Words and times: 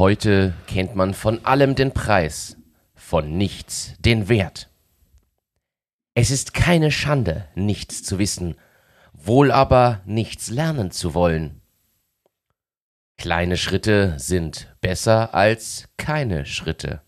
Heute 0.00 0.54
kennt 0.66 0.96
man 0.96 1.12
von 1.12 1.44
allem 1.44 1.74
den 1.74 1.92
Preis, 1.92 2.56
von 2.94 3.36
nichts 3.36 3.92
den 3.98 4.30
Wert. 4.30 4.70
Es 6.14 6.30
ist 6.30 6.54
keine 6.54 6.90
Schande, 6.90 7.46
nichts 7.54 8.02
zu 8.02 8.18
wissen, 8.18 8.56
wohl 9.12 9.52
aber 9.52 10.00
nichts 10.06 10.48
lernen 10.48 10.90
zu 10.90 11.12
wollen. 11.12 11.60
Kleine 13.18 13.58
Schritte 13.58 14.14
sind 14.18 14.74
besser 14.80 15.34
als 15.34 15.90
keine 15.98 16.46
Schritte. 16.46 17.02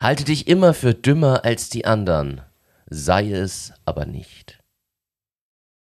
Halte 0.00 0.22
dich 0.22 0.46
immer 0.46 0.74
für 0.74 0.94
dümmer 0.94 1.44
als 1.44 1.68
die 1.68 1.86
anderen, 1.86 2.40
sei 2.88 3.32
es 3.32 3.72
aber 3.84 4.06
nicht. 4.06 4.60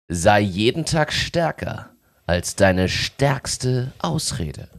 Sei 0.08 0.40
jeden 0.40 0.86
Tag 0.86 1.12
stärker 1.12 1.90
als 2.24 2.56
deine 2.56 2.88
stärkste 2.88 3.92
Ausrede. 3.98 4.70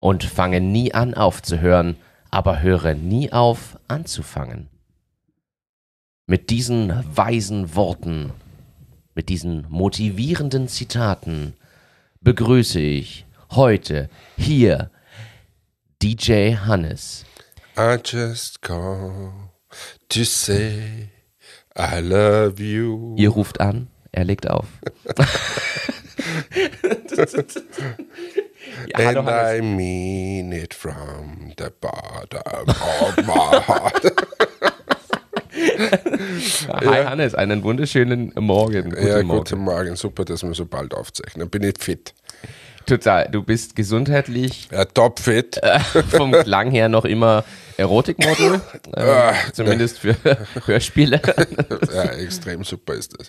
Und 0.00 0.24
fange 0.24 0.60
nie 0.60 0.94
an 0.94 1.14
aufzuhören, 1.14 1.96
aber 2.30 2.62
höre 2.62 2.94
nie 2.94 3.32
auf 3.32 3.78
anzufangen. 3.88 4.68
Mit 6.26 6.50
diesen 6.50 7.04
weisen 7.16 7.74
Worten, 7.74 8.32
mit 9.14 9.28
diesen 9.28 9.66
motivierenden 9.68 10.68
Zitaten 10.68 11.54
begrüße 12.20 12.80
ich 12.80 13.24
heute 13.50 14.10
hier 14.36 14.90
DJ 16.02 16.54
Hannes. 16.54 17.24
I 17.76 17.96
just 18.04 18.60
call 18.62 19.32
to 20.08 20.24
say 20.24 21.08
I 21.76 22.00
love 22.00 22.62
you. 22.62 23.14
Ihr 23.16 23.30
ruft 23.30 23.60
an, 23.60 23.88
er 24.12 24.24
legt 24.24 24.48
auf. 24.50 24.66
ja, 28.86 29.08
And. 29.08 29.28
I 29.28 29.60
mean 29.62 30.52
it 30.52 30.74
from 30.74 31.52
the 31.56 31.70
bottom 31.80 32.68
of 32.68 33.16
my 33.26 33.60
heart. 33.60 34.04
Hi 36.68 36.84
ja. 36.84 37.10
Hannes, 37.10 37.34
einen 37.34 37.62
wunderschönen 37.62 38.32
Morgen. 38.38 38.90
Guten 38.90 39.06
ja, 39.06 39.22
Morgen. 39.22 39.38
guten 39.38 39.58
Morgen. 39.60 39.96
Super, 39.96 40.24
dass 40.24 40.42
wir 40.42 40.54
so 40.54 40.66
bald 40.66 40.94
aufzeichnen. 40.94 41.48
Bin 41.50 41.62
ich 41.62 41.78
fit. 41.78 42.14
Total. 42.86 43.28
Du 43.30 43.42
bist 43.42 43.76
gesundheitlich. 43.76 44.68
Ja, 44.72 44.84
topfit. 44.86 45.58
Äh, 45.62 45.80
vom 46.08 46.32
Klang 46.32 46.70
her 46.70 46.88
noch 46.88 47.04
immer 47.04 47.44
Erotikmodel. 47.76 48.60
Äh, 48.96 49.00
ah, 49.00 49.34
zumindest 49.52 49.98
für 49.98 50.16
Hörspiele. 50.66 51.20
ja, 51.92 52.04
extrem 52.04 52.64
super 52.64 52.94
ist 52.94 53.14
das. 53.18 53.28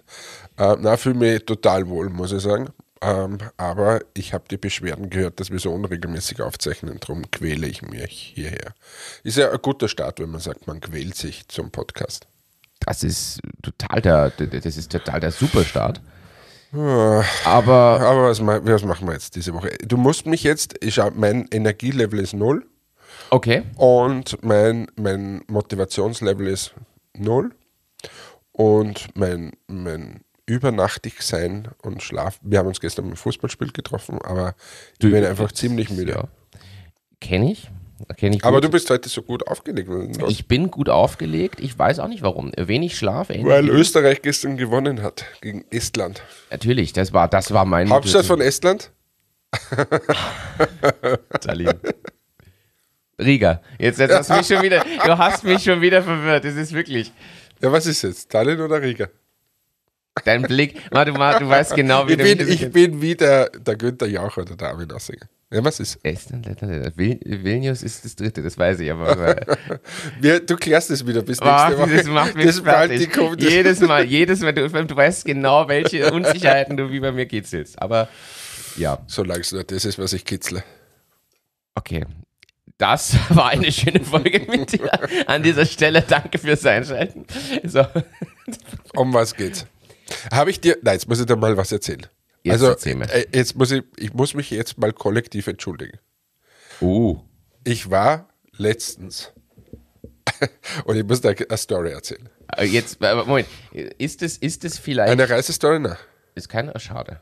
Äh, 0.58 0.78
na, 0.80 0.96
fühle 0.98 1.16
mich 1.16 1.46
total 1.46 1.88
wohl, 1.90 2.10
muss 2.10 2.32
ich 2.32 2.42
sagen. 2.42 2.70
Ähm, 3.02 3.38
aber 3.56 4.02
ich 4.14 4.34
habe 4.34 4.46
die 4.50 4.58
Beschwerden 4.58 5.10
gehört, 5.10 5.40
dass 5.40 5.52
wir 5.52 5.60
so 5.60 5.72
unregelmäßig 5.72 6.42
aufzeichnen, 6.42 7.00
darum 7.00 7.30
quäle 7.32 7.68
ich 7.68 7.82
mich 7.82 8.34
hierher. 8.36 8.74
Ist 9.24 9.38
ja 9.38 9.52
ein 9.52 9.62
guter 9.62 9.88
Start, 9.88 10.20
wenn 10.20 10.30
man 10.30 10.42
sagt, 10.42 10.68
man 10.68 10.82
quält 10.82 11.16
sich 11.16 11.48
zum 11.48 11.72
Podcast. 11.72 12.28
Das 12.82 13.04
ist 13.04 13.40
total 13.62 14.02
der, 14.02 14.30
das 14.32 14.78
ist 14.78 14.92
total 14.92 15.20
der 15.20 15.32
Superstart. 15.32 16.02
Ah. 16.74 17.24
Aber, 17.46 18.00
aber 18.02 18.30
was, 18.30 18.46
was, 18.46 18.84
machen 18.84 19.08
wir 19.08 19.14
jetzt 19.14 19.36
diese 19.36 19.54
Woche? 19.54 19.70
Du 19.86 19.98
musst 19.98 20.26
mich 20.26 20.44
jetzt, 20.44 20.76
ich, 20.82 21.00
mein 21.16 21.48
Energielevel 21.52 22.20
ist 22.20 22.34
null. 22.34 22.66
Okay. 23.32 23.64
Und 23.76 24.44
mein, 24.44 24.88
mein 24.96 25.42
Motivationslevel 25.48 26.48
ist 26.48 26.74
null. 27.16 27.52
Und 28.52 29.08
mein, 29.16 29.54
mein 29.68 30.22
übernachtig 30.50 31.22
sein 31.22 31.70
und 31.84 32.02
Schlaf. 32.02 32.40
Wir 32.42 32.60
haben 32.60 32.68
uns 32.68 32.82
gestern 32.82 33.06
beim 33.06 33.16
Fußballspiel 33.16 33.72
getroffen, 33.72 34.20
aber 34.22 34.56
du, 35.00 35.08
ich 35.08 35.14
bin 35.14 35.24
einfach 35.24 35.52
ziemlich 35.52 35.92
müde. 35.92 36.14
Ja. 36.14 36.24
Kenne 37.22 37.52
ich. 37.52 37.70
Kenn 38.16 38.32
ich 38.32 38.46
aber 38.46 38.62
du 38.62 38.70
bist 38.70 38.90
heute 38.90 39.10
so 39.10 39.22
gut 39.22 39.46
aufgelegt. 39.48 39.90
Ich 40.30 40.48
bin 40.48 40.72
gut 40.72 40.88
aufgelegt. 40.90 41.60
Ich 41.60 41.78
weiß 41.78 42.00
auch 42.00 42.08
nicht 42.08 42.22
warum. 42.22 42.52
Wenig 42.56 42.98
Schlaf. 42.98 43.30
Weil 43.30 43.70
Österreich 43.70 44.22
gestern 44.22 44.56
gewonnen 44.56 45.02
hat 45.02 45.26
gegen 45.42 45.66
Estland. 45.70 46.24
Natürlich, 46.50 46.94
das 46.94 47.12
war, 47.12 47.28
das 47.28 47.52
war 47.52 47.66
mein. 47.66 47.90
Hauptstadt 47.90 48.26
von 48.26 48.40
Estland? 48.40 48.92
Tallinn. 51.42 51.74
Riga. 53.20 53.62
Jetzt, 53.78 54.00
jetzt 54.00 54.14
hast 54.14 54.30
du 54.30 54.36
mich 54.36 54.48
schon 54.48 54.62
wieder. 54.62 54.86
Du 55.06 55.18
hast 55.18 55.44
mich 55.44 55.62
schon 55.62 55.82
wieder 55.82 56.02
verwirrt. 56.02 56.46
Das 56.46 56.56
ist 56.56 56.72
wirklich. 56.74 57.12
Ja, 57.62 57.70
was 57.72 57.86
ist 57.86 58.02
jetzt? 58.04 58.32
Tallinn 58.32 58.62
oder 58.62 58.82
Riga? 58.82 59.10
Dein 60.26 60.44
Blick, 60.44 60.76
Ma, 60.92 61.06
du, 61.06 61.14
du 61.14 61.20
weißt 61.50 61.76
genau, 61.76 62.08
wie 62.08 62.14
ich 62.14 62.18
bin. 62.18 62.48
Ich 62.48 62.72
bin 62.72 63.02
wie 63.02 63.16
der, 63.16 63.50
der 63.50 63.76
Günther 63.76 64.08
Jauch 64.08 64.38
oder 64.38 64.56
der 64.56 64.70
Armin 64.70 64.92
Ossinger. 64.92 65.28
Ja, 65.52 65.64
was 65.66 65.80
ist? 65.80 65.98
Estland, 66.04 66.46
Lettland, 66.46 66.96
Vilnius 66.96 67.82
ist 67.82 68.06
das 68.06 68.16
dritte, 68.16 68.44
das 68.44 68.56
weiß 68.56 68.82
ich 68.82 68.92
aber. 68.92 69.36
Wir, 70.22 70.42
du 70.42 70.56
klärst 70.56 70.92
es 70.92 71.08
wieder 71.08 71.24
bis 71.24 71.40
nächste 71.40 71.78
Woche. 71.80 71.96
Das 71.96 72.06
macht 72.06 72.36
mich 72.36 72.46
das 72.46 72.60
fertig. 72.60 73.10
Jedes 73.40 73.80
Mal, 73.80 74.06
jedes 74.06 74.42
Mal, 74.42 74.54
du, 74.54 74.70
du, 74.70 74.96
weißt 74.96 75.26
genau, 75.26 75.68
welche 75.68 76.12
Unsicherheiten 76.14 76.78
du 76.78 76.92
wie 76.92 77.00
bei 77.00 77.12
mir 77.12 77.26
kitzelst. 77.26 77.82
Aber 77.82 78.10
ja. 78.78 79.00
Solange 79.08 79.42
es 79.42 79.52
nur 79.52 79.64
das 79.64 79.86
ist, 79.86 79.98
was 79.98 80.14
ich 80.14 80.24
kitzle. 80.24 80.64
Okay. 81.74 82.06
Das 82.78 83.16
war 83.30 83.50
eine 83.50 83.72
schöne 83.72 84.02
Folge 84.02 84.46
mit 84.50 84.72
dir. 84.72 84.90
An 85.28 85.42
dieser 85.42 85.66
Stelle 85.66 86.04
danke 86.08 86.38
fürs 86.38 86.66
Einschalten. 86.66 87.26
So. 87.64 87.86
Um 88.96 89.14
was 89.14 89.36
geht's? 89.36 89.66
Habe 90.32 90.50
ich 90.50 90.60
dir, 90.60 90.78
nein, 90.82 90.96
jetzt 90.96 91.08
muss 91.08 91.20
ich 91.20 91.26
dir 91.26 91.36
mal 91.36 91.56
was 91.58 91.72
erzählen. 91.72 92.06
Jetzt 92.44 92.64
also, 92.64 92.90
äh, 92.90 93.26
jetzt 93.34 93.56
muss 93.56 93.72
ich, 93.72 93.84
ich 93.98 94.14
muss 94.14 94.34
mich 94.34 94.50
jetzt 94.50 94.78
mal 94.78 94.94
kollektiv 94.94 95.48
entschuldigen. 95.48 96.00
Uh. 96.82 97.20
Ich 97.64 97.90
war 97.90 98.30
letztens 98.54 99.34
und 100.86 100.96
ich 100.96 101.04
muss 101.04 101.22
da 101.22 101.30
eine 101.30 101.58
Story 101.58 101.92
erzählen. 101.92 102.30
Äh, 102.58 102.66
jetzt, 102.66 103.02
Moment, 103.02 103.48
ist 103.98 104.22
es, 104.22 104.38
ist 104.38 104.64
es 104.64 104.78
vielleicht. 104.78 105.12
Eine 105.12 105.30
Reisestory? 105.30 105.80
Nein. 105.80 105.98
Ist 106.36 106.50
keine, 106.50 106.78
schade. 106.80 107.22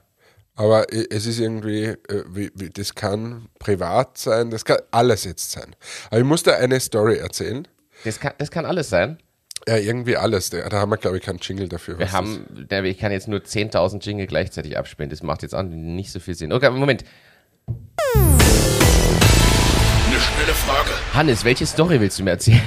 Aber 0.56 0.92
es 0.92 1.26
ist 1.28 1.40
irgendwie, 1.40 1.84
äh, 1.84 2.72
das 2.74 2.96
kann 2.96 3.48
privat 3.60 4.18
sein, 4.18 4.50
das 4.50 4.66
kann 4.66 4.80
alles 4.92 5.24
jetzt 5.24 5.52
sein. 5.52 5.76
Aber 6.10 6.20
ich 6.20 6.26
muss 6.26 6.44
da 6.44 6.54
eine 6.54 6.80
Story 6.80 7.18
erzählen. 7.18 7.68
Das 8.04 8.20
kann, 8.20 8.34
das 8.38 8.50
kann 8.50 8.66
alles 8.66 8.90
sein? 8.90 9.20
Ja, 9.68 9.76
irgendwie 9.76 10.16
alles. 10.16 10.50
Da 10.50 10.72
haben 10.72 10.92
wir, 10.92 10.98
glaube 10.98 11.18
ich, 11.18 11.24
keinen 11.24 11.40
Jingle 11.40 11.68
dafür. 11.68 12.00
Wir 12.00 12.14
haben, 12.14 12.46
ich 12.86 12.98
kann 12.98 13.12
jetzt 13.12 13.28
nur 13.28 13.40
10.000 13.40 14.02
Jingle 14.02 14.26
gleichzeitig 14.26 14.78
abspielen. 14.78 15.10
Das 15.10 15.24
macht 15.24 15.42
jetzt 15.42 15.54
auch 15.54 15.64
nicht 15.64 16.12
so 16.12 16.22
viel 16.22 16.36
Sinn. 16.36 16.54
Okay, 16.54 16.70
Moment. 16.70 17.04
Eine 18.16 18.38
schnelle 20.22 20.54
Frage. 20.54 20.90
Hannes, 21.14 21.44
welche 21.44 21.66
Story 21.66 22.00
willst 22.00 22.18
du 22.18 22.24
mir 22.24 22.32
erzählen? 22.32 22.62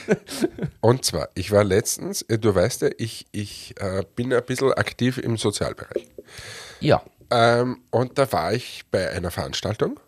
Und 0.80 1.04
zwar, 1.04 1.28
ich 1.34 1.50
war 1.52 1.62
letztens, 1.62 2.22
äh, 2.22 2.38
du 2.38 2.54
weißt 2.54 2.82
ja, 2.82 2.88
ich, 2.96 3.26
ich 3.32 3.74
äh, 3.80 4.02
bin 4.16 4.32
ein 4.32 4.42
bisschen 4.44 4.72
aktiv 4.72 5.18
im 5.18 5.36
Sozialbereich. 5.36 6.06
Ja. 6.80 7.02
Ähm, 7.30 7.82
und 7.90 8.18
da 8.18 8.30
war 8.32 8.52
ich 8.52 8.84
bei 8.90 9.10
einer 9.10 9.30
Veranstaltung 9.30 10.00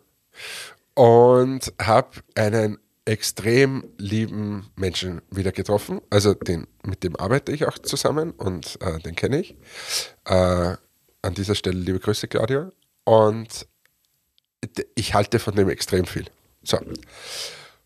und 0.95 1.73
habe 1.81 2.11
einen 2.35 2.79
extrem 3.07 3.89
lieben 3.99 4.69
Menschen 4.75 5.23
wieder 5.31 5.53
getroffen. 5.53 6.03
Also 6.11 6.35
den, 6.35 6.67
mit 6.83 7.05
dem 7.05 7.17
arbeite 7.17 7.53
ich 7.53 7.67
auch 7.67 7.79
zusammen 7.79 8.33
und 8.33 8.79
äh, 8.83 8.99
den 8.99 9.15
kenne 9.15 9.41
ich. 9.41 9.57
Äh, 10.25 10.75
an 11.23 11.35
dieser 11.35 11.55
Stelle 11.55 11.79
liebe 11.79 12.01
Grüße, 12.01 12.29
Claudia. 12.29 12.71
Und 13.05 13.67
ich 14.97 15.15
halte 15.15 15.39
von 15.39 15.55
dem 15.55 15.69
extrem 15.69 16.05
viel. 16.05 16.27
So. 16.63 16.79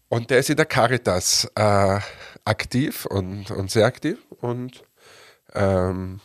Und 0.09 0.31
der 0.31 0.39
ist 0.39 0.51
in 0.51 0.57
der 0.57 0.67
Caritas 0.67 1.51
äh, 1.55 2.01
aktiv 2.45 3.05
und, 3.07 3.51
und 3.51 3.71
sehr 3.71 3.87
aktiv. 3.87 4.19
Und 4.41 4.83
ähm, 5.53 6.21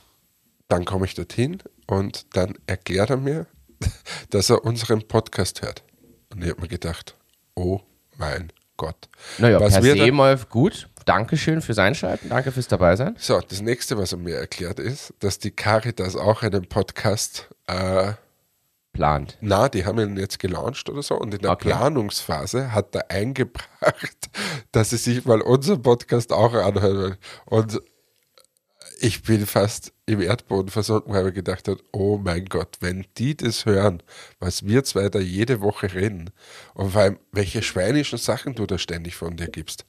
dann 0.70 0.86
komme 0.86 1.06
ich 1.06 1.16
dorthin 1.16 1.62
und 1.86 2.36
dann 2.36 2.58
erklärt 2.66 3.10
er 3.10 3.18
mir, 3.18 3.46
dass 4.30 4.50
er 4.50 4.64
unseren 4.64 5.06
Podcast 5.06 5.62
hört. 5.62 5.84
Und 6.32 6.44
ich 6.44 6.50
habe 6.50 6.62
mir 6.62 6.70
gedacht, 6.70 7.16
oh 7.56 7.82
mein 8.18 8.52
Gott. 8.78 9.10
Naja, 9.38 9.60
was 9.60 9.74
per 9.74 9.84
se 9.84 10.12
mal 10.12 10.38
gut. 10.50 10.90
Dankeschön 11.06 11.62
fürs 11.62 11.78
Einschalten, 11.78 12.30
danke 12.30 12.52
fürs 12.52 12.68
Dabeisein. 12.68 13.16
So, 13.20 13.40
das 13.40 13.62
nächste, 13.62 13.98
was 13.98 14.12
er 14.12 14.18
mir 14.18 14.38
erklärt, 14.38 14.80
ist, 14.80 15.14
dass 15.20 15.38
die 15.38 15.52
Caritas 15.52 16.16
auch 16.16 16.42
einen 16.42 16.68
Podcast 16.68 17.48
äh, 17.68 18.14
plant. 18.92 19.38
Na, 19.42 19.70
die 19.70 19.86
haben 19.86 20.00
ihn 20.00 20.18
jetzt 20.18 20.40
gelauncht 20.40 20.90
oder 20.90 21.04
so 21.04 21.16
und 21.16 21.34
in 21.34 21.42
der 21.42 21.52
okay. 21.52 21.70
Planungsphase 21.70 22.72
hat 22.72 22.96
er 22.96 23.12
eingebracht, 23.12 24.30
dass 24.72 24.90
sie 24.90 24.98
sich 24.98 25.26
mal 25.26 25.42
unseren 25.42 25.84
Podcast 25.84 26.34
auch 26.34 26.54
anhören. 26.54 27.18
Und 27.46 27.80
ich 29.00 29.24
bin 29.24 29.46
fast 29.46 29.92
im 30.08 30.22
Erdboden 30.22 30.70
versunken, 30.70 31.14
weil 31.14 31.28
ich 31.30 31.34
gedacht 31.34 31.68
habe, 31.68 31.80
oh 31.92 32.18
mein 32.18 32.46
Gott, 32.46 32.78
wenn 32.80 33.06
die 33.18 33.36
das 33.36 33.66
hören, 33.66 34.04
was 34.40 34.66
wir 34.68 34.84
zwei 34.84 35.10
da 35.10 35.20
jede 35.20 35.62
Woche 35.62 35.94
reden 35.94 36.30
und 36.76 36.92
vor 36.92 37.02
allem, 37.02 37.20
welche 37.32 37.64
schweinischen 37.64 38.18
Sachen 38.20 38.54
du 38.54 38.66
da 38.68 38.78
ständig 38.78 39.16
von 39.16 39.36
dir 39.36 39.48
gibst. 39.48 39.86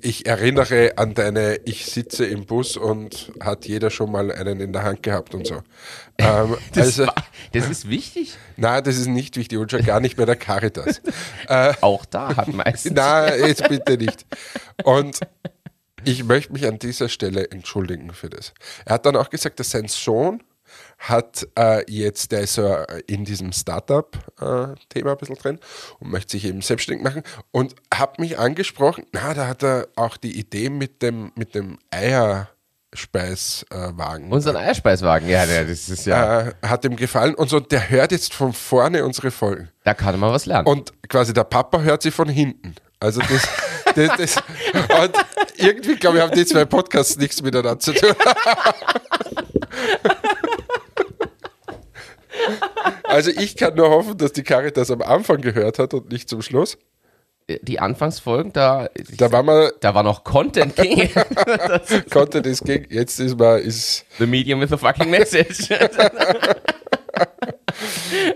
Ich 0.00 0.24
erinnere 0.26 0.96
an 0.96 1.12
deine, 1.14 1.56
ich 1.66 1.84
sitze 1.86 2.24
im 2.24 2.46
Bus 2.46 2.76
und 2.78 3.30
hat 3.40 3.66
jeder 3.66 3.90
schon 3.90 4.10
mal 4.10 4.32
einen 4.32 4.60
in 4.60 4.72
der 4.72 4.84
Hand 4.84 5.02
gehabt 5.02 5.34
und 5.34 5.46
so. 5.46 5.62
Ähm, 6.18 6.56
Das, 6.74 6.86
also, 7.00 7.06
war, 7.06 7.14
das 7.52 7.68
ist 7.70 7.88
wichtig. 7.88 8.36
nein, 8.58 8.84
das 8.84 8.96
ist 8.98 9.06
nicht 9.06 9.36
wichtig 9.38 9.58
und 9.58 9.70
schon 9.70 9.82
gar 9.82 9.98
nicht 9.98 10.16
bei 10.16 10.26
der 10.26 10.36
Caritas. 10.36 11.00
äh, 11.48 11.72
Auch 11.80 12.04
da 12.04 12.36
hat 12.36 12.48
meistens. 12.52 12.92
na, 12.94 13.34
jetzt 13.34 13.66
bitte 13.68 13.96
nicht. 13.96 14.26
Und 14.84 15.20
ich 16.04 16.24
möchte 16.24 16.52
mich 16.52 16.66
an 16.66 16.78
dieser 16.78 17.08
Stelle 17.08 17.50
entschuldigen 17.50 18.12
für 18.12 18.30
das. 18.30 18.52
Er 18.84 18.94
hat 18.94 19.06
dann 19.06 19.16
auch 19.16 19.30
gesagt, 19.30 19.60
dass 19.60 19.70
sein 19.70 19.88
Sohn 19.88 20.42
hat 20.98 21.46
äh, 21.58 21.90
jetzt, 21.90 22.30
der 22.32 22.40
ist 22.40 22.54
so 22.54 22.66
äh, 22.66 23.02
in 23.06 23.24
diesem 23.24 23.52
Startup-Thema 23.52 25.12
ein 25.12 25.18
bisschen 25.18 25.36
drin 25.36 25.60
und 25.98 26.10
möchte 26.10 26.32
sich 26.32 26.44
eben 26.44 26.60
selbstständig 26.62 27.04
machen 27.04 27.22
und 27.50 27.74
hat 27.92 28.18
mich 28.18 28.38
angesprochen, 28.38 29.04
na, 29.12 29.34
da 29.34 29.48
hat 29.48 29.62
er 29.62 29.88
auch 29.96 30.16
die 30.16 30.38
Idee 30.38 30.70
mit 30.70 31.02
dem, 31.02 31.32
mit 31.34 31.54
dem 31.54 31.78
Eierspeiswagen. 31.90 34.30
Unseren 34.30 34.56
Eierspeiswagen, 34.56 35.28
ja, 35.28 35.44
der, 35.46 35.64
das 35.64 35.88
ist 35.88 36.06
ja. 36.06 36.48
äh, 36.48 36.54
hat 36.62 36.84
ihm 36.84 36.96
gefallen 36.96 37.34
und 37.34 37.50
so, 37.50 37.60
der 37.60 37.90
hört 37.90 38.12
jetzt 38.12 38.32
von 38.32 38.52
vorne 38.52 39.04
unsere 39.04 39.30
Folgen. 39.30 39.68
Da 39.84 39.94
kann 39.94 40.18
man 40.18 40.32
was 40.32 40.46
lernen. 40.46 40.66
Und 40.68 40.92
quasi 41.08 41.32
der 41.32 41.44
Papa 41.44 41.80
hört 41.80 42.02
sie 42.02 42.10
von 42.10 42.28
hinten. 42.28 42.74
Also 43.02 43.20
das, 43.20 43.48
das, 43.96 44.16
das 44.16 44.36
und 44.36 45.12
irgendwie, 45.56 45.96
glaube 45.96 46.18
ich, 46.18 46.22
haben 46.22 46.32
die 46.32 46.46
zwei 46.46 46.64
Podcasts 46.64 47.16
nichts 47.16 47.42
miteinander 47.42 47.80
zu 47.80 47.92
tun. 47.92 48.14
Also 53.02 53.30
ich 53.32 53.56
kann 53.56 53.74
nur 53.74 53.90
hoffen, 53.90 54.16
dass 54.16 54.32
die 54.32 54.44
Caritas 54.44 54.92
am 54.92 55.02
Anfang 55.02 55.40
gehört 55.40 55.80
hat 55.80 55.94
und 55.94 56.12
nicht 56.12 56.28
zum 56.28 56.42
Schluss. 56.42 56.78
die 57.62 57.80
Anfangsfolgen, 57.80 58.52
da, 58.52 58.88
Da 59.16 59.32
war 59.32 59.42
man, 59.42 59.72
da 59.80 59.96
war 59.96 60.04
noch 60.04 60.22
Content 60.22 60.76
king. 60.76 61.10
konnte 62.08 62.40
das 62.42 62.60
ging, 62.60 62.86
jetzt 62.88 63.18
ist 63.18 63.36
man, 63.36 63.58
ist, 63.58 64.06
The 64.20 64.26
medium 64.26 64.60
with 64.60 64.72
a 64.72 64.76
fucking 64.76 65.10
message. 65.10 65.68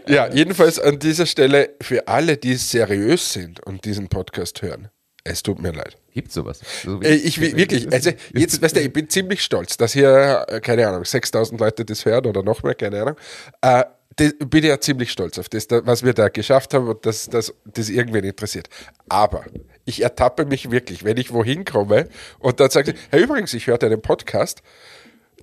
ja, 0.09 0.33
jedenfalls 0.33 0.79
an 0.79 0.99
dieser 0.99 1.27
Stelle 1.27 1.71
für 1.81 2.09
alle, 2.09 2.37
die 2.37 2.55
seriös 2.55 3.33
sind 3.33 3.65
und 3.67 3.85
diesen 3.85 4.09
Podcast 4.09 4.63
hören. 4.63 4.89
Es 5.25 5.43
tut 5.43 5.61
mir 5.61 5.73
leid. 5.73 5.97
Gibt's 6.15 6.35
sowas? 6.35 6.61
So 6.85 7.01
Äh, 7.03 7.15
Ich 7.17 7.41
will- 7.41 7.57
wirklich, 7.57 7.93
also 7.93 8.11
jetzt, 8.33 8.63
weißt 8.63 8.77
du, 8.77 8.81
ich 8.81 8.93
bin 8.93 9.09
ziemlich 9.11 9.43
stolz, 9.43 9.77
dass 9.77 9.93
hier, 9.93 10.47
äh, 10.49 10.61
keine 10.61 10.87
Ahnung, 10.87 11.05
6000 11.05 11.61
Leute 11.61 11.85
das 11.85 12.05
hören 12.05 12.27
oder 12.27 12.43
noch 12.45 12.63
mehr, 12.63 12.75
keine 12.75 13.03
Ahnung. 13.03 13.17
Äh, 13.61 13.85
das, 14.15 14.33
bin 14.39 14.65
ja 14.65 14.81
ziemlich 14.81 15.11
stolz 15.11 15.39
auf 15.39 15.49
das, 15.49 15.67
da- 15.67 15.85
was 15.85 16.03
wir 16.05 16.15
da 16.15 16.29
geschafft 16.29 16.73
haben 16.75 16.89
und 16.89 17.05
dass 17.05 17.27
dass 17.29 17.53
das 17.67 17.89
irgendwen 17.91 18.25
interessiert. 18.25 18.69
Aber 19.09 19.45
ich 19.85 20.01
ertappe 20.03 20.47
mich 20.47 20.71
wirklich, 20.71 21.05
wenn 21.05 21.17
ich 21.19 21.33
wohin 21.33 21.65
komme 21.65 22.09
und 22.39 22.61
dann 22.61 22.71
sage 22.71 22.93
ich, 22.93 22.97
hey, 23.11 23.23
übrigens, 23.25 23.53
ich 23.53 23.67
höre 23.67 23.77
deinen 23.79 24.01
Podcast, 24.01 24.63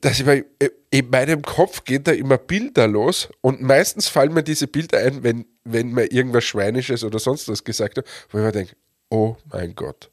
dass 0.04 0.20
ich 0.20 0.26
mir, 0.26 0.46
äh, 0.60 0.70
in 0.90 1.10
meinem 1.10 1.42
Kopf 1.42 1.86
gehen 1.86 2.04
da 2.04 2.12
immer 2.12 2.38
Bilder 2.38 2.88
los 2.88 3.30
und 3.42 3.62
meistens 3.62 4.10
fallen 4.10 4.34
mir 4.34 4.44
diese 4.44 4.68
Bilder 4.68 5.00
ein, 5.00 5.24
wenn, 5.24 5.46
wenn 5.64 5.92
mir 5.92 6.12
irgendwas 6.12 6.44
Schweinisches 6.44 7.04
oder 7.04 7.20
sonst 7.20 7.48
was 7.48 7.64
gesagt 7.64 7.98
hat, 7.98 8.06
wo 8.30 8.38
ich 8.38 8.44
mir 8.44 8.52
denke, 8.52 8.76
oh 9.10 9.38
mein 9.52 9.74
Gott. 9.76 10.12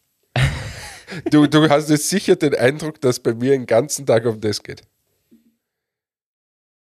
Du, 1.30 1.48
du 1.48 1.68
hast 1.68 1.90
jetzt 1.90 2.08
sicher 2.08 2.36
den 2.36 2.54
Eindruck, 2.54 3.00
dass 3.00 3.18
bei 3.18 3.34
mir 3.34 3.50
den 3.50 3.66
ganzen 3.66 4.06
Tag 4.06 4.26
um 4.26 4.40
das 4.40 4.62
geht. 4.62 4.82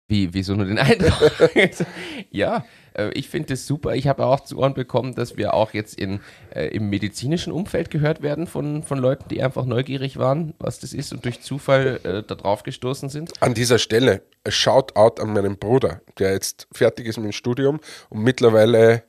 Wie, 0.09 0.35
wieso 0.35 0.55
nur 0.55 0.67
den 0.67 0.79
Eindruck? 0.79 1.33
ja, 2.31 2.65
äh, 2.97 3.11
ich 3.11 3.29
finde 3.29 3.49
das 3.49 3.67
super. 3.67 3.95
Ich 3.95 4.09
habe 4.09 4.27
auch 4.27 4.41
zu 4.41 4.59
Ohren 4.59 4.75
bekommen, 4.75 5.15
dass 5.15 5.37
wir 5.37 5.55
auch 5.55 5.73
jetzt 5.73 5.99
in, 5.99 6.21
äh, 6.55 6.69
im 6.69 6.89
medizinischen 6.91 7.53
Umfeld 7.53 7.91
gehört 7.91 8.23
werden 8.23 8.47
von, 8.47 8.83
von 8.83 8.99
Leuten, 8.99 9.29
die 9.29 9.43
einfach 9.43 9.65
neugierig 9.65 10.17
waren, 10.19 10.55
was 10.59 10.81
das 10.81 10.93
ist 10.93 11.13
und 11.13 11.25
durch 11.25 11.41
Zufall 11.41 12.01
äh, 12.05 12.23
da 12.23 12.35
drauf 12.35 12.63
gestoßen 12.63 13.09
sind. 13.09 13.33
An 13.41 13.55
dieser 13.55 13.79
Stelle, 13.79 14.23
Shoutout 14.49 15.21
an 15.23 15.33
meinen 15.33 15.59
Bruder, 15.59 16.01
der 16.19 16.33
jetzt 16.33 16.69
fertig 16.73 17.07
ist 17.07 17.17
mit 17.17 17.27
dem 17.27 17.33
Studium 17.33 17.81
und 18.09 18.23
mittlerweile, 18.23 19.03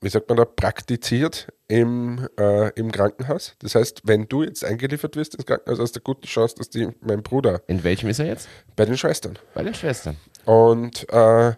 wie 0.00 0.08
sagt 0.08 0.28
man 0.28 0.36
da, 0.36 0.44
praktiziert 0.44 1.48
im, 1.68 2.28
äh, 2.38 2.70
im 2.78 2.92
Krankenhaus. 2.92 3.56
Das 3.60 3.74
heißt, 3.74 4.02
wenn 4.04 4.28
du 4.28 4.44
jetzt 4.44 4.64
eingeliefert 4.64 5.16
wirst 5.16 5.34
ins 5.34 5.46
Krankenhaus, 5.46 5.80
hast 5.80 5.96
du 5.96 5.98
eine 6.00 6.04
gute 6.04 6.28
Chance, 6.28 6.54
dass 6.58 6.70
die, 6.70 6.88
mein 7.00 7.22
Bruder 7.22 7.62
In 7.66 7.82
welchem 7.82 8.08
ist 8.08 8.18
er 8.18 8.26
jetzt? 8.26 8.48
bei 8.76 8.84
den 8.84 8.96
Schwestern. 8.96 9.38
Bei 9.54 9.64
den 9.64 9.74
Schwestern. 9.74 10.16
Und 10.44 11.08
äh, 11.10 11.54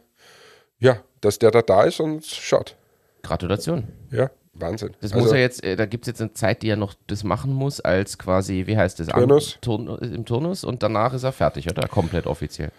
dass 1.20 1.38
der 1.38 1.50
da 1.50 1.62
da 1.62 1.84
ist 1.84 2.00
und 2.00 2.24
schaut. 2.24 2.76
Gratulation. 3.22 3.88
Ja, 4.10 4.30
Wahnsinn. 4.54 4.90
Das 5.00 5.12
Also, 5.12 5.24
muss 5.24 5.32
er 5.32 5.40
jetzt, 5.40 5.62
äh, 5.64 5.76
da 5.76 5.86
gibt 5.86 6.04
es 6.04 6.08
jetzt 6.08 6.20
eine 6.20 6.32
Zeit, 6.32 6.62
die 6.62 6.68
er 6.68 6.76
noch 6.76 6.94
das 7.06 7.24
machen 7.24 7.52
muss, 7.52 7.80
als 7.80 8.18
quasi, 8.18 8.64
wie 8.66 8.76
heißt 8.76 8.98
das? 9.00 9.08
Turnus. 9.08 9.58
Turn, 9.60 9.86
im 10.00 10.24
Turnus 10.24 10.64
und 10.64 10.82
danach 10.82 11.12
ist 11.14 11.24
er 11.24 11.32
fertig, 11.32 11.68
oder? 11.70 11.86
Komplett 11.88 12.26
offiziell. 12.26 12.70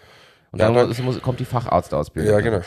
Und 0.52 0.58
Ja, 0.60 0.70
dann, 0.72 0.90
dann- 0.90 1.04
muss, 1.04 1.20
kommt 1.22 1.40
die 1.40 1.44
Facharztausbildung. 1.44 2.32
Ja, 2.32 2.40
genau. 2.40 2.60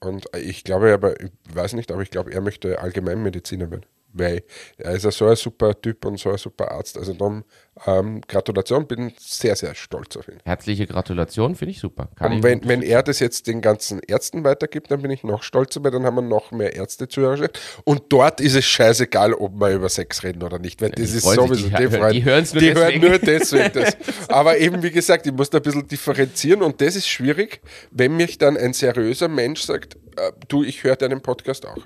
Und 0.00 0.26
ich 0.36 0.64
glaube 0.64 0.92
aber, 0.92 1.18
ich 1.20 1.30
weiß 1.54 1.72
nicht, 1.72 1.90
aber 1.90 2.02
ich 2.02 2.10
glaube, 2.10 2.32
er 2.32 2.42
möchte 2.42 2.78
Allgemeinmediziner 2.80 3.70
werden. 3.70 3.86
Weil 4.16 4.42
er 4.78 4.92
ist 4.92 5.04
ja 5.04 5.10
so 5.10 5.26
ein 5.26 5.36
super 5.36 5.80
Typ 5.80 6.04
und 6.04 6.18
so 6.18 6.30
ein 6.30 6.38
super 6.38 6.70
Arzt. 6.70 6.96
Also 6.96 7.12
dann 7.14 7.44
ähm, 7.86 8.20
Gratulation, 8.28 8.86
bin 8.86 9.12
sehr, 9.18 9.56
sehr 9.56 9.74
stolz 9.74 10.16
auf 10.16 10.28
ihn. 10.28 10.38
Herzliche 10.44 10.86
Gratulation, 10.86 11.56
finde 11.56 11.72
ich 11.72 11.80
super. 11.80 12.08
Kann 12.14 12.30
Und 12.32 12.38
ich 12.38 12.44
wenn, 12.44 12.68
wenn 12.68 12.82
er 12.82 13.02
das 13.02 13.18
jetzt 13.18 13.48
den 13.48 13.60
ganzen 13.60 13.98
Ärzten 13.98 14.44
weitergibt, 14.44 14.92
dann 14.92 15.02
bin 15.02 15.10
ich 15.10 15.24
noch 15.24 15.42
stolzer, 15.42 15.82
weil 15.82 15.90
dann 15.90 16.04
haben 16.04 16.14
wir 16.14 16.22
noch 16.22 16.52
mehr 16.52 16.76
Ärzte 16.76 17.08
zu 17.08 17.26
Hause. 17.26 17.50
Und 17.82 18.04
dort 18.10 18.40
ist 18.40 18.54
es 18.54 18.64
scheißegal, 18.64 19.34
ob 19.34 19.58
wir 19.60 19.70
über 19.70 19.88
Sex 19.88 20.22
reden 20.22 20.44
oder 20.44 20.60
nicht, 20.60 20.80
weil 20.80 20.90
das 20.90 21.12
ist 21.12 21.24
sowieso 21.24 21.68
die 21.68 21.72
hören- 21.90 22.12
die 22.12 22.24
hören's 22.24 22.54
nur 22.54 22.60
die 22.62 22.72
deswegen. 22.74 23.02
hören 23.02 23.10
nur 23.10 23.18
deswegen 23.18 23.72
das. 23.72 23.96
Aber 24.28 24.58
eben, 24.58 24.82
wie 24.84 24.92
gesagt, 24.92 25.26
ich 25.26 25.32
muss 25.32 25.50
da 25.50 25.58
ein 25.58 25.62
bisschen 25.62 25.88
differenzieren 25.88 26.62
und 26.62 26.80
das 26.80 26.94
ist 26.94 27.08
schwierig, 27.08 27.60
wenn 27.90 28.16
mich 28.16 28.38
dann 28.38 28.56
ein 28.56 28.72
seriöser 28.72 29.26
Mensch 29.26 29.62
sagt, 29.62 29.96
äh, 30.16 30.30
du, 30.46 30.62
ich 30.62 30.84
höre 30.84 30.94
deinen 30.94 31.20
Podcast 31.20 31.66
auch. 31.66 31.78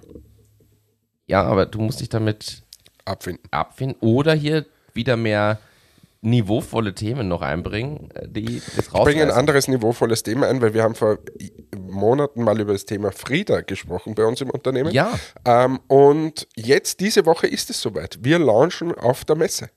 Ja, 1.29 1.45
aber 1.45 1.67
du 1.67 1.79
musst 1.81 2.01
dich 2.01 2.09
damit 2.09 2.63
Abfinden. 3.05 3.45
abfinden 3.51 3.97
oder 4.01 4.35
hier 4.35 4.67
wieder 4.95 5.17
mehr 5.17 5.61
niveauvolle 6.21 6.95
Themen 6.95 7.29
noch 7.29 7.43
einbringen, 7.43 8.11
äh, 8.15 8.27
die 8.27 8.61
das 8.77 8.87
Ich 8.87 8.93
bringe 8.93 9.23
ein 9.23 9.31
anderes 9.31 9.69
niveauvolles 9.69 10.25
Thema 10.25 10.49
ein, 10.49 10.61
weil 10.61 10.75
wir 10.75 10.83
haben 10.83 10.97
vor 10.97 11.19
Monaten 11.79 12.43
mal 12.43 12.59
über 12.61 12.73
das 12.73 12.87
Thema 12.87 13.13
Frieda 13.13 13.61
gesprochen 13.61 14.15
bei 14.15 14.25
uns 14.25 14.41
im 14.41 14.51
Unternehmen. 14.51 14.91
Ja, 14.91 15.19
Ähm, 15.45 15.79
und 15.87 16.49
jetzt, 16.57 17.01
diese 17.01 17.25
Woche 17.25 17.47
ist 17.47 17.71
es 17.71 17.81
soweit. 17.81 18.19
Wir 18.23 18.39
launchen 18.39 18.95
auf 18.95 19.25
der 19.25 19.37
Messe. 19.37 19.71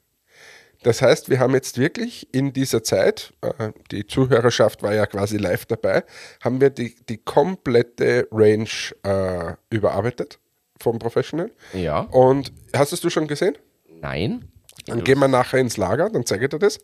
Das 0.84 1.04
heißt, 1.04 1.30
wir 1.30 1.40
haben 1.40 1.54
jetzt 1.54 1.78
wirklich 1.78 2.28
in 2.34 2.54
dieser 2.54 2.84
Zeit, 2.84 3.34
äh, 3.42 3.72
die 3.92 4.08
Zuhörerschaft 4.08 4.82
war 4.82 4.96
ja 4.96 5.06
quasi 5.06 5.38
live 5.38 5.68
dabei, 5.68 6.04
haben 6.44 6.60
wir 6.60 6.72
die, 6.72 6.96
die 7.08 7.18
komplette 7.18 8.28
Range 8.32 8.68
äh, 9.04 9.54
überarbeitet 9.70 10.40
vom 10.82 11.00
Professional. 11.00 11.52
ja, 11.74 12.02
Und 12.02 12.52
hast 12.76 12.92
es 12.94 13.02
du 13.02 13.10
schon 13.10 13.28
gesehen? 13.28 13.58
nein. 14.02 14.48
Dann 14.88 15.04
gehen 15.04 15.20
wir 15.20 15.28
nachher 15.28 15.60
ins 15.60 15.78
Lager, 15.78 16.10
dann 16.10 16.26
zeige 16.26 16.46
ich 16.46 16.50
dir 16.50 16.58
das. 16.58 16.80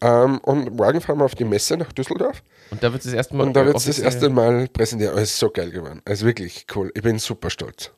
Ähm, 0.00 0.38
und 0.38 0.74
morgen 0.76 1.00
fahren 1.00 1.18
wir 1.18 1.26
auf 1.26 1.36
die 1.36 1.44
Messe 1.44 1.76
nach 1.76 1.92
Düsseldorf. 1.92 2.42
Und 2.70 2.82
da 2.82 2.90
wird 2.92 3.00
es 3.02 3.04
das 3.04 3.14
erste 3.14 3.36
Mal. 3.36 3.46
Und 3.46 3.52
da 3.54 3.64
wird 3.64 3.76
es 3.76 3.84
das 3.84 3.98
erste 4.00 4.30
Mal 4.30 4.66
präsentiert. 4.68 5.14
Es 5.14 5.22
ist 5.30 5.38
so 5.38 5.48
geil 5.50 5.70
geworden. 5.70 6.02
Es 6.04 6.20
ist 6.20 6.26
wirklich 6.26 6.66
cool. 6.74 6.90
Ich 6.94 7.02
bin 7.02 7.18
super 7.20 7.50
stolz. 7.50 7.92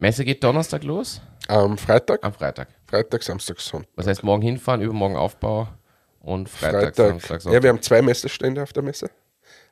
Messe 0.00 0.24
geht 0.24 0.42
Donnerstag 0.42 0.82
los, 0.82 1.20
Am 1.46 1.78
Freitag, 1.78 2.24
am 2.24 2.32
Freitag. 2.32 2.68
Freitag, 2.86 3.22
Samstag, 3.22 3.60
Sonntag. 3.60 3.90
Das 3.96 4.06
heißt, 4.08 4.24
morgen 4.24 4.42
hinfahren, 4.42 4.80
übermorgen 4.80 5.16
Aufbau 5.16 5.68
und 6.20 6.48
Freitag, 6.48 6.96
Freitag. 6.96 6.96
Samstag, 7.08 7.30
ja, 7.30 7.40
Sonntag. 7.40 7.62
wir 7.62 7.68
haben 7.70 7.82
zwei 7.82 8.02
Messestände 8.02 8.62
auf 8.62 8.72
der 8.72 8.82
Messe. 8.82 9.10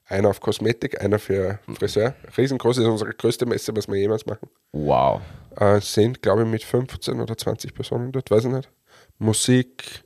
Einer 0.08 0.28
auf 0.30 0.40
Kosmetik, 0.40 1.00
einer 1.02 1.18
für 1.18 1.58
Friseur. 1.78 2.14
Riesengroß 2.36 2.78
ist 2.78 2.86
unsere 2.86 3.10
größte 3.10 3.44
Messe, 3.44 3.74
was 3.76 3.88
wir 3.88 3.96
jemals 3.96 4.24
machen. 4.24 4.48
Wow. 4.72 5.20
Äh, 5.56 5.80
sind, 5.80 6.22
glaube 6.22 6.42
ich, 6.42 6.48
mit 6.48 6.62
15 6.62 7.20
oder 7.20 7.36
20 7.36 7.74
Personen 7.74 8.12
dort, 8.12 8.30
weiß 8.30 8.44
ich 8.44 8.52
nicht. 8.52 8.68
Musik, 9.18 10.04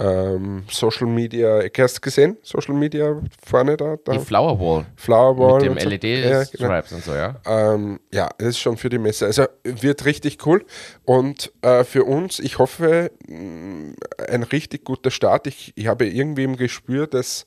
ähm, 0.00 0.64
Social 0.70 1.06
Media. 1.08 1.60
Ich 1.60 1.72
hast 1.78 1.96
du 1.96 2.00
gesehen? 2.00 2.36
Social 2.42 2.74
Media 2.74 3.20
vorne 3.44 3.76
da. 3.76 3.96
da. 4.04 4.12
Die 4.12 4.18
Flower 4.20 4.58
Wall 4.58 4.86
Flower 4.96 5.36
Wall. 5.38 5.54
mit 5.54 5.62
dem 5.64 5.72
und 5.72 5.80
so. 5.82 5.88
LED-Stripes 5.88 6.60
Ja, 6.60 6.68
genau. 6.68 6.96
und 6.96 7.04
so, 7.04 7.14
ja. 7.14 7.40
Ähm, 7.46 8.00
ja, 8.12 8.28
das 8.38 8.48
ist 8.48 8.58
schon 8.60 8.76
für 8.76 8.88
die 8.88 8.98
Messe. 8.98 9.26
Also 9.26 9.46
wird 9.64 10.04
richtig 10.04 10.44
cool. 10.46 10.64
Und 11.04 11.52
äh, 11.62 11.82
für 11.84 12.04
uns, 12.04 12.38
ich 12.38 12.58
hoffe, 12.58 13.10
mh, 13.26 13.94
ein 14.28 14.42
richtig 14.44 14.84
guter 14.84 15.10
Start. 15.10 15.48
Ich, 15.48 15.72
ich 15.74 15.88
habe 15.88 16.06
irgendwie 16.06 16.44
im 16.44 16.56
Gespür, 16.56 17.06
dass, 17.08 17.44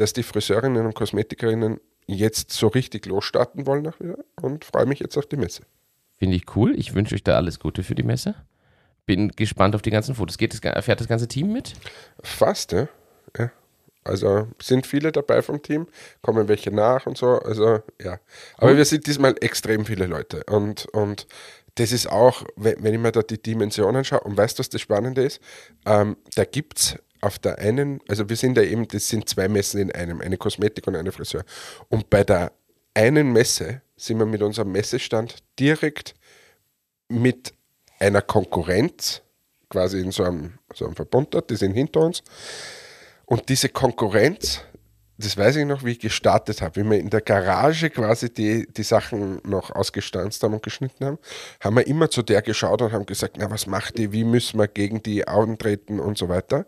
dass 0.00 0.12
die 0.12 0.22
Friseurinnen 0.22 0.86
und 0.86 0.94
Kosmetikerinnen 0.94 1.78
jetzt 2.06 2.52
so 2.52 2.68
richtig 2.68 3.06
losstarten 3.06 3.66
wollen 3.66 3.82
nach 3.82 4.00
wieder 4.00 4.18
und 4.40 4.64
freue 4.64 4.86
mich 4.86 5.00
jetzt 5.00 5.16
auf 5.16 5.26
die 5.26 5.36
Messe. 5.36 5.62
Finde 6.18 6.36
ich 6.36 6.56
cool. 6.56 6.74
Ich 6.78 6.94
wünsche 6.94 7.14
euch 7.14 7.22
da 7.22 7.36
alles 7.36 7.60
Gute 7.60 7.82
für 7.82 7.94
die 7.94 8.02
Messe. 8.02 8.34
Bin 9.06 9.30
gespannt 9.30 9.74
auf 9.74 9.82
die 9.82 9.90
ganzen 9.90 10.14
Fotos. 10.14 10.38
Geht 10.38 10.52
das, 10.52 10.84
fährt 10.84 11.00
das 11.00 11.08
ganze 11.08 11.28
Team 11.28 11.52
mit? 11.52 11.74
Fast, 12.22 12.72
ja. 12.72 12.88
ja. 13.38 13.50
Also 14.02 14.48
sind 14.60 14.86
viele 14.86 15.12
dabei 15.12 15.42
vom 15.42 15.62
Team, 15.62 15.86
kommen 16.22 16.48
welche 16.48 16.70
nach 16.70 17.06
und 17.06 17.18
so. 17.18 17.38
Also 17.38 17.80
ja. 18.00 18.18
Aber 18.56 18.76
wir 18.76 18.84
sind 18.84 19.06
diesmal 19.06 19.34
extrem 19.40 19.84
viele 19.84 20.06
Leute. 20.06 20.44
Und, 20.44 20.86
und 20.86 21.26
das 21.74 21.92
ist 21.92 22.10
auch, 22.10 22.44
wenn, 22.56 22.82
wenn 22.82 22.94
ich 22.94 23.00
mir 23.00 23.12
da 23.12 23.22
die 23.22 23.40
Dimensionen 23.40 24.04
schaue, 24.04 24.20
und 24.20 24.36
weißt 24.36 24.58
du, 24.58 24.60
was 24.60 24.70
das 24.70 24.80
Spannende 24.80 25.22
ist? 25.22 25.40
Ähm, 25.84 26.16
da 26.34 26.44
gibt 26.44 26.78
es 26.78 26.98
auf 27.20 27.38
der 27.38 27.58
einen, 27.58 28.00
also 28.08 28.28
wir 28.28 28.36
sind 28.36 28.56
ja 28.56 28.62
eben, 28.62 28.86
das 28.88 29.08
sind 29.08 29.28
zwei 29.28 29.48
Messen 29.48 29.80
in 29.80 29.92
einem, 29.92 30.20
eine 30.20 30.36
Kosmetik 30.36 30.86
und 30.86 30.96
eine 30.96 31.12
Friseur. 31.12 31.44
Und 31.88 32.10
bei 32.10 32.24
der 32.24 32.52
einen 32.94 33.32
Messe 33.32 33.82
sind 33.96 34.18
wir 34.18 34.26
mit 34.26 34.42
unserem 34.42 34.72
Messestand 34.72 35.36
direkt 35.58 36.14
mit 37.08 37.52
einer 37.98 38.22
Konkurrenz, 38.22 39.22
quasi 39.68 40.00
in 40.00 40.10
so 40.10 40.24
einem, 40.24 40.58
so 40.74 40.86
einem 40.86 40.96
Verbund 40.96 41.34
dort, 41.34 41.50
die 41.50 41.56
sind 41.56 41.74
hinter 41.74 42.00
uns. 42.00 42.22
Und 43.26 43.48
diese 43.48 43.68
Konkurrenz, 43.68 44.62
das 45.18 45.36
weiß 45.36 45.56
ich 45.56 45.66
noch, 45.66 45.84
wie 45.84 45.92
ich 45.92 46.00
gestartet 46.00 46.62
habe, 46.62 46.80
wie 46.80 46.90
wir 46.90 46.98
in 46.98 47.10
der 47.10 47.20
Garage 47.20 47.90
quasi 47.90 48.32
die, 48.32 48.66
die 48.66 48.82
Sachen 48.82 49.40
noch 49.44 49.70
ausgestanzt 49.70 50.42
haben 50.42 50.54
und 50.54 50.62
geschnitten 50.62 51.04
haben, 51.04 51.18
haben 51.60 51.76
wir 51.76 51.86
immer 51.86 52.10
zu 52.10 52.22
der 52.22 52.42
geschaut 52.42 52.80
und 52.80 52.92
haben 52.92 53.06
gesagt, 53.06 53.36
na, 53.38 53.50
was 53.50 53.66
macht 53.66 53.98
die, 53.98 54.12
wie 54.12 54.24
müssen 54.24 54.58
wir 54.58 54.66
gegen 54.66 55.02
die 55.02 55.28
antreten 55.28 56.00
und 56.00 56.16
so 56.16 56.28
weiter. 56.28 56.66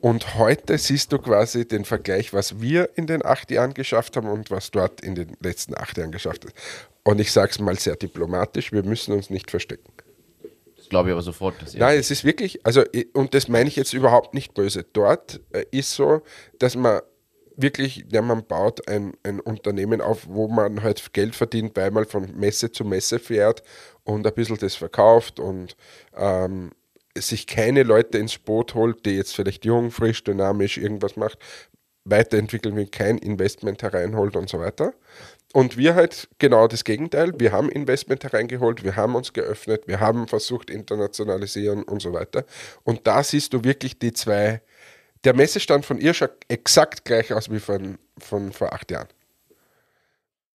Und 0.00 0.36
heute 0.36 0.78
siehst 0.78 1.12
du 1.12 1.18
quasi 1.18 1.66
den 1.66 1.84
Vergleich, 1.84 2.32
was 2.32 2.60
wir 2.60 2.90
in 2.96 3.06
den 3.06 3.24
acht 3.24 3.50
Jahren 3.50 3.74
geschafft 3.74 4.16
haben 4.16 4.28
und 4.28 4.50
was 4.50 4.70
dort 4.70 5.00
in 5.00 5.14
den 5.14 5.36
letzten 5.40 5.76
acht 5.76 5.96
Jahren 5.96 6.12
geschafft 6.12 6.44
ist. 6.44 6.54
Und 7.04 7.20
ich 7.20 7.32
sage 7.32 7.50
es 7.52 7.58
mal 7.58 7.78
sehr 7.78 7.96
diplomatisch, 7.96 8.72
wir 8.72 8.82
müssen 8.82 9.12
uns 9.12 9.30
nicht 9.30 9.50
verstecken. 9.50 9.92
Das 10.76 10.88
glaube 10.88 11.10
ich 11.10 11.12
aber 11.12 11.22
sofort. 11.22 11.60
Dass 11.62 11.74
Nein, 11.74 11.98
es 11.98 12.10
ist 12.10 12.24
wirklich, 12.24 12.64
also, 12.66 12.82
und 13.12 13.34
das 13.34 13.48
meine 13.48 13.68
ich 13.68 13.76
jetzt 13.76 13.92
überhaupt 13.92 14.34
nicht 14.34 14.54
böse. 14.54 14.84
Dort 14.92 15.40
äh, 15.52 15.64
ist 15.70 15.94
so, 15.94 16.22
dass 16.58 16.74
man 16.74 17.00
wirklich, 17.56 18.04
ja, 18.10 18.22
man 18.22 18.44
baut 18.44 18.88
ein, 18.88 19.12
ein 19.22 19.40
Unternehmen 19.40 20.00
auf, 20.00 20.26
wo 20.28 20.48
man 20.48 20.82
halt 20.82 21.12
Geld 21.12 21.34
verdient, 21.34 21.76
weil 21.76 21.90
man 21.90 22.06
von 22.06 22.28
Messe 22.36 22.72
zu 22.72 22.84
Messe 22.84 23.18
fährt 23.18 23.62
und 24.04 24.26
ein 24.26 24.34
bisschen 24.34 24.58
das 24.58 24.74
verkauft 24.74 25.38
und 25.38 25.76
ähm, 26.16 26.72
sich 27.16 27.46
keine 27.46 27.82
Leute 27.82 28.18
ins 28.18 28.38
Boot 28.38 28.74
holt, 28.74 29.04
die 29.04 29.16
jetzt 29.16 29.34
vielleicht 29.34 29.64
jung, 29.64 29.90
frisch, 29.90 30.24
dynamisch 30.24 30.78
irgendwas 30.78 31.16
macht, 31.16 31.38
weiterentwickeln 32.04 32.74
will, 32.76 32.86
kein 32.86 33.18
Investment 33.18 33.82
hereinholt 33.82 34.36
und 34.36 34.48
so 34.48 34.58
weiter. 34.58 34.94
Und 35.52 35.76
wir 35.76 35.94
halt 35.94 36.28
genau 36.38 36.66
das 36.66 36.84
Gegenteil. 36.84 37.38
Wir 37.38 37.52
haben 37.52 37.68
Investment 37.68 38.24
hereingeholt, 38.24 38.82
wir 38.84 38.96
haben 38.96 39.14
uns 39.14 39.32
geöffnet, 39.32 39.86
wir 39.86 40.00
haben 40.00 40.26
versucht 40.26 40.70
internationalisieren 40.70 41.82
und 41.82 42.00
so 42.00 42.12
weiter. 42.12 42.44
Und 42.84 43.06
da 43.06 43.22
siehst 43.22 43.52
du 43.52 43.62
wirklich 43.62 43.98
die 43.98 44.12
zwei. 44.12 44.62
Der 45.24 45.34
Messestand 45.34 45.84
von 45.84 45.98
ihr 45.98 46.14
schaut 46.14 46.32
exakt 46.48 47.04
gleich 47.04 47.32
aus 47.32 47.50
wie 47.50 47.60
von, 47.60 47.98
von 48.18 48.52
vor 48.52 48.72
acht 48.72 48.90
Jahren. 48.90 49.08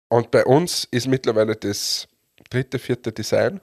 Und 0.09 0.31
bei 0.31 0.45
uns 0.45 0.87
ist 0.91 1.09
mittlerweile 1.09 1.57
das 1.57 2.07
dritte, 2.51 2.79
vierte 2.79 3.13
Design 3.13 3.61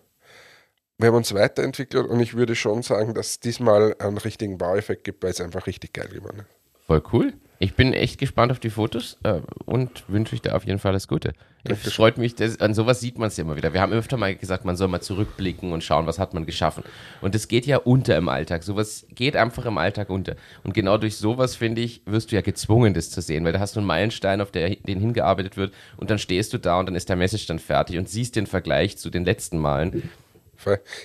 wir 1.00 1.08
haben 1.08 1.16
uns 1.16 1.34
weiterentwickelt 1.34 2.08
und 2.08 2.20
ich 2.20 2.36
würde 2.36 2.56
schon 2.56 2.84
sagen, 2.84 3.14
dass 3.14 3.30
es 3.30 3.40
diesmal 3.40 3.96
einen 4.00 4.18
richtigen 4.18 4.58
Baueffekt 4.58 5.06
gibt, 5.06 5.24
weil 5.24 5.32
es 5.32 5.42
einfach 5.42 5.66
richtig 5.66 5.94
geil 5.94 6.10
geworden 6.10 6.40
ist. 6.40 6.86
Voll 6.88 7.02
cool. 7.14 7.34
Ich 7.62 7.76
bin 7.76 7.94
echt 7.94 8.20
gespannt 8.20 8.52
auf 8.52 8.60
die 8.60 8.70
Fotos 8.70 9.18
äh, 9.24 9.42
und 9.66 10.04
wünsche 10.08 10.34
euch 10.34 10.42
da 10.42 10.54
auf 10.54 10.66
jeden 10.66 10.80
Fall 10.80 10.94
das 10.94 11.08
Gute. 11.10 11.34
Es 11.66 11.94
freut 11.94 12.18
mich, 12.18 12.36
dass, 12.36 12.62
an 12.62 12.74
sowas 12.74 13.02
sieht 13.02 13.18
man 13.18 13.28
es 13.28 13.36
ja 13.38 13.44
immer 13.44 13.58
wieder. 13.58 13.74
Wir 13.74 13.82
haben 13.82 13.92
öfter 13.92 14.16
mal 14.16 14.34
gesagt, 14.34 14.64
man 14.64 14.78
soll 14.78 14.88
mal 14.88 15.02
zurückblicken 15.02 15.74
und 15.74 15.84
schauen, 15.84 16.08
was 16.08 16.18
hat 16.18 16.34
man 16.34 16.46
geschaffen. 16.46 16.84
Und 17.22 17.36
das 17.36 17.50
geht 17.50 17.66
ja 17.66 17.78
unter 17.78 18.16
im 18.16 18.30
Alltag. 18.30 18.64
Sowas 18.64 19.06
geht 19.14 19.36
einfach 19.36 19.66
im 19.66 19.78
Alltag 19.78 20.10
unter. 20.10 20.38
Und 20.64 20.74
genau 20.74 20.98
durch 20.98 21.18
sowas, 21.18 21.56
finde 21.58 21.82
ich, 21.82 22.02
wirst 22.06 22.32
du 22.32 22.36
ja 22.36 22.42
gezwungen, 22.42 22.94
das 22.94 23.10
zu 23.10 23.22
sehen, 23.22 23.44
weil 23.44 23.52
da 23.52 23.60
hast 23.60 23.76
du 23.76 23.82
einen 23.82 23.88
Meilenstein, 23.88 24.40
auf 24.40 24.52
der, 24.52 24.76
den 24.76 25.00
hingearbeitet 25.02 25.58
wird 25.58 25.74
und 25.98 26.10
dann 26.10 26.18
stehst 26.18 26.54
du 26.54 26.60
da 26.60 26.80
und 26.80 26.86
dann 26.86 26.96
ist 26.96 27.10
der 27.10 27.18
Messestand 27.18 27.62
fertig 27.62 27.98
und 27.98 28.08
siehst 28.08 28.38
den 28.38 28.48
Vergleich 28.48 28.98
zu 28.98 29.10
den 29.10 29.26
letzten 29.26 29.58
Malen. 29.58 30.10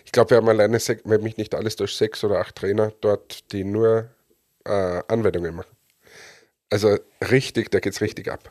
Ich 0.04 0.12
glaube, 0.12 0.30
wir 0.30 0.36
haben 0.38 0.48
alleine, 0.48 0.78
wenn 1.04 1.22
mich 1.22 1.36
nicht 1.36 1.54
alles 1.54 1.76
durch 1.76 1.94
sechs 1.94 2.24
oder 2.24 2.40
acht 2.40 2.56
Trainer 2.56 2.92
dort, 3.00 3.52
die 3.52 3.64
nur 3.64 4.10
äh, 4.64 5.02
Anwendungen 5.08 5.54
machen. 5.54 5.74
Also 6.70 6.98
richtig, 7.30 7.70
da 7.70 7.80
geht 7.80 7.92
es 7.92 8.00
richtig 8.00 8.30
ab. 8.30 8.50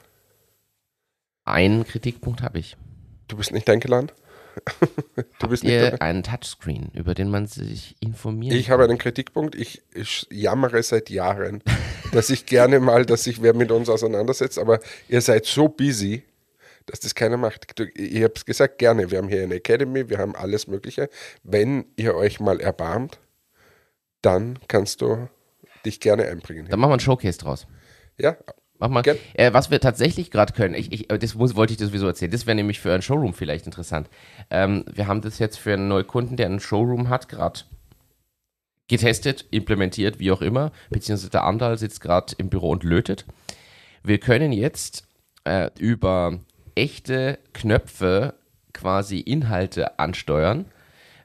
Einen 1.45 1.85
Kritikpunkt 1.85 2.41
habe 2.41 2.59
ich. 2.59 2.77
Du 3.27 3.37
bist 3.37 3.51
nicht 3.51 3.69
eingeladen? 3.69 4.11
du 5.39 5.47
bist 5.47 5.63
nicht 5.63 5.81
dabei? 5.81 6.01
einen 6.01 6.23
Touchscreen, 6.23 6.91
über 6.93 7.15
den 7.15 7.29
man 7.29 7.47
sich 7.47 7.95
informiert. 7.99 8.53
Ich 8.53 8.69
habe 8.69 8.83
einen 8.83 8.97
Kritikpunkt. 8.97 9.55
Ich, 9.55 9.81
ich 9.93 10.27
jammere 10.31 10.83
seit 10.83 11.09
Jahren, 11.09 11.63
dass 12.11 12.29
ich 12.29 12.45
gerne 12.45 12.79
mal, 12.79 13.05
dass 13.05 13.23
sich 13.23 13.41
wer 13.41 13.53
mit 13.53 13.71
uns 13.71 13.89
auseinandersetzt, 13.89 14.59
aber 14.59 14.79
ihr 15.09 15.21
seid 15.21 15.45
so 15.45 15.67
busy, 15.67 16.23
dass 16.85 16.99
das 16.99 17.15
keiner 17.15 17.37
macht. 17.37 17.79
Ich 17.95 18.23
habe 18.23 18.33
es 18.35 18.45
gesagt, 18.45 18.77
gerne. 18.77 19.11
Wir 19.11 19.17
haben 19.17 19.29
hier 19.29 19.43
eine 19.43 19.55
Academy, 19.55 20.09
wir 20.09 20.17
haben 20.17 20.35
alles 20.35 20.67
Mögliche. 20.67 21.09
Wenn 21.43 21.85
ihr 21.95 22.15
euch 22.15 22.39
mal 22.39 22.59
erbarmt, 22.59 23.19
dann 24.21 24.59
kannst 24.67 25.01
du 25.01 25.29
dich 25.85 25.99
gerne 25.99 26.25
einbringen. 26.25 26.67
Dann 26.69 26.79
machen 26.79 26.91
wir 26.91 26.95
ein 26.95 26.99
Showcase 26.99 27.37
draus. 27.37 27.67
Ja. 28.17 28.37
Mach 28.79 28.89
mal. 28.89 29.03
Äh, 29.33 29.53
was 29.53 29.71
wir 29.71 29.79
tatsächlich 29.79 30.31
gerade 30.31 30.53
können, 30.53 30.73
ich, 30.73 30.91
ich, 30.91 31.07
das 31.07 31.35
muss, 31.35 31.55
wollte 31.55 31.71
ich 31.71 31.77
dir 31.77 31.85
sowieso 31.85 32.07
erzählen, 32.07 32.31
das 32.31 32.45
wäre 32.45 32.55
nämlich 32.55 32.79
für 32.79 32.91
einen 32.91 33.01
Showroom 33.01 33.33
vielleicht 33.33 33.65
interessant. 33.65 34.09
Ähm, 34.49 34.83
wir 34.91 35.07
haben 35.07 35.21
das 35.21 35.39
jetzt 35.39 35.57
für 35.57 35.73
einen 35.73 35.87
neuen 35.87 36.07
Kunden, 36.07 36.35
der 36.35 36.47
einen 36.47 36.59
Showroom 36.59 37.07
hat, 37.07 37.29
gerade 37.29 37.61
getestet, 38.89 39.45
implementiert, 39.51 40.19
wie 40.19 40.31
auch 40.31 40.41
immer, 40.41 40.71
beziehungsweise 40.89 41.29
der 41.29 41.43
Andal 41.43 41.77
sitzt 41.77 42.01
gerade 42.01 42.33
im 42.37 42.49
Büro 42.49 42.71
und 42.71 42.83
lötet. 42.83 43.25
Wir 44.03 44.19
können 44.19 44.51
jetzt 44.51 45.07
äh, 45.45 45.69
über 45.79 46.39
echte 46.75 47.39
Knöpfe 47.53 48.33
quasi 48.73 49.19
Inhalte 49.19 49.99
ansteuern. 49.99 50.65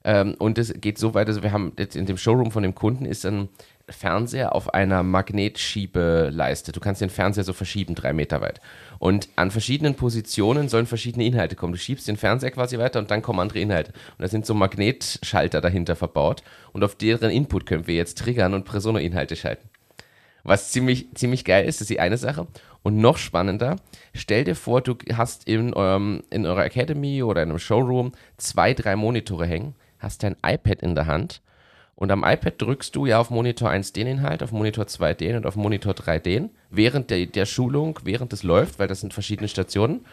Ähm, 0.05 0.35
und 0.39 0.59
es 0.59 0.73
geht 0.81 0.99
so 0.99 1.15
weit, 1.15 1.29
also 1.29 1.43
wir 1.43 1.53
haben 1.53 1.73
jetzt 1.79 1.97
in 1.97 2.07
dem 2.07 2.17
Showroom 2.17 2.51
von 2.51 2.63
dem 2.63 2.75
Kunden 2.75 3.05
ist 3.05 3.27
ein 3.27 3.49
Fernseher 3.91 4.55
auf 4.55 4.75
einer 4.75 5.03
Magnetschiebeleiste. 5.03 6.73
Du 6.73 6.81
kannst 6.81 7.01
den 7.01 7.11
Fernseher 7.11 7.45
so 7.45 7.53
verschieben, 7.53 7.95
drei 7.95 8.13
Meter 8.13 8.41
weit. 8.41 8.61
Und 8.99 9.29
an 9.37 9.51
verschiedenen 9.51 9.95
Positionen 9.95 10.69
sollen 10.69 10.87
verschiedene 10.87 11.25
Inhalte 11.25 11.57
kommen. 11.57 11.73
Du 11.73 11.79
schiebst 11.79 12.07
den 12.07 12.17
Fernseher 12.17 12.51
quasi 12.51 12.79
weiter 12.79 12.99
und 12.99 13.11
dann 13.11 13.23
kommen 13.23 13.41
andere 13.41 13.61
Inhalte. 13.61 13.93
Und 13.93 14.23
da 14.23 14.29
sind 14.29 14.47
so 14.47 14.55
Magnetschalter 14.55 15.61
dahinter 15.61 15.97
verbaut. 15.97 16.43
Und 16.73 16.85
auf 16.85 16.97
deren 16.97 17.31
Input 17.31 17.67
können 17.67 17.87
wir 17.87 17.95
jetzt 17.95 18.19
triggern 18.19 18.55
und 18.55 18.65
Presono-Inhalte 18.65 19.37
schalten. 19.37 19.69
Was 20.49 20.71
ziemlich, 20.71 21.09
ziemlich 21.15 21.45
geil 21.45 21.67
ist, 21.67 21.83
ist 21.83 21.91
die 21.91 22.01
eine 22.01 22.17
Sache. 22.17 22.47
Und 22.83 22.97
noch 22.97 23.19
spannender, 23.19 23.77
stell 24.15 24.45
dir 24.45 24.57
vor, 24.57 24.81
du 24.81 24.97
hast 25.15 25.47
in, 25.47 25.75
eurem, 25.75 26.23
in 26.31 26.47
eurer 26.47 26.65
Academy 26.65 27.23
oder 27.23 27.43
in 27.43 27.51
einem 27.51 27.59
Showroom 27.59 28.13
zwei, 28.39 28.73
drei 28.73 28.97
Monitore 28.97 29.45
hängen, 29.45 29.75
hast 29.99 30.23
dein 30.23 30.37
iPad 30.43 30.81
in 30.81 30.95
der 30.95 31.07
Hand 31.07 31.43
und 31.97 32.11
am 32.11 32.25
iPad 32.25 32.55
drückst 32.63 32.97
du 32.97 33.05
ja 33.05 33.21
auf 33.21 33.29
Monitor 33.29 33.69
1 33.69 33.93
den 33.93 34.07
Inhalt, 34.07 34.43
auf 34.43 34.51
Monitor 34.53 34.87
2 34.87 35.13
den 35.13 35.37
und 35.37 35.45
auf 35.45 35.55
Monitor 35.57 35.93
3 35.93 36.19
den, 36.19 36.51
während 36.71 37.11
der, 37.11 37.27
der 37.27 37.45
Schulung, 37.45 37.99
während 38.05 38.33
es 38.33 38.43
läuft, 38.43 38.79
weil 38.79 38.89
das 38.89 39.01
sind 39.01 39.13
verschiedene 39.13 39.49
Stationen. 39.49 40.07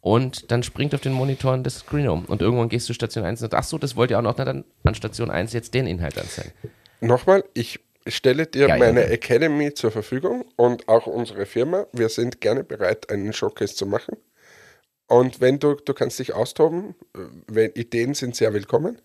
Und 0.00 0.52
dann 0.52 0.62
springt 0.62 0.94
auf 0.94 1.00
den 1.00 1.14
Monitoren 1.14 1.64
das 1.64 1.80
Screen 1.80 2.08
um. 2.08 2.26
Und 2.26 2.42
irgendwann 2.42 2.68
gehst 2.68 2.88
du 2.88 2.92
Station 2.92 3.24
1 3.24 3.42
und 3.42 3.54
ach 3.54 3.64
so, 3.64 3.76
das 3.76 3.96
wollt 3.96 4.12
ihr 4.12 4.18
auch 4.18 4.22
noch, 4.22 4.36
na, 4.38 4.44
dann 4.44 4.64
an 4.84 4.94
Station 4.94 5.32
1 5.32 5.52
jetzt 5.52 5.74
den 5.74 5.88
Inhalt 5.88 6.16
anzeigen. 6.16 6.52
Nochmal, 7.00 7.42
ich 7.54 7.80
stelle 8.06 8.46
dir 8.46 8.68
Geil. 8.68 8.78
meine 8.78 9.06
Academy 9.06 9.74
zur 9.74 9.90
Verfügung 9.90 10.44
und 10.56 10.88
auch 10.88 11.06
unsere 11.06 11.46
Firma. 11.46 11.86
Wir 11.92 12.08
sind 12.08 12.40
gerne 12.40 12.64
bereit, 12.64 13.10
einen 13.10 13.32
Showcase 13.32 13.74
zu 13.74 13.86
machen. 13.86 14.16
Und 15.06 15.40
wenn 15.40 15.58
du, 15.58 15.74
du 15.74 15.92
kannst 15.92 16.18
dich 16.18 16.34
austoben, 16.34 16.94
wenn 17.46 17.72
Ideen 17.72 18.14
sind 18.14 18.36
sehr 18.36 18.54
willkommen. 18.54 19.00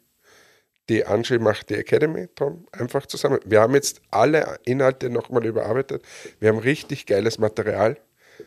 Die 0.88 1.04
Angie 1.04 1.40
macht 1.40 1.72
die 1.72 1.76
Academy, 1.76 2.28
Tom, 2.36 2.68
einfach 2.72 3.08
zusammen. 3.08 3.40
Wir 3.44 3.62
haben 3.62 3.74
jetzt 3.74 4.02
alle 4.12 4.60
Inhalte 4.66 5.10
nochmal 5.10 5.44
überarbeitet. 5.46 6.04
Wir 6.40 6.50
haben 6.50 6.60
richtig 6.60 7.08
geiles 7.08 7.40
Material. 7.40 7.98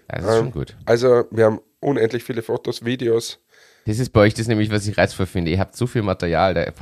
Das 0.07 0.23
ist 0.23 0.31
ähm, 0.31 0.37
schon 0.37 0.53
gut. 0.53 0.77
Also 0.85 1.25
wir 1.33 1.47
haben 1.47 1.61
unendlich 1.81 2.23
viele 2.23 2.43
Fotos, 2.43 2.85
Videos. 2.85 3.41
Das 3.87 3.99
ist 3.99 4.11
bei 4.11 4.21
euch 4.21 4.35
das 4.35 4.47
nämlich, 4.47 4.71
was 4.71 4.87
ich 4.87 4.97
reizvoll 4.97 5.27
finde. 5.27 5.51
Ihr 5.51 5.59
habt 5.59 5.75
so 5.75 5.89
viel 5.89 6.03
Material. 6.03 6.55
Da, 6.55 6.73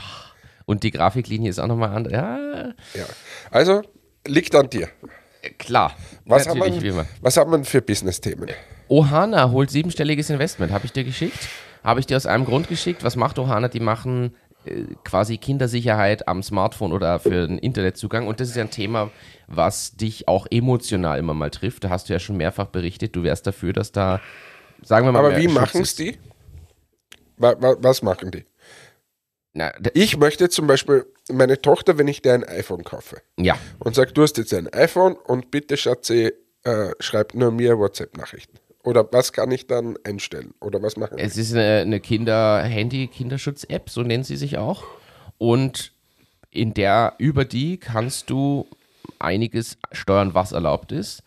und 0.66 0.82
die 0.82 0.90
Grafiklinie 0.90 1.48
ist 1.48 1.58
auch 1.58 1.68
nochmal 1.68 1.94
anders. 1.96 2.12
Ja. 2.12 2.66
ja. 2.94 3.06
Also 3.50 3.82
liegt 4.26 4.54
an 4.54 4.68
dir. 4.68 4.88
Klar. 5.58 5.94
Was, 6.24 6.48
hat 6.48 6.56
man, 6.56 7.06
was 7.20 7.36
hat 7.36 7.48
man 7.48 7.64
für 7.64 7.80
Business-Themen? 7.80 8.50
Ohana 8.88 9.50
holt 9.50 9.70
siebenstelliges 9.70 10.28
Investment. 10.28 10.72
Habe 10.72 10.84
ich 10.86 10.92
dir 10.92 11.04
geschickt? 11.04 11.48
Habe 11.84 12.00
ich 12.00 12.06
dir 12.06 12.16
aus 12.16 12.26
einem 12.26 12.44
Grund 12.44 12.68
geschickt. 12.68 13.04
Was 13.04 13.14
macht 13.14 13.38
Ohana? 13.38 13.68
Die 13.68 13.80
machen 13.80 14.34
äh, 14.64 14.84
quasi 15.04 15.38
Kindersicherheit 15.38 16.26
am 16.26 16.42
Smartphone 16.42 16.92
oder 16.92 17.20
für 17.20 17.46
den 17.46 17.58
Internetzugang. 17.58 18.26
Und 18.26 18.40
das 18.40 18.48
ist 18.48 18.56
ja 18.56 18.62
ein 18.62 18.70
Thema, 18.70 19.10
was 19.46 19.96
dich 19.96 20.26
auch 20.26 20.48
emotional 20.50 21.20
immer 21.20 21.34
mal 21.34 21.50
trifft. 21.50 21.84
Da 21.84 21.90
hast 21.90 22.08
du 22.08 22.12
ja 22.12 22.18
schon 22.18 22.36
mehrfach 22.36 22.66
berichtet. 22.66 23.14
Du 23.14 23.22
wärst 23.22 23.46
dafür, 23.46 23.72
dass 23.72 23.92
da, 23.92 24.20
sagen 24.82 25.06
wir 25.06 25.12
mal, 25.12 25.20
Aber 25.20 25.36
wie 25.36 25.48
machen 25.48 25.82
es 25.82 25.94
die? 25.94 26.18
Was 27.38 28.02
machen 28.02 28.32
die? 28.32 28.46
Na, 29.56 29.72
Ich 29.94 30.18
möchte 30.18 30.50
zum 30.50 30.66
Beispiel 30.66 31.06
meine 31.32 31.60
Tochter, 31.62 31.96
wenn 31.96 32.08
ich 32.08 32.20
dir 32.20 32.34
ein 32.34 32.44
iPhone 32.44 32.84
kaufe 32.84 33.22
ja. 33.38 33.56
und 33.78 33.94
sage, 33.94 34.12
du 34.12 34.22
hast 34.22 34.36
jetzt 34.36 34.52
ein 34.52 34.70
iPhone 34.70 35.14
und 35.14 35.50
bitte 35.50 35.78
Schatzi, 35.78 36.32
äh, 36.64 36.90
schreib 37.00 37.34
nur 37.34 37.50
mir 37.50 37.78
WhatsApp-Nachrichten. 37.78 38.58
Oder 38.84 39.08
was 39.12 39.32
kann 39.32 39.50
ich 39.50 39.66
dann 39.66 39.96
einstellen? 40.04 40.52
Oder 40.60 40.82
was 40.82 40.98
machen 40.98 41.18
Es 41.18 41.38
ist 41.38 41.54
eine, 41.54 41.80
eine 41.80 42.00
Kinder-Handy-Kinderschutz-App, 42.00 43.88
so 43.88 44.02
nennt 44.02 44.26
sie 44.26 44.36
sich 44.36 44.58
auch. 44.58 44.84
Und 45.38 45.92
in 46.50 46.74
der, 46.74 47.14
über 47.16 47.46
die 47.46 47.78
kannst 47.78 48.28
du 48.28 48.66
einiges 49.18 49.78
steuern, 49.90 50.34
was 50.34 50.52
erlaubt 50.52 50.92
ist. 50.92 51.22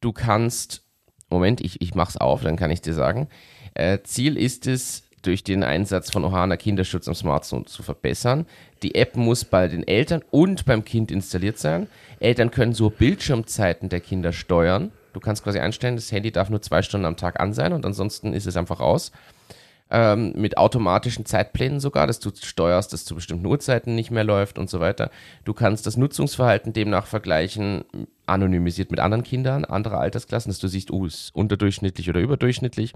Du 0.00 0.12
kannst, 0.12 0.84
Moment, 1.30 1.60
ich, 1.60 1.80
ich 1.82 1.96
mach's 1.96 2.16
auf, 2.16 2.42
dann 2.42 2.56
kann 2.56 2.70
ich 2.70 2.80
dir 2.80 2.94
sagen. 2.94 3.28
Äh, 3.74 3.98
Ziel 4.04 4.36
ist 4.36 4.68
es, 4.68 5.02
durch 5.22 5.44
den 5.44 5.62
Einsatz 5.62 6.10
von 6.10 6.24
Ohana 6.24 6.56
Kinderschutz 6.56 7.08
am 7.08 7.14
Smartphone 7.14 7.66
zu 7.66 7.82
verbessern. 7.82 8.46
Die 8.82 8.94
App 8.94 9.16
muss 9.16 9.44
bei 9.44 9.68
den 9.68 9.86
Eltern 9.86 10.22
und 10.30 10.64
beim 10.64 10.84
Kind 10.84 11.10
installiert 11.10 11.58
sein. 11.58 11.86
Eltern 12.20 12.50
können 12.50 12.74
so 12.74 12.90
Bildschirmzeiten 12.90 13.88
der 13.88 14.00
Kinder 14.00 14.32
steuern. 14.32 14.92
Du 15.12 15.20
kannst 15.20 15.44
quasi 15.44 15.58
einstellen, 15.58 15.96
das 15.96 16.10
Handy 16.10 16.32
darf 16.32 16.50
nur 16.50 16.62
zwei 16.62 16.82
Stunden 16.82 17.06
am 17.06 17.16
Tag 17.16 17.40
an 17.40 17.52
sein 17.52 17.72
und 17.72 17.84
ansonsten 17.84 18.32
ist 18.32 18.46
es 18.46 18.56
einfach 18.56 18.80
aus 18.80 19.12
ähm, 19.92 20.32
mit 20.34 20.56
automatischen 20.56 21.26
Zeitplänen 21.26 21.78
sogar, 21.78 22.06
dass 22.06 22.18
du 22.18 22.30
steuerst, 22.34 22.92
dass 22.94 23.04
zu 23.04 23.14
bestimmten 23.14 23.44
Uhrzeiten 23.46 23.94
nicht 23.94 24.10
mehr 24.10 24.24
läuft 24.24 24.58
und 24.58 24.70
so 24.70 24.80
weiter. 24.80 25.10
Du 25.44 25.52
kannst 25.52 25.86
das 25.86 25.98
Nutzungsverhalten 25.98 26.72
demnach 26.72 27.06
vergleichen, 27.06 27.84
anonymisiert 28.24 28.90
mit 28.90 29.00
anderen 29.00 29.22
Kindern, 29.22 29.66
anderer 29.66 30.00
Altersklassen, 30.00 30.50
dass 30.50 30.58
du 30.60 30.68
siehst, 30.68 30.90
oh, 30.90 31.04
ist 31.04 31.34
unterdurchschnittlich 31.34 32.08
oder 32.08 32.20
überdurchschnittlich. 32.20 32.94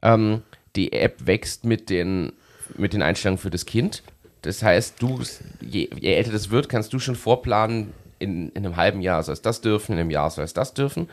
Ähm, 0.00 0.42
die 0.76 0.92
App 0.92 1.26
wächst 1.26 1.64
mit 1.64 1.90
den, 1.90 2.32
mit 2.76 2.92
den 2.92 3.02
Einstellungen 3.02 3.38
für 3.38 3.50
das 3.50 3.66
Kind. 3.66 4.02
Das 4.42 4.62
heißt, 4.62 5.00
du, 5.00 5.20
je, 5.60 5.88
je 6.00 6.14
älter 6.14 6.32
das 6.32 6.50
wird, 6.50 6.68
kannst 6.68 6.92
du 6.92 6.98
schon 6.98 7.16
vorplanen, 7.16 7.92
in, 8.18 8.50
in 8.50 8.64
einem 8.64 8.76
halben 8.76 9.00
Jahr 9.00 9.22
soll 9.22 9.34
es 9.34 9.42
das 9.42 9.60
dürfen, 9.60 9.92
in 9.92 9.98
einem 9.98 10.10
Jahr 10.10 10.30
soll 10.30 10.44
es 10.44 10.54
das 10.54 10.74
dürfen. 10.74 11.08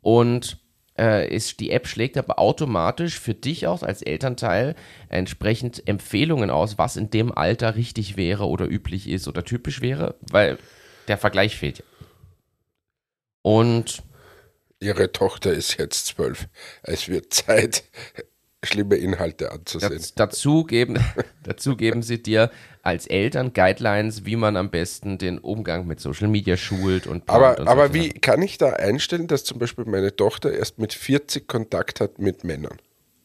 Und 0.00 0.58
äh, 0.98 1.34
ist, 1.34 1.60
die 1.60 1.70
App 1.70 1.86
schlägt 1.86 2.18
aber 2.18 2.38
automatisch 2.38 3.18
für 3.18 3.34
dich 3.34 3.66
aus 3.66 3.82
als 3.82 4.02
Elternteil 4.02 4.74
entsprechend 5.08 5.86
Empfehlungen 5.88 6.50
aus, 6.50 6.78
was 6.78 6.96
in 6.96 7.10
dem 7.10 7.32
Alter 7.32 7.76
richtig 7.76 8.16
wäre 8.16 8.46
oder 8.46 8.68
üblich 8.68 9.08
ist 9.08 9.28
oder 9.28 9.44
typisch 9.44 9.80
wäre, 9.80 10.16
weil 10.20 10.58
der 11.08 11.18
Vergleich 11.18 11.56
fehlt. 11.56 11.82
Und 13.42 14.02
Ihre 14.80 15.12
Tochter 15.12 15.52
ist 15.52 15.78
jetzt 15.78 16.06
zwölf. 16.06 16.48
Es 16.82 17.08
wird 17.08 17.32
Zeit, 17.32 17.84
schlimme 18.64 18.96
Inhalte 18.96 19.50
anzusehen. 19.50 20.00
dazu, 20.14 20.64
geben, 20.64 20.98
dazu 21.42 21.76
geben 21.76 22.02
sie 22.02 22.22
dir 22.22 22.50
als 22.82 23.06
Eltern 23.06 23.52
Guidelines, 23.52 24.24
wie 24.24 24.36
man 24.36 24.56
am 24.56 24.70
besten 24.70 25.18
den 25.18 25.38
Umgang 25.38 25.86
mit 25.86 26.00
Social 26.00 26.28
Media 26.28 26.56
schult 26.56 27.06
und 27.06 27.28
Aber, 27.28 27.58
und 27.58 27.68
aber 27.68 27.94
wie 27.94 28.10
kann 28.10 28.42
ich 28.42 28.58
da 28.58 28.70
einstellen, 28.70 29.26
dass 29.26 29.44
zum 29.44 29.58
Beispiel 29.58 29.84
meine 29.84 30.14
Tochter 30.14 30.52
erst 30.52 30.78
mit 30.78 30.92
40 30.92 31.46
Kontakt 31.48 32.00
hat 32.00 32.18
mit 32.18 32.44
Männern? 32.44 32.78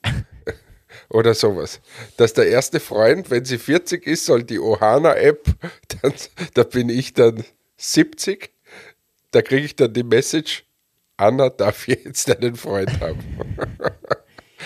Oder 1.09 1.33
sowas. 1.33 1.79
Dass 2.17 2.33
der 2.33 2.47
erste 2.47 2.79
Freund, 2.79 3.29
wenn 3.29 3.45
sie 3.45 3.57
40 3.57 4.05
ist, 4.07 4.25
soll 4.25 4.43
die 4.43 4.59
Ohana-App, 4.59 5.45
da 6.53 6.63
bin 6.63 6.89
ich 6.89 7.13
dann 7.13 7.43
70, 7.77 8.51
da 9.31 9.41
kriege 9.41 9.65
ich 9.65 9.75
dann 9.75 9.93
die 9.93 10.03
Message, 10.03 10.65
Anna 11.17 11.49
darf 11.49 11.87
jetzt 11.87 12.29
einen 12.29 12.55
Freund 12.55 12.99
haben. 12.99 13.19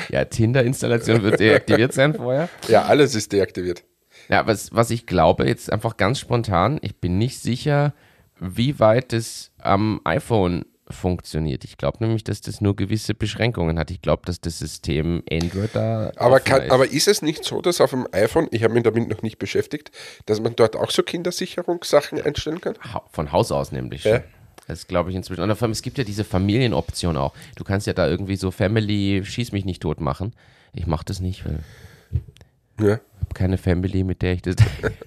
Ja, 0.10 0.26
Tinder-Installation 0.26 1.24
wird 1.24 1.40
deaktiviert 1.40 1.94
sein 1.94 2.14
vorher. 2.14 2.50
Ja, 2.68 2.84
alles 2.84 3.16
ist 3.16 3.32
deaktiviert. 3.32 3.84
Ja, 4.30 4.48
was, 4.48 4.74
was 4.74 4.92
ich 4.92 5.06
glaube, 5.06 5.48
jetzt 5.48 5.72
einfach 5.72 5.98
ganz 5.98 6.20
spontan, 6.20 6.80
ich 6.82 6.98
bin 6.98 7.18
nicht 7.18 7.40
sicher, 7.40 7.94
wie 8.40 8.80
weit 8.80 9.14
das 9.14 9.52
am 9.60 10.02
iPhone 10.04 10.66
funktioniert. 10.92 11.64
Ich 11.64 11.78
glaube 11.78 11.98
nämlich, 12.02 12.24
dass 12.24 12.42
das 12.42 12.62
nur 12.62 12.76
gewisse 12.76 13.14
Beschränkungen 13.14 13.80
hat. 13.80 13.92
Ich 13.92 14.02
glaube, 14.02 14.24
dass 14.26 14.42
das 14.42 14.60
System 14.60 15.24
Android 15.32 15.70
da. 15.74 16.12
Aber, 16.18 16.40
kann, 16.40 16.64
ist. 16.64 16.72
aber 16.72 16.92
ist 16.92 17.08
es 17.08 17.22
nicht 17.22 17.44
so, 17.44 17.62
dass 17.62 17.82
auf 17.82 17.92
dem 17.92 18.08
iPhone, 18.12 18.48
ich 18.52 18.64
habe 18.64 18.74
mich 18.74 18.84
damit 18.84 19.10
noch 19.10 19.22
nicht 19.22 19.40
beschäftigt, 19.40 19.92
dass 20.26 20.40
man 20.42 20.56
dort 20.56 20.76
auch 20.76 20.92
so 20.92 21.04
Kindersicherungssachen 21.04 22.22
einstellen 22.22 22.62
kann? 22.62 22.76
Von 23.12 23.32
Haus 23.32 23.52
aus 23.52 23.72
nämlich. 23.72 24.04
Ja. 24.04 24.22
Das 24.68 24.88
glaube 24.88 25.10
ich 25.10 25.16
inzwischen. 25.16 25.42
Und 25.42 25.56
vor 25.56 25.64
allem, 25.66 25.72
es 25.72 25.82
gibt 25.82 25.98
ja 25.98 26.04
diese 26.04 26.24
Familienoption 26.24 27.18
auch. 27.18 27.34
Du 27.56 27.64
kannst 27.64 27.88
ja 27.88 27.94
da 27.94 28.08
irgendwie 28.08 28.36
so 28.36 28.52
Family, 28.52 29.22
schieß 29.26 29.52
mich 29.52 29.66
nicht 29.66 29.82
tot 29.82 30.00
machen. 30.00 30.34
Ich 30.74 30.88
mache 30.88 31.04
das 31.06 31.20
nicht, 31.20 31.44
weil 31.46 31.60
ich 32.14 32.86
Ja, 32.86 32.92
habe 32.94 33.34
keine 33.34 33.58
Family, 33.58 34.04
mit 34.04 34.22
der 34.22 34.34
ich 34.34 34.42
das. 34.44 34.56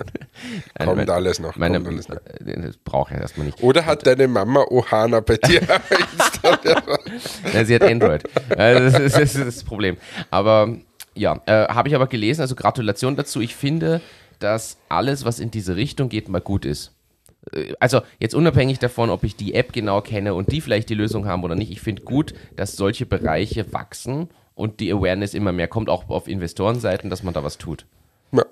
Kommt 0.79 0.97
mein- 0.97 1.09
alles 1.09 1.38
noch. 1.38 1.57
Meine, 1.57 1.77
kommt 1.79 1.88
alles 1.88 2.09
noch. 2.09 2.19
das 2.40 2.77
brauche 2.77 3.14
ich 3.14 3.21
erstmal 3.21 3.47
nicht. 3.47 3.62
Oder 3.62 3.87
hat 3.87 4.07
deine 4.07 4.29
Mama 4.29 4.64
Ohana 4.69 5.21
bei 5.21 5.37
dir 5.37 5.61
installiert? 6.12 6.83
Ja, 7.53 7.64
sie 7.64 7.75
hat 7.77 7.83
Android. 7.83 8.25
Äh, 8.51 8.75
das, 8.81 8.99
ist, 8.99 9.17
das 9.17 9.35
ist 9.35 9.47
das 9.47 9.64
Problem. 9.64 9.97
Aber 10.31 10.77
ja, 11.14 11.40
äh, 11.47 11.69
habe 11.69 11.88
ich 11.88 11.95
aber 11.95 12.09
gelesen, 12.09 12.40
also 12.43 12.55
Gratulation 12.55 13.17
dazu. 13.17 13.40
Ich 13.40 13.55
finde, 13.55 14.01
dass 14.40 14.77
alles, 14.88 15.25
was 15.25 15.38
in 15.38 15.51
diese 15.51 15.77
Richtung 15.77 16.09
geht, 16.09 16.29
mal 16.29 16.40
gut 16.40 16.64
ist. 16.67 16.90
Äh, 17.53 17.75
Also 17.81 18.01
jetzt 18.19 18.35
unabhängig 18.35 18.79
davon, 18.79 19.11
ob 19.11 19.25
ich 19.25 19.37
die 19.37 19.55
App 19.55 19.73
genau 19.73 20.01
kenne 20.01 20.35
und 20.35 20.53
die 20.53 20.61
vielleicht 20.61 20.89
die 20.89 20.95
Lösung 20.95 21.27
haben 21.27 21.45
oder 21.45 21.55
nicht, 21.55 21.71
ich 21.71 21.81
finde 21.81 22.03
gut, 22.03 22.35
dass 22.57 22.77
solche 22.77 23.07
Bereiche 23.07 23.73
wachsen 23.73 24.29
und 24.55 24.81
die 24.81 24.93
Awareness 24.93 25.35
immer 25.35 25.53
mehr 25.53 25.69
kommt, 25.69 25.89
auch 25.89 26.09
auf 26.09 26.29
Investorenseiten, 26.29 27.11
dass 27.11 27.23
man 27.23 27.35
da 27.35 27.43
was 27.43 27.59
tut. 27.59 27.87
Ja. 28.33 28.45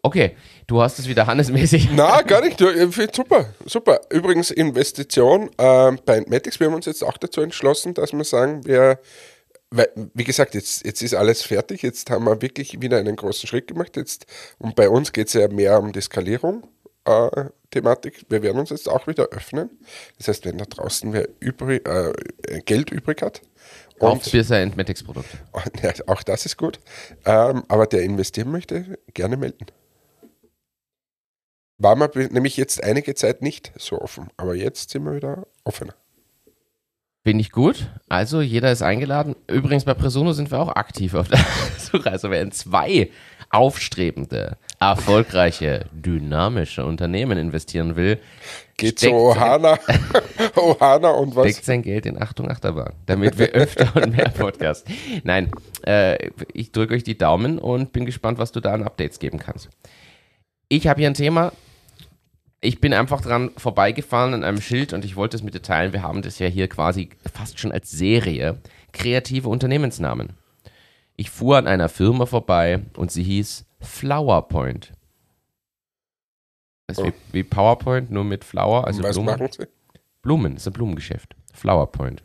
Okay, 0.00 0.36
du 0.66 0.80
hast 0.80 0.98
es 0.98 1.08
wieder 1.08 1.26
handelsmäßig. 1.26 1.90
Na, 1.92 2.22
gar 2.22 2.40
nicht. 2.40 2.58
Finde 2.58 3.10
super, 3.12 3.52
super. 3.66 4.00
Übrigens, 4.10 4.50
Investition 4.50 5.50
äh, 5.58 5.92
bei 6.06 6.16
Entmatics, 6.18 6.60
wir 6.60 6.68
haben 6.68 6.74
uns 6.74 6.86
jetzt 6.86 7.02
auch 7.02 7.18
dazu 7.18 7.40
entschlossen, 7.40 7.94
dass 7.94 8.12
wir 8.12 8.24
sagen, 8.24 8.64
wir, 8.64 9.00
weil, 9.70 9.88
wie 10.14 10.24
gesagt, 10.24 10.54
jetzt, 10.54 10.86
jetzt 10.86 11.02
ist 11.02 11.14
alles 11.14 11.42
fertig, 11.42 11.82
jetzt 11.82 12.10
haben 12.10 12.24
wir 12.24 12.40
wirklich 12.40 12.80
wieder 12.80 12.98
einen 12.98 13.16
großen 13.16 13.48
Schritt 13.48 13.66
gemacht. 13.66 13.96
Jetzt, 13.96 14.26
und 14.58 14.76
bei 14.76 14.88
uns 14.88 15.12
geht 15.12 15.26
es 15.26 15.32
ja 15.34 15.48
mehr 15.48 15.78
um 15.80 15.92
die 15.92 16.00
Skalierung. 16.00 16.66
Äh, 17.08 17.46
Thematik. 17.70 18.26
Wir 18.28 18.42
werden 18.42 18.58
uns 18.58 18.70
jetzt 18.70 18.88
auch 18.88 19.06
wieder 19.06 19.28
öffnen. 19.28 19.70
Das 20.18 20.28
heißt, 20.28 20.44
wenn 20.44 20.58
da 20.58 20.64
draußen 20.64 21.12
wer 21.12 21.28
übrig, 21.40 21.86
äh, 21.88 22.12
Geld 22.66 22.90
übrig 22.90 23.22
hat, 23.22 23.40
Auf 23.98 24.12
und 24.12 24.32
Bisher 24.32 24.60
Entmatics 24.60 25.02
Produkte. 25.02 25.38
ja, 25.82 25.92
auch 26.06 26.22
das 26.22 26.44
ist 26.44 26.56
gut, 26.56 26.80
ähm, 27.24 27.64
aber 27.68 27.86
der 27.86 28.02
investieren 28.02 28.50
möchte, 28.50 28.98
gerne 29.14 29.36
melden. 29.36 29.66
War 31.78 31.96
man 31.96 32.10
nämlich 32.30 32.56
jetzt 32.56 32.82
einige 32.82 33.14
Zeit 33.14 33.40
nicht 33.40 33.72
so 33.76 34.00
offen, 34.00 34.28
aber 34.36 34.54
jetzt 34.54 34.90
sind 34.90 35.04
wir 35.04 35.14
wieder 35.14 35.46
offener. 35.64 35.94
Finde 37.24 37.42
ich 37.42 37.52
gut. 37.52 37.90
Also, 38.08 38.40
jeder 38.40 38.72
ist 38.72 38.82
eingeladen. 38.82 39.36
Übrigens, 39.46 39.84
bei 39.84 39.94
Presono 39.94 40.32
sind 40.32 40.50
wir 40.50 40.60
auch 40.60 40.74
aktiv 40.74 41.14
auf 41.14 41.28
der 41.28 41.44
Suche. 41.78 42.10
Also, 42.10 42.30
wer 42.30 42.40
in 42.40 42.52
zwei 42.52 43.10
aufstrebende, 43.50 44.56
erfolgreiche, 44.78 45.86
dynamische 45.92 46.84
Unternehmen 46.84 47.38
investieren 47.38 47.96
will, 47.96 48.20
Geht 48.76 49.00
zu 49.00 49.10
Ohana, 49.10 49.78
Ohana 50.56 51.10
und 51.10 51.34
was? 51.34 51.50
steckt 51.50 51.64
sein 51.64 51.82
Geld 51.82 52.06
in 52.06 52.20
Achtung 52.20 52.48
Achterbahn, 52.48 52.92
damit 53.06 53.38
wir 53.38 53.48
öfter 53.48 53.94
und 54.00 54.16
mehr 54.16 54.28
Podcasts. 54.28 54.88
Nein, 55.24 55.50
äh, 55.84 56.30
ich 56.52 56.70
drücke 56.70 56.94
euch 56.94 57.02
die 57.02 57.18
Daumen 57.18 57.58
und 57.58 57.92
bin 57.92 58.06
gespannt, 58.06 58.38
was 58.38 58.52
du 58.52 58.60
da 58.60 58.72
an 58.74 58.84
Updates 58.84 59.18
geben 59.18 59.38
kannst. 59.38 59.68
Ich 60.68 60.86
habe 60.86 61.00
hier 61.00 61.10
ein 61.10 61.14
Thema. 61.14 61.52
Ich 62.60 62.80
bin 62.80 62.92
einfach 62.92 63.20
dran 63.20 63.50
vorbeigefahren 63.56 64.34
an 64.34 64.44
einem 64.44 64.60
Schild 64.60 64.92
und 64.92 65.04
ich 65.04 65.16
wollte 65.16 65.36
es 65.36 65.42
mit 65.42 65.54
dir 65.54 65.62
teilen. 65.62 65.92
Wir 65.92 66.02
haben 66.02 66.22
das 66.22 66.38
ja 66.38 66.46
hier 66.46 66.68
quasi 66.68 67.10
fast 67.32 67.58
schon 67.58 67.72
als 67.72 67.90
Serie. 67.90 68.58
Kreative 68.92 69.48
Unternehmensnamen. 69.48 70.30
Ich 71.20 71.30
fuhr 71.30 71.58
an 71.58 71.66
einer 71.66 71.88
Firma 71.88 72.26
vorbei 72.26 72.80
und 72.96 73.10
sie 73.10 73.24
hieß 73.24 73.66
Flowerpoint. 73.80 74.92
Das 76.86 76.98
ist 76.98 77.04
wie, 77.06 77.12
wie 77.32 77.42
PowerPoint, 77.42 78.10
nur 78.10 78.22
mit 78.24 78.44
Flower, 78.44 78.86
also 78.86 79.02
was 79.02 79.16
Blumen. 79.16 79.38
machen 79.38 79.48
sie? 79.52 79.66
Blumen, 80.22 80.54
das 80.54 80.62
ist 80.62 80.68
ein 80.68 80.72
Blumengeschäft. 80.74 81.34
Flowerpoint. 81.52 82.22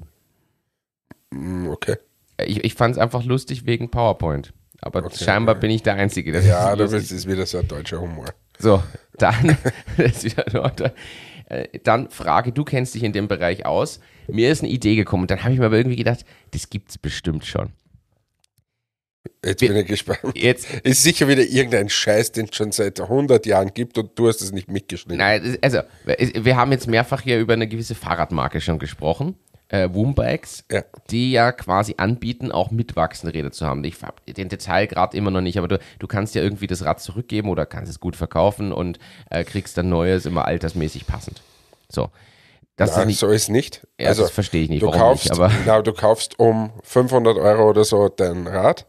Hm, 1.34 1.68
Okay. 1.70 1.98
Ich, 2.46 2.64
ich 2.64 2.74
fand 2.76 2.96
es 2.96 3.02
einfach 3.02 3.24
lustig 3.24 3.66
wegen 3.66 3.90
PowerPoint. 3.90 4.54
Aber 4.82 5.04
Okay. 5.06 5.24
scheinbar 5.24 5.56
bin 5.56 5.72
ich 5.72 5.82
der 5.84 5.96
Einzige. 5.96 6.32
der 6.32 6.44
Ja, 6.44 6.76
das 6.76 6.92
das 6.92 7.12
ist 7.12 7.28
wieder 7.28 7.46
so 7.48 7.58
ein 7.60 7.68
deutscher 7.68 8.00
Humor. 8.00 8.26
So, 8.60 8.84
dann, 9.18 9.58
das. 9.98 10.24
Äh, 11.46 11.80
dann 11.84 12.10
Frage, 12.10 12.52
du 12.52 12.64
kennst 12.64 12.94
dich 12.96 13.04
in 13.04 13.12
dem 13.14 13.28
Bereich 13.28 13.66
aus. 13.66 14.00
Mir 14.28 14.52
ist 14.52 14.62
eine 14.64 14.72
Idee 14.72 14.96
gekommen 14.96 15.24
und 15.24 15.32
dann 15.32 15.44
habe 15.44 15.54
ich 15.54 15.60
mir 15.60 15.66
aber 15.66 15.78
irgendwie 15.78 15.96
gedacht, 15.98 16.26
das 16.52 16.70
gibt's 16.70 16.98
bestimmt 16.98 17.46
schon. 17.46 17.72
Jetzt 19.46 19.60
bin 19.60 19.76
ich 19.76 19.88
gespannt. 19.88 20.20
Jetzt, 20.36 20.68
Ist 20.84 21.04
sicher 21.04 21.28
wieder 21.28 21.42
irgendein 21.44 21.90
Scheiß, 21.90 22.32
den 22.32 22.48
es 22.50 22.56
schon 22.56 22.72
seit 22.72 23.00
100 23.02 23.46
Jahren 23.46 23.74
gibt 23.74 23.98
und 23.98 24.18
du 24.18 24.28
hast 24.28 24.42
es 24.42 24.52
nicht 24.52 24.70
mitgeschnitten. 24.72 25.18
nein, 25.18 25.58
also, 25.62 25.80
wir 26.06 26.56
haben 26.56 26.72
jetzt 26.72 26.88
mehrfach 26.88 27.22
hier 27.22 27.40
über 27.40 27.54
eine 27.54 27.68
gewisse 27.68 27.96
Fahrradmarke 27.96 28.62
schon 28.62 28.80
gesprochen. 28.80 29.36
äh, 29.70 29.90
Woombikes, 29.92 30.66
Ja. 30.72 30.84
die 31.10 31.32
ja 31.32 31.52
quasi 31.52 31.96
anbieten, 31.98 32.52
auch 32.52 32.70
mitwachsende 32.70 33.34
Räder 33.34 33.52
zu 33.52 33.66
haben. 33.66 33.84
Ich 33.86 33.96
habe 34.04 34.16
den 34.32 34.48
Detailgrad 34.48 35.16
immer 35.16 35.32
noch 35.32 35.42
nicht, 35.42 35.58
aber 35.58 35.68
du, 35.68 35.80
du 35.98 36.06
kannst 36.08 36.36
ja 36.36 36.44
irgendwie 36.44 36.68
das 36.68 36.86
Rad 36.86 37.02
zurückgeben 37.02 37.50
oder 37.50 37.66
kannst 37.66 37.90
es 37.92 38.00
gut 38.00 38.16
verkaufen 38.16 38.72
und 38.72 39.00
äh, 39.32 39.44
kriegst 39.44 39.76
dann 39.78 39.90
neues, 39.90 40.28
immer 40.28 40.46
altersmäßig 40.46 41.08
passend. 41.08 41.42
So. 41.90 42.10
Das 42.76 42.92
Ja, 42.96 43.02
ist 43.02 43.08
nicht, 43.08 43.20
so 43.20 43.30
ist 43.30 43.50
nicht. 43.50 43.88
ja, 44.00 44.14
das 44.14 44.30
verstehe 44.32 44.64
ich 44.64 44.70
nicht, 44.70 44.82
du 44.84 44.92
kaufst, 44.92 45.26
nicht, 45.26 45.34
aber 45.34 45.52
na, 45.66 45.82
du 45.82 45.94
kaufst 45.94 46.38
um 46.40 46.72
500 46.84 47.38
Euro 47.38 47.70
oder 47.70 47.84
so 47.84 48.10
dein 48.10 48.46
Rad. 48.48 48.86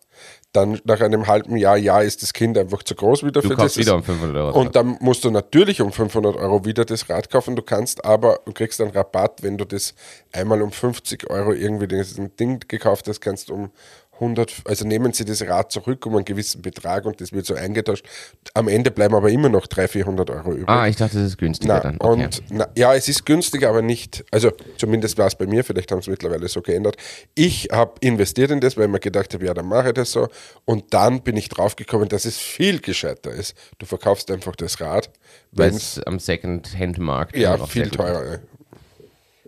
Dann 0.55 0.81
nach 0.85 1.01
einem 1.01 1.27
halben 1.27 1.57
Jahr, 1.57 1.77
ja, 1.77 2.01
ist 2.01 2.23
das 2.23 2.33
Kind 2.33 2.57
einfach 2.57 2.85
zu 2.85 2.95
groß 2.95 3.25
wieder 3.25 3.43
du 3.43 3.49
für 3.49 3.57
kaufst 3.57 3.77
das. 3.77 3.85
wieder 3.85 3.97
um 3.97 4.05
500 4.05 4.37
Euro. 4.37 4.61
Und 4.61 4.77
dann 4.77 4.97
musst 5.01 5.25
du 5.25 5.31
natürlich 5.31 5.81
um 5.83 5.91
500 5.91 6.37
Euro 6.37 6.65
wieder 6.65 6.85
das 6.85 7.11
Rad 7.11 7.29
kaufen. 7.29 7.57
Du 7.57 7.63
kannst 7.63 8.05
aber, 8.05 8.39
du 8.47 8.53
kriegst 8.53 8.81
einen 8.81 8.93
Rabatt, 8.93 9.43
wenn 9.43 9.59
du 9.59 9.65
das 9.65 9.95
einmal 10.33 10.63
um 10.63 10.71
50 10.71 11.29
Euro 11.29 11.53
irgendwie 11.53 11.89
das 11.89 12.15
Ding 12.39 12.61
gekauft 12.69 13.09
hast, 13.09 13.21
kannst 13.21 13.49
du 13.49 13.55
um 13.55 13.71
100, 14.15 14.63
also 14.67 14.87
nehmen 14.87 15.13
sie 15.13 15.25
das 15.25 15.43
Rad 15.43 15.73
zurück 15.73 16.07
um 16.07 16.15
einen 16.17 16.25
gewissen 16.25 16.63
Betrag 16.63 17.05
und 17.05 17.21
das 17.21 17.33
wird 17.33 17.47
so 17.47 17.55
eingetauscht. 17.55 18.07
Am 18.55 18.69
Ende 18.69 18.91
bleiben 18.91 19.15
aber 19.15 19.31
immer 19.31 19.49
noch 19.49 19.67
300, 19.67 19.91
400 19.91 20.31
Euro 20.31 20.53
übrig. 20.53 20.69
ah, 20.69 20.87
ich 20.87 20.97
dachte, 20.97 21.17
das 21.19 21.27
ist 21.29 21.39
günstiger 21.39 21.75
Na, 21.75 21.81
dann. 21.81 21.97
Okay. 21.99 22.25
und 22.25 22.43
na, 22.51 22.69
ja, 22.77 22.95
es 22.95 23.09
ist 23.09 23.27
günstig, 23.27 23.65
aber 23.67 23.83
nicht, 23.83 24.25
also 24.31 24.53
zumindest 24.79 25.19
war 25.19 25.27
es 25.27 25.35
bei 25.35 25.47
mir, 25.47 25.65
vielleicht 25.65 25.91
haben 25.91 26.01
sie 26.03 26.11
mittlerweile 26.11 26.47
so 26.49 26.63
geändert. 26.63 26.97
Ich 27.35 27.69
habe 27.73 27.95
investiert 28.01 28.51
in 28.51 28.61
das, 28.61 28.77
weil 28.77 28.85
ich 28.87 28.91
mir 28.93 29.01
gedacht 29.01 29.35
habe, 29.35 29.45
ja, 29.45 29.53
dann 29.55 29.67
mache 29.67 29.89
ich 29.89 29.95
das 29.95 30.13
so. 30.13 30.29
Und 30.65 30.95
dann 30.95 31.23
bin 31.23 31.37
ich 31.37 31.49
draufgekommen, 31.49 32.09
dass 32.09 32.25
es 32.25 32.39
viel 32.39 32.81
gescheiter 32.81 33.33
ist. 33.33 33.55
Du 33.79 33.87
verkaufst 33.87 34.31
einfach 34.31 34.55
das 34.57 34.81
Rad, 34.81 35.11
Weil 35.53 35.71
es 35.71 36.01
am 36.05 36.19
Second-Hand-Markt 36.19 37.37
ja, 37.37 37.57
viel 37.67 37.83
ist. 37.83 37.95
teurer. 37.95 38.39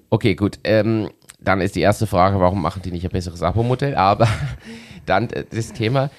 Okay, 0.09 0.35
gut. 0.35 0.59
Ähm, 0.65 1.11
dann 1.47 1.61
ist 1.61 1.77
die 1.77 1.81
erste 1.81 2.09
Frage, 2.09 2.41
warum 2.41 2.61
machen 2.61 2.83
die 2.83 2.91
nicht 2.91 3.05
ein 3.05 3.11
besseres 3.11 3.41
Abo-Modell? 3.41 3.95
Aber 3.95 4.29
dann 5.07 5.31
äh, 5.31 5.45
das 5.49 5.73
Thema, 5.73 6.11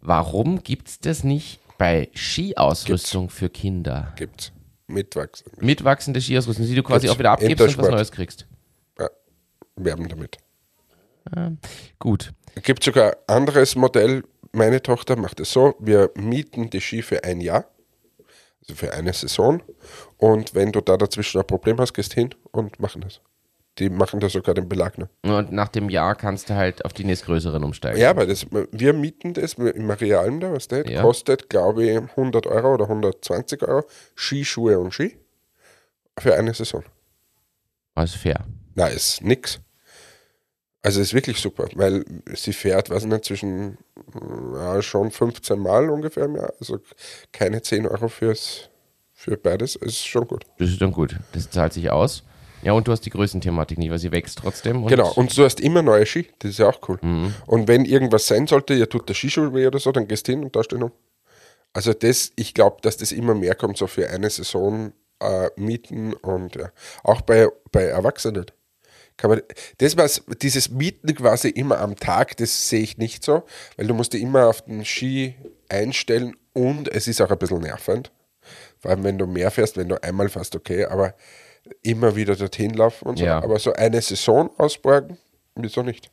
warum 0.00 0.62
gibt 0.62 0.88
es 0.88 0.98
das 0.98 1.24
nicht 1.24 1.60
bei 1.76 2.08
Skiausrüstung 2.14 3.28
für 3.28 3.50
Kinder? 3.50 4.14
Gibt's. 4.16 4.50
Mitwachsen. 4.86 5.52
Mitwachsende 5.60 6.20
Skiausrüstung, 6.20 6.66
die 6.66 6.74
du 6.74 6.82
quasi 6.82 7.02
Gibt's. 7.02 7.14
auch 7.14 7.18
wieder 7.18 7.32
abgibst 7.32 7.60
und 7.60 7.78
was. 7.78 7.88
Neues 7.90 8.12
kriegst. 8.12 8.46
Ja, 8.98 9.08
werben 9.76 10.08
damit. 10.08 10.38
Gut. 11.98 12.32
Es 12.54 12.62
gibt 12.62 12.82
sogar 12.82 13.12
ein 13.28 13.36
anderes 13.36 13.76
Modell. 13.76 14.24
Meine 14.52 14.82
Tochter 14.82 15.16
macht 15.16 15.38
es 15.40 15.52
so: 15.52 15.74
Wir 15.78 16.10
mieten 16.14 16.70
die 16.70 16.80
Ski 16.80 17.02
für 17.02 17.24
ein 17.24 17.40
Jahr, 17.40 17.66
also 18.60 18.74
für 18.74 18.92
eine 18.92 19.12
Saison. 19.12 19.62
Und 20.16 20.54
wenn 20.54 20.72
du 20.72 20.80
da 20.80 20.96
dazwischen 20.96 21.40
ein 21.40 21.46
Problem 21.46 21.78
hast, 21.78 21.92
gehst 21.94 22.14
hin 22.14 22.34
und 22.50 22.80
machen 22.80 23.02
das. 23.02 23.20
Die 23.78 23.88
machen 23.88 24.20
da 24.20 24.28
sogar 24.28 24.54
den 24.54 24.68
Belag 24.68 24.98
noch. 24.98 25.08
Und 25.22 25.50
nach 25.50 25.68
dem 25.68 25.88
Jahr 25.88 26.14
kannst 26.14 26.50
du 26.50 26.54
halt 26.54 26.84
auf 26.84 26.92
die 26.92 27.04
nächstgrößeren 27.04 27.64
umsteigen. 27.64 27.98
Ja, 27.98 28.10
aber 28.10 28.26
das, 28.26 28.46
wir 28.50 28.92
mieten 28.92 29.32
das 29.32 29.54
im 29.54 29.86
Marialm 29.86 30.40
da, 30.40 30.52
was 30.52 30.68
der 30.68 30.86
Ja. 30.88 31.00
kostet, 31.00 31.48
glaube 31.48 31.84
ich, 31.86 31.96
100 31.96 32.46
Euro 32.46 32.74
oder 32.74 32.84
120 32.88 33.62
Euro. 33.62 33.86
Skischuhe 34.14 34.78
und 34.78 34.92
Ski 34.92 35.16
für 36.18 36.34
eine 36.34 36.52
Saison. 36.52 36.84
Also 37.94 38.18
fair. 38.18 38.44
Na, 38.74 38.88
ist 38.88 39.22
nix. 39.22 39.58
Also 40.82 41.00
ist 41.00 41.14
wirklich 41.14 41.38
super, 41.40 41.68
weil 41.74 42.04
sie 42.34 42.52
fährt, 42.52 42.90
weiß 42.90 43.04
nicht, 43.04 43.24
zwischen 43.24 43.78
ja, 44.54 44.82
schon 44.82 45.10
15 45.12 45.58
Mal 45.58 45.88
ungefähr 45.88 46.24
im 46.24 46.36
Jahr. 46.36 46.52
Also 46.58 46.80
keine 47.32 47.62
10 47.62 47.86
Euro 47.86 48.08
fürs, 48.08 48.68
für 49.12 49.36
beides. 49.36 49.76
Ist 49.76 50.04
schon 50.06 50.26
gut. 50.26 50.44
Das 50.58 50.68
ist 50.68 50.82
dann 50.82 50.90
gut. 50.92 51.16
Das 51.32 51.48
zahlt 51.48 51.72
sich 51.72 51.88
aus. 51.90 52.24
Ja, 52.62 52.72
und 52.72 52.86
du 52.86 52.92
hast 52.92 53.00
die 53.02 53.10
Größenthematik 53.10 53.76
nicht, 53.78 53.90
weil 53.90 53.98
sie 53.98 54.12
wächst 54.12 54.38
trotzdem. 54.38 54.84
Und 54.84 54.88
Genau, 54.88 55.12
und 55.12 55.36
du 55.36 55.44
hast 55.44 55.60
immer 55.60 55.82
neue 55.82 56.06
Ski. 56.06 56.28
Das 56.38 56.52
ist 56.52 56.58
ja 56.58 56.68
auch 56.68 56.78
cool. 56.88 56.98
Und 57.46 57.68
wenn 57.68 57.84
irgendwas 57.84 58.26
sein 58.26 58.46
sollte, 58.46 58.74
ja 58.74 58.86
tut 58.86 59.08
der 59.08 59.14
Skischuh 59.14 59.52
weh 59.52 59.66
oder 59.66 59.78
so, 59.78 59.90
dann 59.92 60.06
gehst 60.06 60.28
du 60.28 60.32
hin 60.32 60.44
und 60.44 60.54
da 60.54 60.62
stehen 60.62 60.82
um. 60.82 60.92
Also 61.72 61.92
das, 61.92 62.32
ich 62.36 62.54
glaube, 62.54 62.78
dass 62.82 62.96
das 62.98 63.12
immer 63.12 63.34
mehr 63.34 63.54
kommt, 63.54 63.78
so 63.78 63.86
für 63.86 64.08
eine 64.08 64.30
Saison 64.30 64.92
äh, 65.20 65.48
mieten 65.56 66.12
und 66.14 66.56
ja. 66.56 66.70
Auch 67.02 67.22
bei, 67.22 67.48
bei 67.70 67.84
Erwachsenen. 67.84 68.46
Kann 69.16 69.30
man, 69.30 69.42
das 69.78 69.96
was, 69.96 70.22
dieses 70.40 70.70
Mieten 70.70 71.14
quasi 71.14 71.48
immer 71.48 71.78
am 71.78 71.96
Tag, 71.96 72.36
das 72.38 72.68
sehe 72.68 72.82
ich 72.82 72.98
nicht 72.98 73.24
so, 73.24 73.42
weil 73.76 73.86
du 73.86 73.94
musst 73.94 74.12
dich 74.12 74.22
immer 74.22 74.48
auf 74.48 74.62
den 74.62 74.84
Ski 74.84 75.34
einstellen 75.68 76.36
und 76.52 76.88
es 76.88 77.08
ist 77.08 77.20
auch 77.20 77.30
ein 77.30 77.38
bisschen 77.38 77.60
nervend. 77.60 78.10
Vor 78.78 78.90
allem, 78.90 79.04
wenn 79.04 79.18
du 79.18 79.26
mehr 79.26 79.50
fährst, 79.50 79.76
wenn 79.76 79.88
du 79.88 80.02
einmal 80.02 80.28
fährst, 80.28 80.56
okay, 80.56 80.86
aber 80.86 81.14
immer 81.82 82.16
wieder 82.16 82.36
dorthin 82.36 82.74
laufen 82.74 83.08
und 83.08 83.18
so. 83.18 83.24
Ja. 83.24 83.42
Aber 83.42 83.58
so 83.58 83.72
eine 83.72 84.00
Saison 84.00 84.50
ausborgen, 84.58 85.18
wieso 85.54 85.82
nicht? 85.82 86.10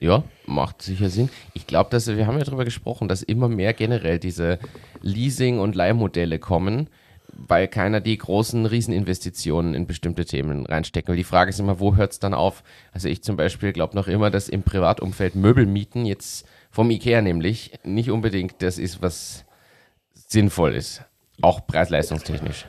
Ja, 0.00 0.22
macht 0.46 0.82
sicher 0.82 1.10
Sinn. 1.10 1.28
Ich 1.54 1.66
glaube, 1.66 1.90
dass 1.90 2.06
wir 2.06 2.26
haben 2.26 2.38
ja 2.38 2.44
darüber 2.44 2.64
gesprochen, 2.64 3.08
dass 3.08 3.22
immer 3.22 3.48
mehr 3.48 3.72
generell 3.72 4.18
diese 4.18 4.58
Leasing- 5.02 5.58
und 5.58 5.74
Leihmodelle 5.74 6.38
kommen, 6.38 6.88
weil 7.32 7.66
keiner 7.66 8.00
die 8.00 8.16
großen 8.16 8.64
Rieseninvestitionen 8.66 9.74
in 9.74 9.86
bestimmte 9.86 10.24
Themen 10.24 10.66
reinstecken. 10.66 11.08
Weil 11.08 11.16
die 11.16 11.24
Frage 11.24 11.50
ist 11.50 11.58
immer, 11.58 11.80
wo 11.80 11.96
hört 11.96 12.12
es 12.12 12.20
dann 12.20 12.34
auf? 12.34 12.62
Also 12.92 13.08
ich 13.08 13.22
zum 13.22 13.36
Beispiel 13.36 13.72
glaube 13.72 13.96
noch 13.96 14.06
immer, 14.06 14.30
dass 14.30 14.48
im 14.48 14.62
Privatumfeld 14.62 15.34
Möbel 15.34 15.66
mieten 15.66 16.06
jetzt 16.06 16.46
vom 16.70 16.90
Ikea 16.90 17.20
nämlich 17.20 17.72
nicht 17.82 18.10
unbedingt 18.10 18.62
das 18.62 18.78
ist, 18.78 19.02
was 19.02 19.44
sinnvoll 20.14 20.74
ist. 20.74 21.02
Auch 21.40 21.66
preis-leistungstechnisch. 21.66 22.66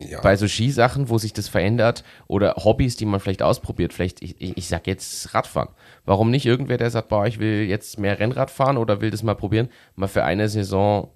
Ja. 0.00 0.20
Bei 0.20 0.36
so 0.36 0.46
Skisachen, 0.46 1.08
wo 1.08 1.18
sich 1.18 1.32
das 1.32 1.48
verändert 1.48 2.04
oder 2.28 2.54
Hobbys, 2.56 2.96
die 2.96 3.04
man 3.04 3.18
vielleicht 3.18 3.42
ausprobiert, 3.42 3.92
vielleicht, 3.92 4.22
ich, 4.22 4.40
ich, 4.40 4.56
ich 4.56 4.68
sag 4.68 4.86
jetzt 4.86 5.34
Radfahren. 5.34 5.70
Warum 6.04 6.30
nicht 6.30 6.46
irgendwer, 6.46 6.76
der 6.76 6.90
sagt, 6.90 7.08
boah, 7.08 7.26
ich 7.26 7.40
will 7.40 7.64
jetzt 7.64 7.98
mehr 7.98 8.20
Rennrad 8.20 8.50
fahren 8.50 8.76
oder 8.76 9.00
will 9.00 9.10
das 9.10 9.24
mal 9.24 9.34
probieren, 9.34 9.68
mal 9.96 10.06
für 10.06 10.22
eine 10.22 10.48
Saison 10.48 11.10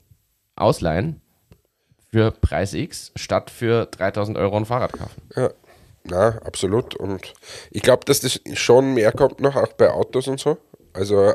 ausleihen 0.57 1.21
für 2.13 2.31
Preis 2.31 2.75
X, 2.75 3.13
statt 3.17 3.51
für 3.51 3.87
3000 3.87 4.37
Euro 4.37 4.57
ein 4.57 4.67
Fahrrad 4.67 4.93
kaufen. 4.93 5.23
Ja, 5.35 5.51
na, 6.05 6.39
absolut. 6.45 6.95
Und 6.95 7.33
ich 7.71 7.83
glaube, 7.83 8.05
dass 8.05 8.21
das 8.21 8.41
schon 8.55 8.95
mehr 8.95 9.13
kommt 9.13 9.41
noch, 9.41 9.57
auch 9.57 9.73
bei 9.73 9.91
Autos 9.91 10.29
und 10.29 10.39
so. 10.39 10.59
Also 10.93 11.33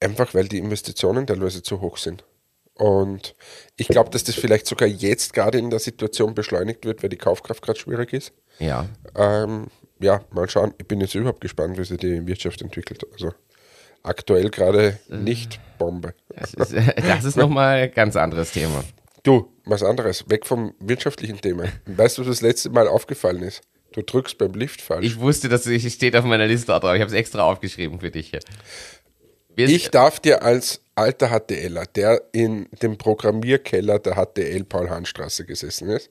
einfach, 0.00 0.34
weil 0.34 0.48
die 0.48 0.58
Investitionen 0.58 1.26
teilweise 1.26 1.62
zu 1.62 1.80
hoch 1.80 1.96
sind. 1.96 2.24
Und 2.80 3.34
ich 3.76 3.88
glaube, 3.88 4.08
dass 4.10 4.24
das 4.24 4.34
vielleicht 4.36 4.66
sogar 4.66 4.88
jetzt 4.88 5.34
gerade 5.34 5.58
in 5.58 5.68
der 5.68 5.78
Situation 5.80 6.34
beschleunigt 6.34 6.84
wird, 6.86 7.02
weil 7.02 7.10
die 7.10 7.18
Kaufkraft 7.18 7.62
gerade 7.62 7.78
schwierig 7.78 8.12
ist. 8.14 8.32
Ja, 8.58 8.86
Ähm, 9.14 9.66
ja, 10.00 10.22
mal 10.30 10.48
schauen. 10.48 10.72
Ich 10.78 10.88
bin 10.88 11.00
jetzt 11.02 11.14
überhaupt 11.14 11.42
gespannt, 11.42 11.76
wie 11.78 11.84
sich 11.84 11.98
die 11.98 12.26
Wirtschaft 12.26 12.62
entwickelt. 12.62 13.02
Also 13.12 13.34
aktuell 14.02 14.48
gerade 14.48 14.98
nicht 15.08 15.60
Bombe. 15.78 16.14
das 16.34 16.54
ist, 16.54 16.72
das 16.96 17.24
ist 17.24 17.36
nochmal 17.36 17.82
ein 17.82 17.92
ganz 17.92 18.16
anderes 18.16 18.52
Thema. 18.52 18.82
Du, 19.24 19.52
was 19.66 19.82
anderes, 19.82 20.24
weg 20.30 20.46
vom 20.46 20.72
wirtschaftlichen 20.80 21.38
Thema. 21.38 21.64
Weißt 21.84 22.16
du, 22.16 22.22
was 22.22 22.28
das 22.28 22.40
letzte 22.40 22.70
Mal 22.70 22.88
aufgefallen 22.88 23.42
ist? 23.42 23.60
Du 23.92 24.00
drückst 24.00 24.38
beim 24.38 24.52
Lift 24.54 24.80
falsch. 24.80 25.04
Ich 25.04 25.20
wusste, 25.20 25.50
dass 25.50 25.66
es 25.66 25.92
steht 25.92 26.16
auf 26.16 26.24
meiner 26.24 26.46
Liste 26.46 26.68
drauf. 26.68 26.82
Ich 26.84 26.88
habe 27.02 27.04
es 27.04 27.12
extra 27.12 27.42
aufgeschrieben 27.42 28.00
für 28.00 28.10
dich 28.10 28.30
hier. 28.30 28.40
Wir- 29.54 29.68
Ich 29.68 29.90
darf 29.90 30.18
dir 30.20 30.42
als 30.42 30.80
alter 31.00 31.28
HTLer, 31.28 31.86
der 31.86 32.22
in 32.32 32.68
dem 32.82 32.98
Programmierkeller 32.98 33.98
der 33.98 34.14
HTL 34.14 34.64
Paul-Hahn-Straße 34.64 35.46
gesessen 35.46 35.88
ist, 35.88 36.10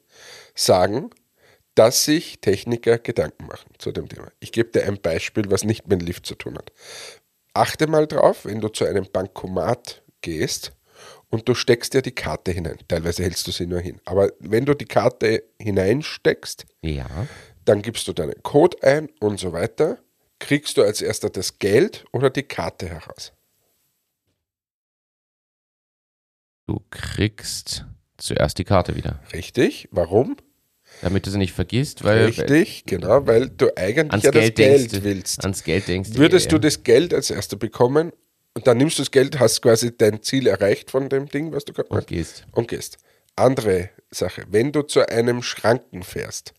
sagen, 0.55 1.11
dass 1.75 2.05
sich 2.05 2.41
Techniker 2.41 2.97
Gedanken 2.97 3.45
machen 3.45 3.69
zu 3.77 3.91
dem 3.91 4.09
Thema. 4.09 4.31
Ich 4.39 4.51
gebe 4.51 4.71
dir 4.71 4.85
ein 4.85 4.99
Beispiel, 4.99 5.49
was 5.51 5.63
nicht 5.63 5.87
mit 5.87 6.01
dem 6.01 6.05
Lift 6.05 6.25
zu 6.25 6.35
tun 6.35 6.57
hat. 6.57 6.71
Achte 7.53 7.87
mal 7.87 8.07
drauf, 8.07 8.45
wenn 8.45 8.61
du 8.61 8.69
zu 8.69 8.85
einem 8.85 9.05
Bankomat 9.11 10.01
gehst 10.21 10.73
und 11.29 11.47
du 11.47 11.53
steckst 11.53 11.93
dir 11.93 12.01
die 12.01 12.11
Karte 12.11 12.51
hinein. 12.51 12.79
Teilweise 12.87 13.23
hältst 13.23 13.47
du 13.47 13.51
sie 13.51 13.67
nur 13.67 13.79
hin. 13.79 14.01
Aber 14.05 14.31
wenn 14.39 14.65
du 14.65 14.73
die 14.73 14.85
Karte 14.85 15.43
hineinsteckst, 15.61 16.65
ja, 16.81 17.07
dann 17.65 17.83
gibst 17.83 18.07
du 18.07 18.13
deinen 18.13 18.41
Code 18.41 18.77
ein 18.81 19.09
und 19.19 19.39
so 19.39 19.53
weiter. 19.53 19.99
Kriegst 20.39 20.77
du 20.77 20.83
als 20.83 21.01
erster 21.01 21.29
das 21.29 21.59
Geld 21.59 22.05
oder 22.11 22.29
die 22.29 22.43
Karte 22.43 22.89
heraus? 22.89 23.33
Du 26.69 26.83
kriegst 26.91 27.85
zuerst 28.17 28.59
die 28.59 28.63
Karte 28.63 28.95
wieder. 28.95 29.19
Richtig. 29.33 29.87
Warum? 29.91 30.37
Damit 31.01 31.25
du 31.25 31.31
sie 31.31 31.37
nicht 31.37 31.53
vergisst, 31.53 32.03
weil 32.03 32.25
Richtig, 32.25 32.83
genau, 32.85 33.25
weil 33.25 33.49
du 33.49 33.75
eigentlich 33.75 34.11
ans 34.11 34.23
ja 34.23 34.31
das 34.31 34.41
Geld, 34.41 34.55
Geld 34.55 34.91
denkst, 34.91 35.03
willst. 35.03 35.43
Ans 35.43 35.63
Geld 35.63 35.87
denkst 35.87 36.11
Würdest 36.13 36.45
ja, 36.45 36.51
du 36.51 36.59
das 36.59 36.83
Geld 36.83 37.13
als 37.13 37.29
erster 37.31 37.57
bekommen 37.57 38.11
und 38.53 38.67
dann 38.67 38.77
nimmst 38.77 38.99
du 38.99 39.01
das 39.01 39.11
Geld, 39.11 39.39
hast 39.39 39.61
quasi 39.61 39.95
dein 39.95 40.21
Ziel 40.21 40.47
erreicht 40.47 40.91
von 40.91 41.09
dem 41.09 41.27
Ding, 41.27 41.51
was 41.53 41.65
du 41.65 41.73
gerade 41.73 41.89
und 41.89 42.07
gehst. 42.07 42.45
und 42.51 42.67
gehst. 42.67 42.97
Andere 43.35 43.89
Sache, 44.11 44.45
wenn 44.49 44.71
du 44.71 44.81
zu 44.83 45.07
einem 45.07 45.41
Schranken 45.41 46.03
fährst, 46.03 46.53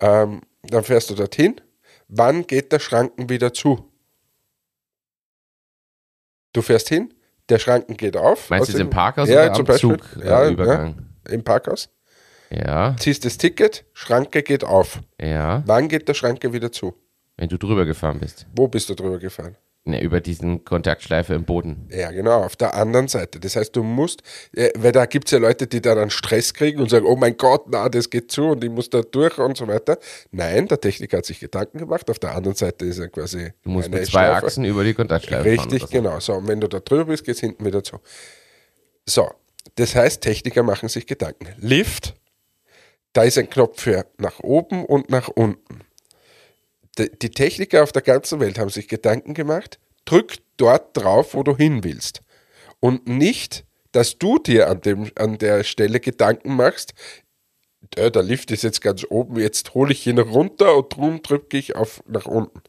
ähm, 0.00 0.42
dann 0.62 0.84
fährst 0.84 1.10
du 1.10 1.14
dorthin. 1.14 1.60
Wann 2.08 2.46
geht 2.46 2.70
der 2.70 2.78
Schranken 2.80 3.28
wieder 3.28 3.52
zu? 3.52 3.90
Du 6.52 6.62
fährst 6.62 6.88
hin, 6.88 7.12
der 7.48 7.58
Schranken 7.58 7.96
geht 7.96 8.16
auf. 8.16 8.50
Meinst 8.50 8.68
du 8.68 8.72
jetzt 8.72 8.80
im 8.80 8.90
Parkhaus 8.90 9.28
ja, 9.28 9.44
oder 9.44 9.52
zum 9.54 9.64
Beispiel, 9.64 9.90
Zug 9.90 10.24
ja, 10.24 10.44
äh, 10.44 10.52
Übergang? 10.52 11.06
Ja, 11.26 11.32
Im 11.32 11.44
Parkhaus. 11.44 11.88
Ja, 12.50 12.94
Ziehst 12.98 13.24
das 13.24 13.38
Ticket, 13.38 13.84
Schranke 13.92 14.42
geht 14.42 14.64
auf. 14.64 15.00
ja. 15.20 15.62
Wann 15.66 15.88
geht 15.88 16.08
der 16.08 16.14
Schranke 16.14 16.52
wieder 16.52 16.70
zu? 16.70 16.94
Wenn 17.36 17.48
du 17.48 17.58
drüber 17.58 17.84
gefahren 17.84 18.18
bist. 18.20 18.46
Wo 18.54 18.68
bist 18.68 18.88
du 18.88 18.94
drüber 18.94 19.18
gefahren? 19.18 19.56
Ne, 19.88 20.02
über 20.02 20.20
diesen 20.20 20.64
Kontaktschleife 20.64 21.34
im 21.34 21.44
Boden. 21.44 21.88
Ja, 21.92 22.10
genau, 22.10 22.42
auf 22.42 22.56
der 22.56 22.74
anderen 22.74 23.06
Seite. 23.06 23.38
Das 23.38 23.54
heißt, 23.54 23.76
du 23.76 23.84
musst, 23.84 24.20
äh, 24.52 24.70
weil 24.76 24.90
da 24.90 25.06
gibt 25.06 25.28
es 25.28 25.30
ja 25.30 25.38
Leute, 25.38 25.68
die 25.68 25.80
dann 25.80 26.10
Stress 26.10 26.52
kriegen 26.52 26.80
und 26.80 26.90
sagen, 26.90 27.06
oh 27.06 27.14
mein 27.14 27.36
Gott, 27.36 27.66
na, 27.68 27.88
das 27.88 28.10
geht 28.10 28.32
zu 28.32 28.46
und 28.46 28.64
ich 28.64 28.70
muss 28.70 28.90
da 28.90 29.02
durch 29.02 29.38
und 29.38 29.56
so 29.56 29.68
weiter. 29.68 29.96
Nein, 30.32 30.66
der 30.66 30.80
Techniker 30.80 31.18
hat 31.18 31.24
sich 31.24 31.38
Gedanken 31.38 31.78
gemacht. 31.78 32.10
Auf 32.10 32.18
der 32.18 32.34
anderen 32.34 32.56
Seite 32.56 32.84
ist 32.84 32.98
er 32.98 33.06
quasi. 33.10 33.52
Du 33.62 33.70
musst 33.70 33.88
mit 33.88 34.06
zwei 34.06 34.24
Schleife. 34.24 34.46
Achsen 34.46 34.64
über 34.64 34.82
die 34.82 34.92
Kontaktschleife 34.92 35.44
fahren. 35.44 35.70
Richtig, 35.70 35.82
so. 35.82 35.88
genau. 35.88 36.18
So, 36.18 36.32
und 36.32 36.48
wenn 36.48 36.60
du 36.60 36.66
da 36.66 36.80
drüber 36.80 37.04
bist, 37.04 37.24
geht 37.24 37.36
es 37.36 37.40
hinten 37.40 37.64
wieder 37.64 37.84
zu. 37.84 38.00
So, 39.08 39.30
das 39.76 39.94
heißt, 39.94 40.20
Techniker 40.20 40.64
machen 40.64 40.88
sich 40.88 41.06
Gedanken. 41.06 41.46
Lift, 41.58 42.16
da 43.12 43.22
ist 43.22 43.38
ein 43.38 43.48
Knopf 43.48 43.82
für 43.82 44.04
nach 44.18 44.40
oben 44.40 44.84
und 44.84 45.10
nach 45.10 45.28
unten. 45.28 45.85
Die, 46.98 47.30
Techniker 47.30 47.82
auf 47.82 47.92
der 47.92 48.02
ganzen 48.02 48.40
Welt 48.40 48.58
haben 48.58 48.70
sich 48.70 48.88
Gedanken 48.88 49.34
gemacht, 49.34 49.78
drück 50.04 50.36
dort 50.56 50.96
drauf, 50.96 51.34
wo 51.34 51.42
du 51.42 51.56
hin 51.56 51.84
willst. 51.84 52.20
Und 52.80 53.06
nicht, 53.06 53.64
dass 53.92 54.18
du 54.18 54.38
dir 54.38 54.68
an, 54.68 54.80
dem, 54.80 55.10
an 55.16 55.38
der 55.38 55.64
Stelle 55.64 56.00
Gedanken 56.00 56.56
machst, 56.56 56.94
äh, 57.96 58.10
der 58.10 58.22
Lift 58.22 58.50
ist 58.50 58.62
jetzt 58.62 58.80
ganz 58.80 59.04
oben, 59.08 59.38
jetzt 59.38 59.74
hole 59.74 59.92
ich 59.92 60.06
ihn 60.06 60.18
runter 60.18 60.76
und 60.76 60.94
drum 60.94 61.22
drücke 61.22 61.56
ich 61.56 61.76
auf 61.76 62.02
nach 62.06 62.26
unten. 62.26 62.60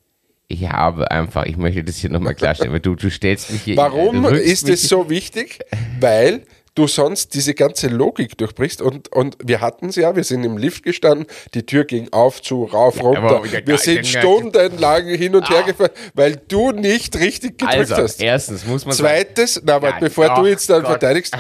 Ich 0.50 0.70
habe 0.70 1.12
einfach, 1.12 1.46
ich 1.46 1.58
möchte 1.58 1.84
das 1.84 1.98
hier 1.98 2.10
nochmal 2.10 2.36
klarstellen, 2.36 2.72
weil 2.72 2.80
du, 2.80 2.96
du 2.96 3.10
stellst 3.10 3.52
mich 3.52 3.64
hier. 3.64 3.76
Warum 3.76 4.26
rückst 4.26 4.46
ist 4.46 4.70
es 4.70 4.88
so 4.88 5.10
wichtig? 5.10 5.60
Weil 6.00 6.44
du 6.78 6.88
sonst 6.88 7.34
diese 7.34 7.56
ganze 7.56 7.88
Logik 7.88 8.38
durchbrichst 8.38 8.82
und, 8.82 9.12
und 9.12 9.36
wir 9.44 9.62
hatten 9.62 9.90
es 9.90 9.96
ja, 9.96 10.16
wir 10.16 10.24
sind 10.24 10.44
im 10.44 10.58
Lift 10.58 10.84
gestanden, 10.84 11.26
die 11.56 11.66
Tür 11.66 11.86
ging 11.86 12.14
auf, 12.14 12.42
zu, 12.42 12.66
rauf, 12.66 13.02
runter. 13.02 13.44
ja, 13.52 13.66
wir 13.66 13.78
sind 13.80 14.06
stundenlang 14.06 15.08
hin 15.08 15.36
und 15.36 15.50
her 15.50 15.64
gefahren, 15.64 15.92
weil 16.14 16.36
du 16.36 16.72
nicht 16.72 17.18
richtig 17.18 17.58
gedrückt 17.58 17.80
Also, 17.80 17.96
hast. 17.96 18.22
erstens 18.22 18.66
muss 18.66 18.86
man 18.86 18.94
sagen, 18.96 19.08
Zweites, 19.10 19.62
na, 19.66 19.82
warte, 19.82 20.06
bevor 20.06 20.30
ach 20.30 20.40
du 20.40 20.46
jetzt 20.46 20.70
dann 20.70 20.82
Gott. 20.82 20.92
verteidigst, 20.92 21.36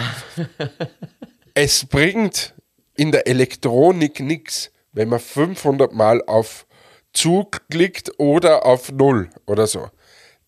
es 1.54 1.86
bringt 1.86 2.56
in 2.95 3.12
der 3.12 3.28
Elektronik 3.28 4.19
nichts, 4.19 4.71
wenn 4.91 5.10
man 5.10 5.19
500 5.19 5.93
Mal 5.93 6.23
auf 6.26 6.65
Zug 7.13 7.62
klickt 7.69 8.12
oder 8.17 8.65
auf 8.65 8.91
Null 8.91 9.30
oder 9.45 9.67
so. 9.67 9.88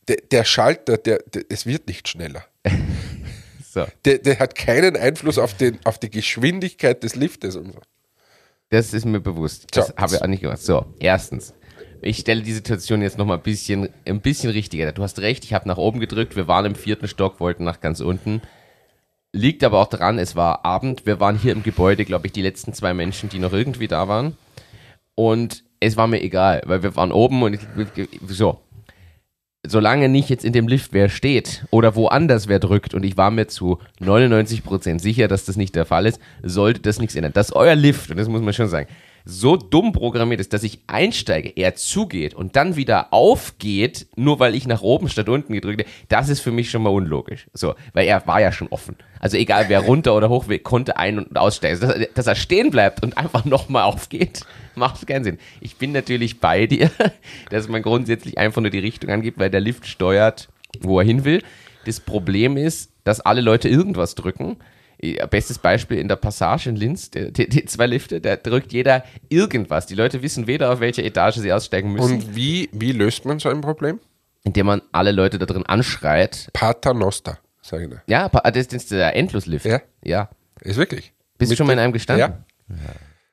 Der, 0.07 0.17
der 0.31 0.43
Schalter, 0.43 0.97
der, 0.97 1.19
der, 1.19 1.43
es 1.49 1.67
wird 1.67 1.87
nicht 1.87 2.07
schneller. 2.07 2.43
so, 3.73 3.85
Der, 4.05 4.17
der 4.19 4.39
hat 4.39 4.55
keinen 4.55 4.95
Einfluss 4.95 5.37
auf, 5.37 5.53
den, 5.53 5.79
auf 5.85 5.99
die 5.99 6.09
Geschwindigkeit 6.09 7.03
des 7.03 7.15
Liftes 7.15 7.55
und 7.55 7.73
so. 7.73 7.79
das 8.69 8.93
ist 8.93 9.05
mir 9.05 9.19
bewusst. 9.19 9.67
Das 9.75 9.87
So. 9.87 9.95
habe 9.95 10.15
ich 10.15 10.21
auch 10.21 10.27
nicht 10.27 10.41
gemacht. 10.41 10.61
So, 10.61 10.85
erstens. 10.99 11.53
Ich 12.01 12.17
stelle 12.19 12.41
die 12.41 12.53
Situation 12.53 13.01
jetzt 13.01 13.17
nochmal 13.17 13.37
ein 13.37 13.43
bisschen, 13.43 13.89
ein 14.05 14.21
bisschen 14.21 14.51
richtiger. 14.51 14.91
Du 14.93 15.03
hast 15.03 15.19
recht, 15.19 15.43
ich 15.43 15.53
habe 15.53 15.67
nach 15.67 15.77
oben 15.77 15.99
gedrückt, 15.99 16.35
wir 16.35 16.47
waren 16.47 16.65
im 16.65 16.75
vierten 16.75 17.07
Stock, 17.07 17.39
wollten 17.39 17.63
nach 17.65 17.81
ganz 17.81 17.99
unten. 17.99 18.41
Liegt 19.33 19.63
aber 19.63 19.79
auch 19.79 19.89
dran, 19.89 20.17
es 20.17 20.35
war 20.35 20.65
Abend, 20.65 21.05
wir 21.05 21.19
waren 21.19 21.37
hier 21.37 21.51
im 21.51 21.61
Gebäude, 21.61 22.05
glaube 22.05 22.25
ich, 22.27 22.33
die 22.33 22.41
letzten 22.41 22.73
zwei 22.73 22.93
Menschen, 22.93 23.29
die 23.29 23.37
noch 23.39 23.53
irgendwie 23.53 23.87
da 23.87 24.07
waren. 24.07 24.35
Und 25.13 25.63
es 25.81 25.97
war 25.97 26.07
mir 26.07 26.21
egal, 26.21 26.61
weil 26.65 26.81
wir 26.83 26.95
waren 26.95 27.11
oben 27.11 27.43
und 27.43 27.53
ich, 27.53 27.61
so. 28.27 28.59
Solange 29.67 30.07
nicht 30.07 30.29
jetzt 30.29 30.45
in 30.45 30.53
dem 30.53 30.69
Lift 30.69 30.93
wer 30.93 31.09
steht 31.09 31.65
oder 31.69 31.93
woanders 31.95 32.47
wer 32.47 32.59
drückt 32.59 32.93
und 32.93 33.03
ich 33.03 33.17
war 33.17 33.29
mir 33.29 33.47
zu 33.47 33.79
99% 33.99 34.99
sicher, 35.01 35.27
dass 35.27 35.43
das 35.43 35.57
nicht 35.57 35.75
der 35.75 35.85
Fall 35.85 36.05
ist, 36.05 36.21
sollte 36.41 36.79
das 36.79 36.99
nichts 36.99 37.15
ändern. 37.15 37.33
Dass 37.33 37.51
euer 37.51 37.75
Lift, 37.75 38.09
und 38.09 38.15
das 38.15 38.29
muss 38.29 38.41
man 38.41 38.53
schon 38.53 38.69
sagen, 38.69 38.87
so 39.29 39.55
dumm 39.55 39.91
programmiert 39.91 40.41
ist, 40.41 40.53
dass 40.53 40.63
ich 40.63 40.79
einsteige, 40.87 41.53
er 41.55 41.75
zugeht 41.75 42.33
und 42.33 42.55
dann 42.55 42.75
wieder 42.75 43.13
aufgeht, 43.13 44.07
nur 44.15 44.39
weil 44.39 44.55
ich 44.55 44.67
nach 44.67 44.81
oben 44.81 45.07
statt 45.07 45.29
unten 45.29 45.53
gedrückt 45.53 45.81
habe, 45.81 45.89
das 46.09 46.29
ist 46.29 46.39
für 46.39 46.51
mich 46.51 46.71
schon 46.71 46.81
mal 46.81 46.89
unlogisch. 46.89 47.47
So, 47.53 47.75
weil 47.93 48.07
er 48.07 48.25
war 48.27 48.41
ja 48.41 48.51
schon 48.51 48.67
offen. 48.69 48.95
Also 49.19 49.37
egal, 49.37 49.65
wer 49.67 49.81
runter 49.81 50.15
oder 50.15 50.29
hoch 50.29 50.47
will, 50.47 50.59
konnte 50.59 50.97
ein- 50.97 51.19
und 51.19 51.37
aussteigen. 51.37 51.81
Also, 51.81 51.99
Dass, 51.99 52.13
dass 52.13 52.27
er 52.27 52.35
stehen 52.35 52.71
bleibt 52.71 53.03
und 53.03 53.17
einfach 53.17 53.45
nochmal 53.45 53.83
aufgeht, 53.83 54.41
macht 54.75 55.05
keinen 55.05 55.23
Sinn. 55.23 55.37
Ich 55.61 55.75
bin 55.75 55.91
natürlich 55.91 56.39
bei 56.39 56.65
dir, 56.65 56.89
dass 57.49 57.67
man 57.67 57.81
grundsätzlich 57.81 58.37
einfach 58.37 58.61
nur 58.61 58.71
die 58.71 58.79
Richtung 58.79 59.11
angibt, 59.11 59.37
weil 59.37 59.51
der 59.51 59.61
Lift 59.61 59.85
steuert, 59.85 60.49
wo 60.81 60.99
er 60.99 61.05
hin 61.05 61.23
will. 61.23 61.43
Das 61.85 61.99
Problem 61.99 62.57
ist, 62.57 62.91
dass 63.03 63.21
alle 63.21 63.41
Leute 63.41 63.69
irgendwas 63.69 64.15
drücken. 64.15 64.57
Ja, 65.01 65.25
Bestes 65.27 65.57
Beispiel 65.59 65.97
in 65.97 66.07
der 66.09 66.17
Passage 66.17 66.69
in 66.69 66.75
Linz, 66.75 67.09
die, 67.09 67.31
die, 67.31 67.65
zwei 67.65 67.85
Lifte, 67.87 68.19
da 68.19 68.35
drückt 68.35 68.73
jeder 68.73 69.03
irgendwas. 69.29 69.85
Die 69.85 69.95
Leute 69.95 70.21
wissen 70.21 70.45
weder, 70.45 70.73
auf 70.73 70.79
welcher 70.81 71.03
Etage 71.03 71.37
sie 71.37 71.53
aussteigen 71.53 71.93
müssen, 71.93 72.15
Und 72.15 72.35
wie, 72.35 72.69
wie 72.73 72.91
löst 72.91 73.23
man 73.25 73.39
so 73.39 73.49
ein 73.49 73.61
Problem? 73.61 73.99
indem 74.43 74.65
man 74.67 74.81
alle 74.93 75.11
Leute 75.11 75.37
da 75.37 75.45
drin 75.45 75.65
anschreit. 75.65 76.49
Paternoster, 76.53 77.39
sage 77.61 77.83
ich 77.83 77.89
dir. 77.89 78.01
Ja, 78.07 78.29
pa- 78.29 78.49
das 78.51 78.67
ist 78.67 78.89
der 78.91 79.15
Endloslift. 79.15 79.65
Ja. 79.65 79.81
ja. 80.03 80.29
Ist 80.61 80.77
wirklich. 80.77 81.13
Bist 81.37 81.49
du 81.49 81.53
Mit 81.53 81.57
schon 81.57 81.67
mal 81.67 81.73
in 81.73 81.79
einem 81.79 81.93
gestanden? 81.93 82.45
Ja. 82.69 82.75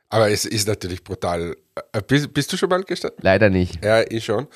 Aber 0.08 0.30
es 0.30 0.44
ist 0.44 0.68
natürlich 0.68 1.02
brutal. 1.02 1.56
Äh, 1.92 2.02
Bist, 2.06 2.32
bist 2.32 2.52
du 2.52 2.56
schon 2.56 2.68
mal 2.68 2.82
gestanden? 2.84 3.18
Leider 3.22 3.50
nicht. 3.50 3.84
Ja, 3.84 4.02
ich 4.08 4.24
schon. 4.24 4.46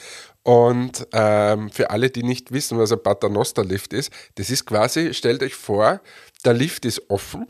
Und 0.42 1.06
ähm, 1.12 1.70
für 1.70 1.90
alle, 1.90 2.10
die 2.10 2.22
nicht 2.22 2.52
wissen, 2.52 2.78
was 2.78 2.92
ein 2.92 3.02
Paternoster-Lift 3.02 3.92
ist, 3.92 4.10
das 4.36 4.48
ist 4.50 4.64
quasi, 4.64 5.12
stellt 5.12 5.42
euch 5.42 5.54
vor, 5.54 6.00
der 6.44 6.54
Lift 6.54 6.84
ist 6.84 7.10
offen, 7.10 7.46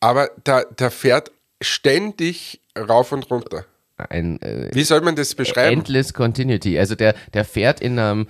aber 0.00 0.30
der, 0.46 0.64
der 0.66 0.90
fährt 0.90 1.30
ständig 1.60 2.60
rauf 2.78 3.12
und 3.12 3.30
runter. 3.30 3.66
Ein 4.08 4.40
äh, 4.40 4.70
Wie 4.72 4.84
soll 4.84 5.02
man 5.02 5.14
das 5.14 5.34
beschreiben? 5.34 5.80
Endless 5.80 6.14
Continuity. 6.14 6.78
Also 6.78 6.94
der, 6.94 7.14
der 7.34 7.44
fährt 7.44 7.80
in 7.80 7.98
einem. 7.98 8.28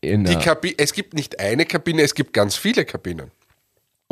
In 0.00 0.24
Die 0.24 0.32
einer, 0.32 0.40
Kabi 0.42 0.74
es 0.76 0.92
gibt 0.92 1.14
nicht 1.14 1.38
eine 1.38 1.64
Kabine, 1.64 2.02
es 2.02 2.14
gibt 2.14 2.32
ganz 2.32 2.56
viele 2.56 2.84
Kabinen. 2.84 3.30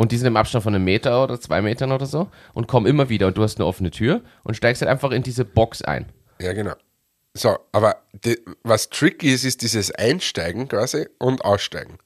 Und 0.01 0.13
die 0.13 0.17
sind 0.17 0.29
im 0.29 0.37
Abstand 0.39 0.65
von 0.65 0.75
einem 0.75 0.85
Meter 0.85 1.23
oder 1.23 1.39
zwei 1.39 1.61
Metern 1.61 1.93
oder 1.93 2.07
so 2.07 2.31
und 2.55 2.67
kommen 2.69 2.87
immer 2.87 3.11
wieder 3.11 3.27
und 3.27 3.37
du 3.37 3.43
hast 3.43 3.59
eine 3.59 3.67
offene 3.67 3.91
Tür 3.91 4.23
und 4.45 4.57
steigst 4.57 4.81
halt 4.81 4.91
einfach 4.91 5.11
in 5.11 5.23
diese 5.23 5.45
Box 5.45 5.83
ein. 5.83 6.07
Ja, 6.41 6.55
genau. 6.55 6.73
So, 7.35 7.59
aber 7.73 7.97
die, 8.25 8.39
was 8.63 8.89
tricky 8.89 9.31
ist, 9.31 9.45
ist 9.45 9.61
dieses 9.61 9.91
Einsteigen 9.93 10.69
quasi 10.69 11.07
und 11.19 11.45
Aussteigen. 11.45 11.99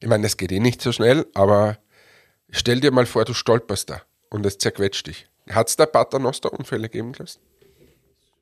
Ich 0.00 0.06
meine, 0.08 0.24
das 0.24 0.36
geht 0.36 0.52
eh 0.52 0.60
nicht 0.60 0.82
so 0.82 0.92
schnell, 0.92 1.24
aber 1.32 1.78
stell 2.50 2.80
dir 2.80 2.90
mal 2.92 3.06
vor, 3.06 3.24
du 3.24 3.32
stolperst 3.32 3.88
da 3.88 4.02
und 4.28 4.44
es 4.44 4.58
zerquetscht 4.58 5.06
dich. 5.06 5.26
Hat 5.48 5.70
es 5.70 5.76
da 5.76 5.86
Paternoster-Unfälle 5.86 6.90
geben 6.90 7.14
lassen? 7.18 7.40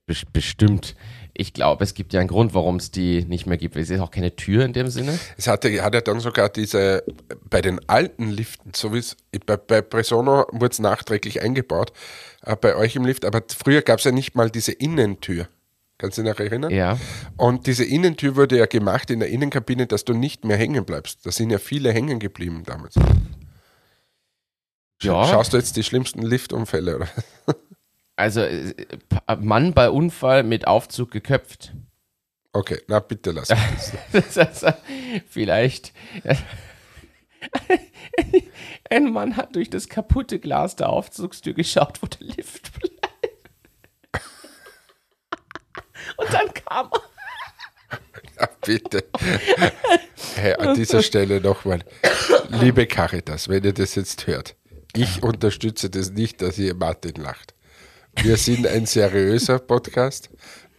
Bes- 0.09 0.27
Bestimmt. 0.33 0.97
Ich 1.35 1.55
glaube, 1.55 1.83
es 1.85 1.95
gibt 1.95 2.13
ja 2.13 2.21
einen 2.21 2.29
Grund, 2.29 2.53
warum 2.53 2.77
es 2.77 2.91
die 2.91 3.25
nicht 3.25 3.47
mehr 3.47 3.57
gibt. 3.57 3.77
Es 3.77 3.89
ist 3.89 4.01
auch 4.01 4.11
keine 4.11 4.37
Tür 4.37 4.65
in 4.65 4.75
dem 4.75 4.89
Sinne. 4.89 5.19
Es 5.39 5.47
hatte, 5.47 5.83
hat 5.83 5.95
ja 5.95 6.03
dann 6.03 6.21
sogar 6.21 6.51
diese, 6.51 7.05
bei 7.49 7.63
den 7.63 7.81
alten 7.89 8.31
Liften, 8.31 8.73
so 8.75 8.93
wie 8.93 8.99
es, 8.99 9.17
bei, 9.47 9.57
bei 9.57 9.81
Presono 9.81 10.47
wurde 10.53 10.73
es 10.73 10.79
nachträglich 10.79 11.41
eingebaut, 11.41 11.93
äh, 12.45 12.55
bei 12.55 12.77
euch 12.77 12.97
im 12.97 13.07
Lift, 13.07 13.25
aber 13.25 13.43
früher 13.49 13.81
gab 13.81 13.99
es 13.99 14.05
ja 14.05 14.13
nicht 14.13 14.35
mal 14.35 14.51
diese 14.51 14.73
Innentür. 14.73 15.49
Kannst 15.97 16.19
du 16.19 16.23
dich 16.23 16.33
noch 16.33 16.41
erinnern? 16.41 16.71
Ja. 16.71 16.99
Und 17.37 17.67
diese 17.67 17.85
Innentür 17.85 18.37
wurde 18.37 18.59
ja 18.59 18.67
gemacht 18.67 19.09
in 19.11 19.21
der 19.21 19.29
Innenkabine, 19.29 19.87
dass 19.87 20.05
du 20.05 20.15
nicht 20.15 20.45
mehr 20.45 20.57
hängen 20.57 20.85
bleibst. 20.85 21.25
Da 21.25 21.31
sind 21.31 21.51
ja 21.51 21.59
viele 21.59 21.93
hängen 21.93 22.19
geblieben 22.19 22.65
damals. 22.67 22.97
Ja. 25.01 25.25
Schaust 25.27 25.53
du 25.53 25.57
jetzt 25.57 25.77
die 25.77 25.83
schlimmsten 25.83 26.23
Liftunfälle, 26.23 26.97
oder? 26.97 27.09
Also 28.23 28.43
äh, 28.43 28.73
Pa- 29.09 29.35
Mann 29.35 29.75
bei 29.75 29.91
Unfall 29.91 30.45
mit 30.45 30.69
Aufzug 30.69 31.11
geköpft. 31.11 31.73
Okay, 32.53 32.81
na 32.87 33.01
bitte 33.01 33.33
lass. 33.33 33.49
Das 34.13 34.37
ist, 34.37 34.63
äh, 34.63 34.73
Vielleicht. 35.29 35.93
äh, 36.23 36.37
Ein 38.91 39.13
Mann 39.13 39.37
hat 39.37 39.57
durch 39.57 39.71
das 39.71 39.89
kaputte 39.89 40.39
Glas 40.39 40.77
der 40.77 40.91
Aufzugstür 40.91 41.53
geschaut, 41.55 42.01
wo 42.01 42.07
der 42.07 42.29
Lift 42.37 42.71
bleibt. 42.79 43.09
Und 46.19 46.33
dann 46.33 46.55
kam 46.55 46.91
er. 46.93 47.03
Ja, 48.41 48.49
bitte. 48.65 49.05
Hey, 50.37 50.55
an 50.55 50.75
dieser 50.75 51.03
Stelle 51.03 51.41
nochmal. 51.41 51.85
Liebe 52.49 52.87
Caritas, 52.87 53.49
wenn 53.49 53.63
ihr 53.65 53.73
das 53.75 53.95
jetzt 53.97 54.27
hört, 54.29 54.55
ich 54.95 55.23
unterstütze 55.23 55.91
das 55.91 56.11
nicht, 56.11 56.41
dass 56.41 56.59
ihr 56.59 56.75
Martin 56.75 57.15
lacht. 57.17 57.55
Wir 58.21 58.37
sind 58.37 58.67
ein 58.67 58.87
seriöser 58.87 59.59
Podcast 59.59 60.31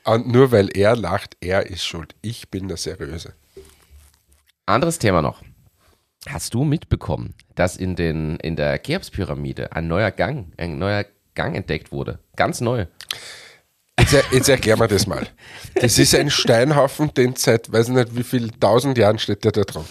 und 0.05 0.27
nur 0.27 0.51
weil 0.51 0.69
er 0.77 0.95
lacht, 0.95 1.35
er 1.41 1.65
ist 1.65 1.85
schuld. 1.85 2.15
Ich 2.21 2.49
bin 2.49 2.67
der 2.67 2.77
Seriöse. 2.77 3.33
Anderes 4.65 4.99
Thema 4.99 5.21
noch. 5.21 5.41
Hast 6.27 6.53
du 6.53 6.63
mitbekommen, 6.63 7.33
dass 7.55 7.75
in, 7.75 7.95
den, 7.95 8.37
in 8.37 8.55
der 8.55 8.79
Cheops-Pyramide 8.79 9.73
ein 9.73 9.87
neuer 9.87 10.11
Gang, 10.11 10.53
ein 10.57 10.77
neuer 10.77 11.05
Gang 11.35 11.55
entdeckt 11.55 11.91
wurde? 11.91 12.19
Ganz 12.37 12.61
neu. 12.61 12.85
Jetzt, 13.99 14.15
jetzt 14.31 14.49
erklär 14.49 14.77
mir 14.77 14.87
das 14.87 15.05
mal. 15.05 15.27
Das 15.75 15.99
ist 15.99 16.15
ein 16.15 16.29
Steinhaufen, 16.29 17.13
den 17.13 17.35
seit, 17.35 17.71
weiß 17.71 17.89
nicht 17.89 18.15
wie 18.15 18.23
viel 18.23 18.51
tausend 18.51 18.97
Jahren 18.97 19.19
steht 19.19 19.43
der 19.43 19.51
da 19.51 19.61
drum. 19.61 19.85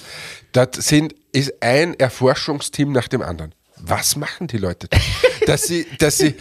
Dort 0.52 0.76
sind, 0.76 1.14
ist 1.33 1.62
ein 1.62 1.98
Erforschungsteam 1.98 2.92
nach 2.92 3.09
dem 3.09 3.20
anderen. 3.20 3.55
Was 3.76 4.16
machen 4.16 4.46
die 4.46 4.59
Leute 4.59 4.88
da? 4.88 4.98
Dass 5.46 5.64
sie, 5.64 5.87
dass 5.98 6.18
sie 6.18 6.35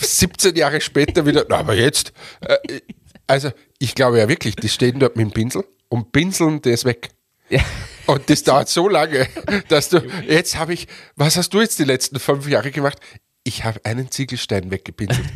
17 0.00 0.56
Jahre 0.56 0.80
später 0.80 1.26
wieder, 1.26 1.44
na, 1.48 1.58
aber 1.58 1.74
jetzt, 1.74 2.12
äh, 2.40 2.80
Also, 3.26 3.52
ich 3.78 3.94
glaube 3.94 4.18
ja 4.18 4.28
wirklich, 4.28 4.56
die 4.56 4.68
stehen 4.68 4.98
dort 4.98 5.16
mit 5.16 5.24
dem 5.24 5.32
Pinsel 5.32 5.64
und 5.88 6.10
pinseln 6.10 6.60
das 6.62 6.84
weg. 6.84 7.10
Ja. 7.48 7.60
Und 8.06 8.28
das 8.28 8.42
dauert 8.42 8.68
so 8.68 8.88
lange, 8.88 9.28
dass 9.68 9.88
du, 9.88 9.98
jetzt 10.26 10.58
habe 10.58 10.72
ich, 10.74 10.88
was 11.14 11.36
hast 11.36 11.50
du 11.54 11.60
jetzt 11.60 11.78
die 11.78 11.84
letzten 11.84 12.18
fünf 12.18 12.48
Jahre 12.48 12.72
gemacht? 12.72 12.98
Ich 13.44 13.64
habe 13.64 13.80
einen 13.84 14.10
Ziegelstein 14.10 14.70
weggepinselt. 14.72 15.28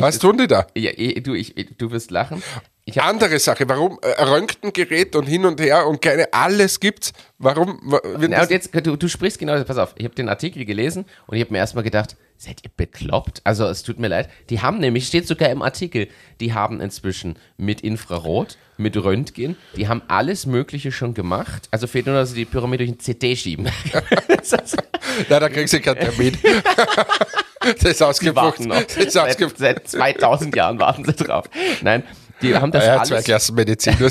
Was 0.00 0.18
tun 0.20 0.38
die 0.38 0.46
da? 0.46 0.66
Ja, 0.76 0.90
eh, 0.92 1.20
du, 1.20 1.34
ich, 1.34 1.54
du 1.76 1.90
wirst 1.90 2.10
lachen. 2.10 2.42
Andere 2.98 3.38
Sache, 3.38 3.68
warum 3.68 3.98
äh, 4.02 4.22
Röntgengerät 4.22 5.14
und 5.16 5.26
hin 5.26 5.44
und 5.44 5.60
her 5.60 5.86
und 5.86 6.00
keine, 6.00 6.32
alles 6.32 6.80
gibt's. 6.80 7.12
Warum? 7.38 7.78
wa- 7.84 8.00
wird 8.04 8.30
na, 8.32 8.42
und 8.42 8.50
jetzt, 8.50 8.70
du, 8.86 8.96
du 8.96 9.08
sprichst 9.08 9.38
genau, 9.38 9.62
pass 9.64 9.78
auf, 9.78 9.94
ich 9.96 10.04
habe 10.04 10.14
den 10.14 10.28
Artikel 10.28 10.64
gelesen 10.64 11.04
und 11.26 11.36
ich 11.36 11.42
habe 11.42 11.52
mir 11.52 11.58
erstmal 11.58 11.84
gedacht, 11.84 12.16
seid 12.36 12.60
ihr 12.64 12.70
bekloppt? 12.76 13.40
Also 13.44 13.66
es 13.66 13.82
tut 13.82 13.98
mir 13.98 14.08
leid. 14.08 14.28
Die 14.48 14.60
haben 14.60 14.78
nämlich, 14.78 15.06
steht 15.06 15.26
sogar 15.26 15.50
im 15.50 15.62
Artikel, 15.62 16.08
die 16.40 16.52
haben 16.54 16.80
inzwischen 16.80 17.36
mit 17.58 17.82
Infrarot, 17.82 18.56
mit 18.78 18.96
Röntgen, 18.96 19.56
die 19.76 19.88
haben 19.88 20.02
alles 20.08 20.46
Mögliche 20.46 20.90
schon 20.92 21.12
gemacht. 21.14 21.68
Also 21.70 21.86
fehlt 21.86 22.06
nur, 22.06 22.14
dass 22.14 22.30
sie 22.30 22.36
die 22.36 22.44
Pyramide 22.46 22.86
durch 22.86 22.96
ein 23.10 23.14
CT 23.16 23.38
schieben. 23.38 23.68
Na, 25.28 25.40
da 25.40 25.48
kriegst 25.48 25.74
du 25.74 25.80
keinen 25.80 25.98
Termin. 25.98 26.36
das 27.60 27.82
ist 27.82 28.02
ausgebucht. 28.02 28.58
Das 28.68 28.96
ist 28.96 29.12
Seit, 29.12 29.30
ausgebucht. 29.30 29.58
seit 29.58 29.88
2000 29.88 30.56
Jahren 30.56 30.78
warten 30.78 31.04
sie 31.04 31.12
drauf. 31.12 31.44
Nein, 31.82 32.04
die 32.42 32.54
haben 32.54 32.72
das 32.72 32.86
Ja, 32.86 32.96
alles 32.96 33.08
zwei 33.08 33.22
Klassen 33.22 33.54
Medizin. 33.54 33.96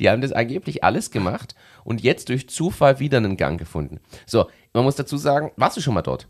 Die 0.00 0.08
haben 0.10 0.20
das 0.22 0.32
angeblich 0.32 0.82
alles 0.82 1.10
gemacht 1.10 1.54
und 1.84 2.00
jetzt 2.00 2.28
durch 2.28 2.48
Zufall 2.48 2.98
wieder 2.98 3.18
einen 3.18 3.36
Gang 3.36 3.58
gefunden. 3.58 4.00
So, 4.26 4.48
man 4.72 4.84
muss 4.84 4.96
dazu 4.96 5.16
sagen, 5.16 5.52
warst 5.56 5.76
du 5.76 5.80
schon 5.80 5.94
mal 5.94 6.02
dort? 6.02 6.26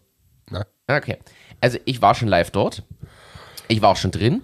Na, 0.50 0.66
Okay. 0.88 1.16
Also 1.60 1.78
ich 1.84 2.02
war 2.02 2.14
schon 2.14 2.28
live 2.28 2.50
dort. 2.50 2.82
Ich 3.68 3.80
war 3.80 3.90
auch 3.90 3.96
schon 3.96 4.10
drin. 4.10 4.42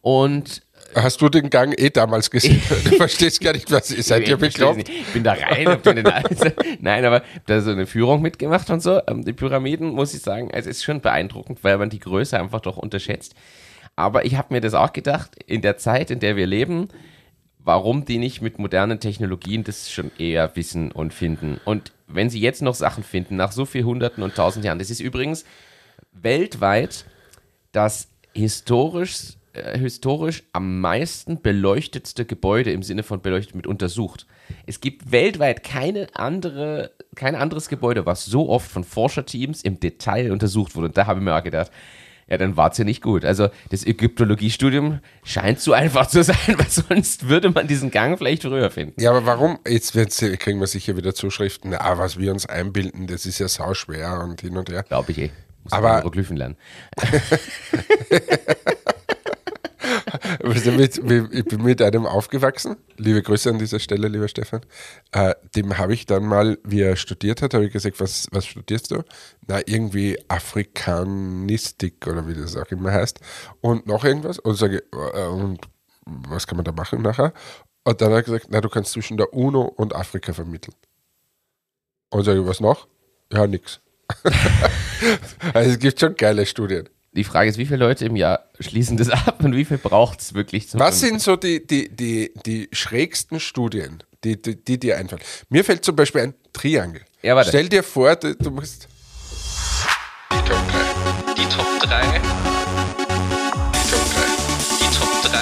Und 0.00 0.62
Hast 0.94 1.20
du 1.20 1.28
den 1.28 1.50
Gang 1.50 1.74
eh 1.78 1.90
damals 1.90 2.30
gesehen? 2.30 2.60
Du 2.84 2.96
verstehst 2.96 3.40
gar 3.40 3.52
nicht, 3.52 3.70
was 3.70 3.90
ist. 3.90 4.08
Seid 4.08 4.28
ihr 4.28 4.36
bekloppt? 4.36 4.88
Ich 4.88 5.06
bin 5.12 5.24
da 5.24 5.32
rein, 5.32 5.66
hab 5.68 5.82
den 5.82 6.06
also, 6.06 6.46
Nein, 6.80 7.04
aber 7.04 7.22
da 7.46 7.60
so 7.60 7.70
eine 7.70 7.86
Führung 7.86 8.22
mitgemacht 8.22 8.70
und 8.70 8.80
so. 8.80 9.00
Ähm, 9.08 9.24
Die 9.24 9.32
Pyramiden, 9.32 9.88
muss 9.88 10.14
ich 10.14 10.22
sagen, 10.22 10.50
es 10.52 10.66
ist 10.66 10.84
schon 10.84 11.00
beeindruckend, 11.00 11.64
weil 11.64 11.78
man 11.78 11.90
die 11.90 11.98
Größe 11.98 12.38
einfach 12.38 12.60
doch 12.60 12.76
unterschätzt. 12.76 13.34
Aber 13.96 14.24
ich 14.24 14.36
habe 14.36 14.54
mir 14.54 14.60
das 14.60 14.74
auch 14.74 14.92
gedacht, 14.92 15.36
in 15.46 15.62
der 15.62 15.76
Zeit, 15.76 16.10
in 16.10 16.20
der 16.20 16.36
wir 16.36 16.46
leben, 16.46 16.88
warum 17.58 18.04
die 18.04 18.18
nicht 18.18 18.42
mit 18.42 18.58
modernen 18.58 19.00
Technologien 19.00 19.64
das 19.64 19.90
schon 19.90 20.10
eher 20.18 20.54
wissen 20.56 20.92
und 20.92 21.14
finden. 21.14 21.60
Und 21.64 21.92
wenn 22.06 22.28
sie 22.28 22.40
jetzt 22.40 22.62
noch 22.62 22.74
Sachen 22.74 23.02
finden, 23.02 23.36
nach 23.36 23.52
so 23.52 23.64
vielen 23.64 23.86
Hunderten 23.86 24.22
und 24.22 24.34
Tausend 24.34 24.64
Jahren, 24.64 24.78
das 24.78 24.90
ist 24.90 25.00
übrigens 25.00 25.44
weltweit 26.12 27.06
das 27.72 28.08
historisch, 28.34 29.34
äh, 29.52 29.78
historisch 29.78 30.42
am 30.52 30.80
meisten 30.80 31.40
beleuchtetste 31.40 32.24
Gebäude 32.24 32.72
im 32.72 32.82
Sinne 32.82 33.02
von 33.02 33.20
beleuchtet 33.20 33.54
mit 33.54 33.66
untersucht. 33.66 34.26
Es 34.66 34.80
gibt 34.80 35.10
weltweit 35.10 35.64
keine 35.64 36.08
andere, 36.14 36.90
kein 37.14 37.34
anderes 37.34 37.68
Gebäude, 37.68 38.04
was 38.04 38.26
so 38.26 38.50
oft 38.50 38.70
von 38.70 38.84
Forscherteams 38.84 39.62
im 39.62 39.80
Detail 39.80 40.32
untersucht 40.32 40.76
wurde. 40.76 40.88
Und 40.88 40.96
da 40.98 41.06
habe 41.06 41.20
ich 41.20 41.24
mir 41.24 41.34
auch 41.34 41.42
gedacht, 41.42 41.70
ja, 42.28 42.38
dann 42.38 42.56
war 42.56 42.70
es 42.70 42.78
ja 42.78 42.84
nicht 42.84 43.02
gut. 43.02 43.24
Also 43.24 43.48
das 43.70 43.84
Ägyptologiestudium 43.86 45.00
scheint 45.24 45.60
so 45.60 45.72
einfach 45.74 46.06
zu 46.06 46.22
sein, 46.22 46.36
weil 46.56 46.68
sonst 46.68 47.28
würde 47.28 47.50
man 47.50 47.66
diesen 47.66 47.90
Gang 47.90 48.16
vielleicht 48.18 48.42
früher 48.42 48.70
finden. 48.70 49.00
Ja, 49.00 49.10
aber 49.10 49.26
warum? 49.26 49.58
Jetzt 49.68 49.94
wird's, 49.94 50.18
kriegen 50.38 50.60
wir 50.60 50.66
sicher 50.66 50.96
wieder 50.96 51.14
Zuschriften. 51.14 51.74
Ah, 51.74 51.98
was 51.98 52.18
wir 52.18 52.32
uns 52.32 52.46
einbilden, 52.46 53.06
das 53.06 53.26
ist 53.26 53.38
ja 53.38 53.48
sauschwer 53.48 54.20
und 54.22 54.40
hin 54.40 54.56
und 54.56 54.70
her. 54.70 54.82
Glaube 54.82 55.12
ich 55.12 55.18
eh. 55.18 55.30
Muss 55.64 55.72
Aber- 55.72 55.88
aber 55.90 55.96
Hieroglyphen 56.00 56.36
lernen. 56.36 56.56
Weißt 60.46 60.66
du, 60.66 60.72
mit, 60.72 60.98
ich 61.32 61.44
bin 61.46 61.62
mit 61.62 61.80
einem 61.80 62.04
aufgewachsen. 62.04 62.76
Liebe 62.98 63.22
Grüße 63.22 63.48
an 63.48 63.58
dieser 63.58 63.78
Stelle, 63.78 64.08
lieber 64.08 64.28
Stefan. 64.28 64.60
Äh, 65.12 65.34
dem 65.56 65.78
habe 65.78 65.94
ich 65.94 66.04
dann 66.04 66.26
mal, 66.26 66.58
wie 66.64 66.82
er 66.82 66.96
studiert 66.96 67.40
hat, 67.40 67.54
habe 67.54 67.64
ich 67.64 67.72
gesagt, 67.72 67.98
was, 67.98 68.26
was 68.30 68.44
studierst 68.44 68.90
du? 68.90 69.02
Na, 69.46 69.60
irgendwie 69.64 70.18
Afrikanistik 70.28 72.06
oder 72.06 72.28
wie 72.28 72.34
das 72.34 72.56
auch 72.56 72.70
immer 72.70 72.92
heißt. 72.92 73.20
Und 73.62 73.86
noch 73.86 74.04
irgendwas. 74.04 74.38
Und 74.38 74.56
sage, 74.56 74.82
äh, 74.92 75.26
und 75.28 75.60
was 76.04 76.46
kann 76.46 76.56
man 76.56 76.64
da 76.64 76.72
machen 76.72 77.00
nachher? 77.00 77.32
Und 77.84 78.00
dann 78.02 78.10
hat 78.10 78.16
er 78.16 78.22
gesagt, 78.22 78.46
na, 78.50 78.60
du 78.60 78.68
kannst 78.68 78.92
zwischen 78.92 79.16
der 79.16 79.32
UNO 79.32 79.62
und 79.62 79.94
Afrika 79.94 80.34
vermitteln. 80.34 80.74
Und 82.10 82.24
sage 82.24 82.40
ich, 82.40 82.46
was 82.46 82.60
noch? 82.60 82.86
Ja, 83.32 83.46
nix. 83.46 83.80
also 85.54 85.70
es 85.70 85.78
gibt 85.78 85.98
schon 85.98 86.14
geile 86.14 86.44
Studien. 86.44 86.90
Die 87.16 87.22
Frage 87.22 87.48
ist, 87.48 87.58
wie 87.58 87.66
viele 87.66 87.78
Leute 87.78 88.04
im 88.06 88.16
Jahr 88.16 88.50
schließen 88.58 88.96
das 88.96 89.08
ab 89.08 89.36
und 89.44 89.54
wie 89.54 89.64
viel 89.64 89.78
braucht 89.78 90.20
es 90.20 90.34
wirklich 90.34 90.68
zum 90.68 90.80
Was 90.80 90.98
sind 90.98 91.20
so 91.20 91.36
die, 91.36 91.64
die, 91.64 91.88
die, 91.88 92.32
die 92.44 92.68
schrägsten 92.72 93.38
Studien, 93.38 94.02
die, 94.24 94.40
die, 94.40 94.56
die 94.56 94.80
dir 94.80 94.96
einfallen? 94.96 95.22
Mir 95.48 95.64
fällt 95.64 95.84
zum 95.84 95.94
Beispiel 95.94 96.22
ein 96.22 96.34
Triangel. 96.52 97.02
Ja, 97.22 97.36
warte. 97.36 97.50
Stell 97.50 97.68
dir 97.68 97.84
vor, 97.84 98.16
du, 98.16 98.34
du 98.34 98.50
musst. 98.50 98.88
Die 100.32 100.36
Top 100.48 100.58
3. 100.68 101.34
Die 101.36 101.44
Top 101.44 101.80
3. 101.80 102.20
Die 103.72 103.90
Top 103.90 104.04
3. 104.10 104.26
Die 104.80 104.98
Top 104.98 105.32
3. 105.32 105.38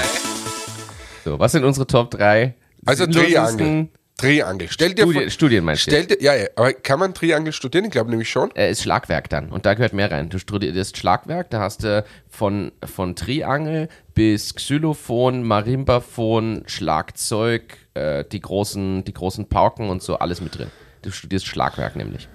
So, 1.24 1.38
was 1.38 1.52
sind 1.52 1.64
unsere 1.64 1.86
Top 1.86 2.10
3? 2.10 2.54
Also 2.84 3.06
Triangel. 3.06 3.88
Triangel. 4.16 4.68
Stell 4.70 4.94
dir 4.94 5.02
Studien, 5.02 5.22
vor. 5.22 5.30
Studien 5.30 5.64
meinst 5.64 5.86
du? 5.86 5.90
Stell 5.90 6.06
dir, 6.06 6.22
ja, 6.22 6.34
ja, 6.34 6.46
aber 6.54 6.72
kann 6.72 7.00
man 7.00 7.12
Triangel 7.12 7.52
studieren? 7.52 7.86
Ich 7.86 7.90
glaube 7.90 8.10
nämlich 8.10 8.30
schon. 8.30 8.54
äh, 8.54 8.70
ist 8.70 8.82
Schlagwerk 8.82 9.28
dann. 9.28 9.50
Und 9.50 9.66
da 9.66 9.74
gehört 9.74 9.92
mehr 9.92 10.10
rein. 10.10 10.28
Du 10.28 10.38
studierst 10.38 10.96
Schlagwerk, 10.96 11.50
da 11.50 11.60
hast 11.60 11.82
du 11.82 12.04
von, 12.28 12.72
von 12.84 13.16
Triangel 13.16 13.88
bis 14.14 14.54
Xylophon, 14.54 15.42
Marimbaphon, 15.42 16.62
Schlagzeug, 16.66 17.78
äh, 17.94 18.24
die, 18.30 18.40
großen, 18.40 19.04
die 19.04 19.14
großen 19.14 19.48
Pauken 19.48 19.88
und 19.88 20.02
so, 20.02 20.18
alles 20.18 20.40
mit 20.40 20.56
drin. 20.56 20.70
Du 21.02 21.10
studierst 21.10 21.46
Schlagwerk 21.46 21.96
nämlich. 21.96 22.28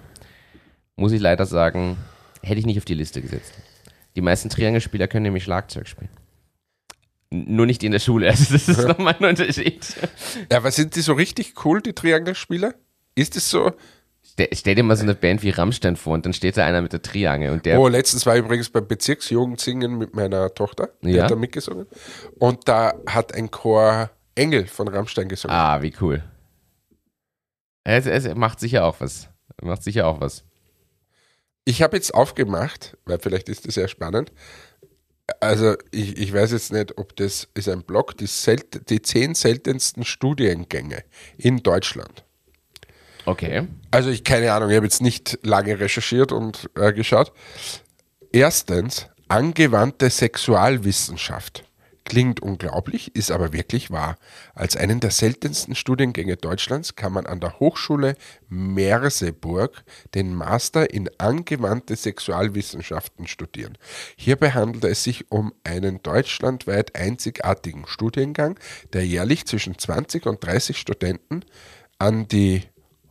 Muss 0.98 1.12
ich 1.12 1.22
leider 1.22 1.46
sagen, 1.46 1.98
hätte 2.42 2.60
ich 2.60 2.66
nicht 2.66 2.80
auf 2.80 2.86
die 2.86 2.96
Liste 2.96 3.22
gesetzt. 3.22 3.54
Die 4.16 4.22
meisten 4.22 4.50
Triangelspieler 4.50 5.08
können 5.08 5.24
nämlich 5.24 5.44
Schlagzeug 5.44 5.88
spielen. 5.88 6.10
Nur 7.30 7.66
nicht 7.66 7.84
in 7.84 7.92
der 7.92 8.00
Schule, 8.00 8.30
also 8.30 8.54
das 8.54 8.70
ist 8.70 8.88
nochmal 8.88 9.16
ein 9.20 9.26
Unterschied. 9.26 9.86
Ja, 10.50 10.58
aber 10.58 10.72
sind 10.72 10.96
die 10.96 11.02
so 11.02 11.14
richtig 11.14 11.54
cool, 11.66 11.82
die 11.82 11.94
Triangelspieler? 11.94 12.74
Ist 13.16 13.36
es 13.36 13.50
so? 13.50 13.74
Stell, 14.24 14.50
stell 14.54 14.76
dir 14.76 14.84
mal 14.84 14.96
so 14.96 15.04
eine 15.04 15.16
Band 15.16 15.44
wie 15.44 15.50
Rammstein 15.50 15.96
vor 15.98 16.14
und 16.14 16.26
dann 16.26 16.34
steht 16.34 16.56
da 16.58 16.66
einer 16.66 16.82
mit 16.82 16.94
der 16.94 17.02
Triangel 17.02 17.52
und 17.52 17.66
der 17.66 17.80
Oh, 17.80 17.88
letztens 17.88 18.26
war 18.26 18.36
ich 18.38 18.44
übrigens 18.44 18.70
beim 18.70 18.88
Bezirksjugendsingen 18.88 19.98
mit 19.98 20.16
meiner 20.16 20.54
Tochter. 20.54 20.90
Die 21.02 21.12
Ja. 21.12 21.24
hat 21.24 21.32
da 21.32 21.36
mitgesungen. 21.36 21.88
Und 22.40 22.68
da 22.70 22.94
hat 23.08 23.34
ein 23.34 23.52
Chor 23.52 24.10
Engel 24.36 24.68
von 24.68 24.88
Rammstein 24.88 25.28
gesungen. 25.28 25.56
Ah, 25.58 25.82
wie 25.82 25.94
cool. 26.00 26.24
Es, 27.84 28.06
es 28.06 28.34
macht 28.36 28.60
sicher 28.60 28.86
auch 28.86 29.00
was. 29.00 29.30
Macht 29.62 29.84
sicher 29.84 30.08
auch 30.08 30.22
was. 30.22 30.44
Ich 31.66 31.82
habe 31.82 31.98
jetzt 31.98 32.14
aufgemacht, 32.14 32.96
weil 33.06 33.20
vielleicht 33.20 33.50
ist 33.50 33.66
das 33.68 33.74
sehr 33.74 33.88
spannend. 33.88 34.32
Also 35.40 35.76
ich, 35.92 36.18
ich 36.18 36.34
weiß 36.34 36.52
jetzt 36.52 36.72
nicht, 36.72 36.98
ob 36.98 37.16
das 37.16 37.48
ist 37.54 37.68
ein 37.68 37.84
Blog, 37.84 38.18
die, 38.18 38.28
selt, 38.28 38.90
die 38.90 39.02
zehn 39.02 39.36
seltensten 39.36 40.06
Studiengänge 40.06 41.04
in 41.38 41.58
Deutschland. 41.64 42.24
Okay. 43.26 43.68
Also 43.92 44.10
ich 44.10 44.24
keine 44.24 44.54
Ahnung, 44.54 44.70
ich 44.70 44.78
habe 44.78 44.86
jetzt 44.86 45.02
nicht 45.02 45.40
lange 45.44 45.80
recherchiert 45.80 46.32
und 46.32 46.70
äh, 46.76 46.94
geschaut. 46.94 47.34
Erstens, 48.32 49.08
angewandte 49.28 50.10
Sexualwissenschaft. 50.10 51.67
Klingt 52.08 52.42
unglaublich, 52.42 53.14
ist 53.18 53.32
aber 53.32 53.52
wirklich 53.52 53.92
wahr. 53.92 54.16
Als 54.56 54.78
einen 54.78 55.02
der 55.02 55.12
seltensten 55.12 55.76
Studiengänge 55.76 56.38
Deutschlands 56.38 56.96
kann 56.96 57.12
man 57.12 57.26
an 57.26 57.42
der 57.42 57.60
Hochschule 57.60 58.16
Merseburg 58.48 59.84
den 60.16 60.34
Master 60.34 60.94
in 60.94 61.10
angewandte 61.18 61.98
Sexualwissenschaften 61.98 63.28
studieren. 63.28 63.78
Hierbei 64.16 64.52
handelt 64.52 64.86
es 64.86 65.04
sich 65.04 65.30
um 65.30 65.54
einen 65.66 66.02
deutschlandweit 66.02 66.96
einzigartigen 66.96 67.86
Studiengang, 67.88 68.58
der 68.94 69.06
jährlich 69.06 69.46
zwischen 69.46 69.78
20 69.78 70.28
und 70.28 70.42
30 70.42 70.78
Studenten 70.78 71.42
an 72.00 72.26
die 72.30 72.62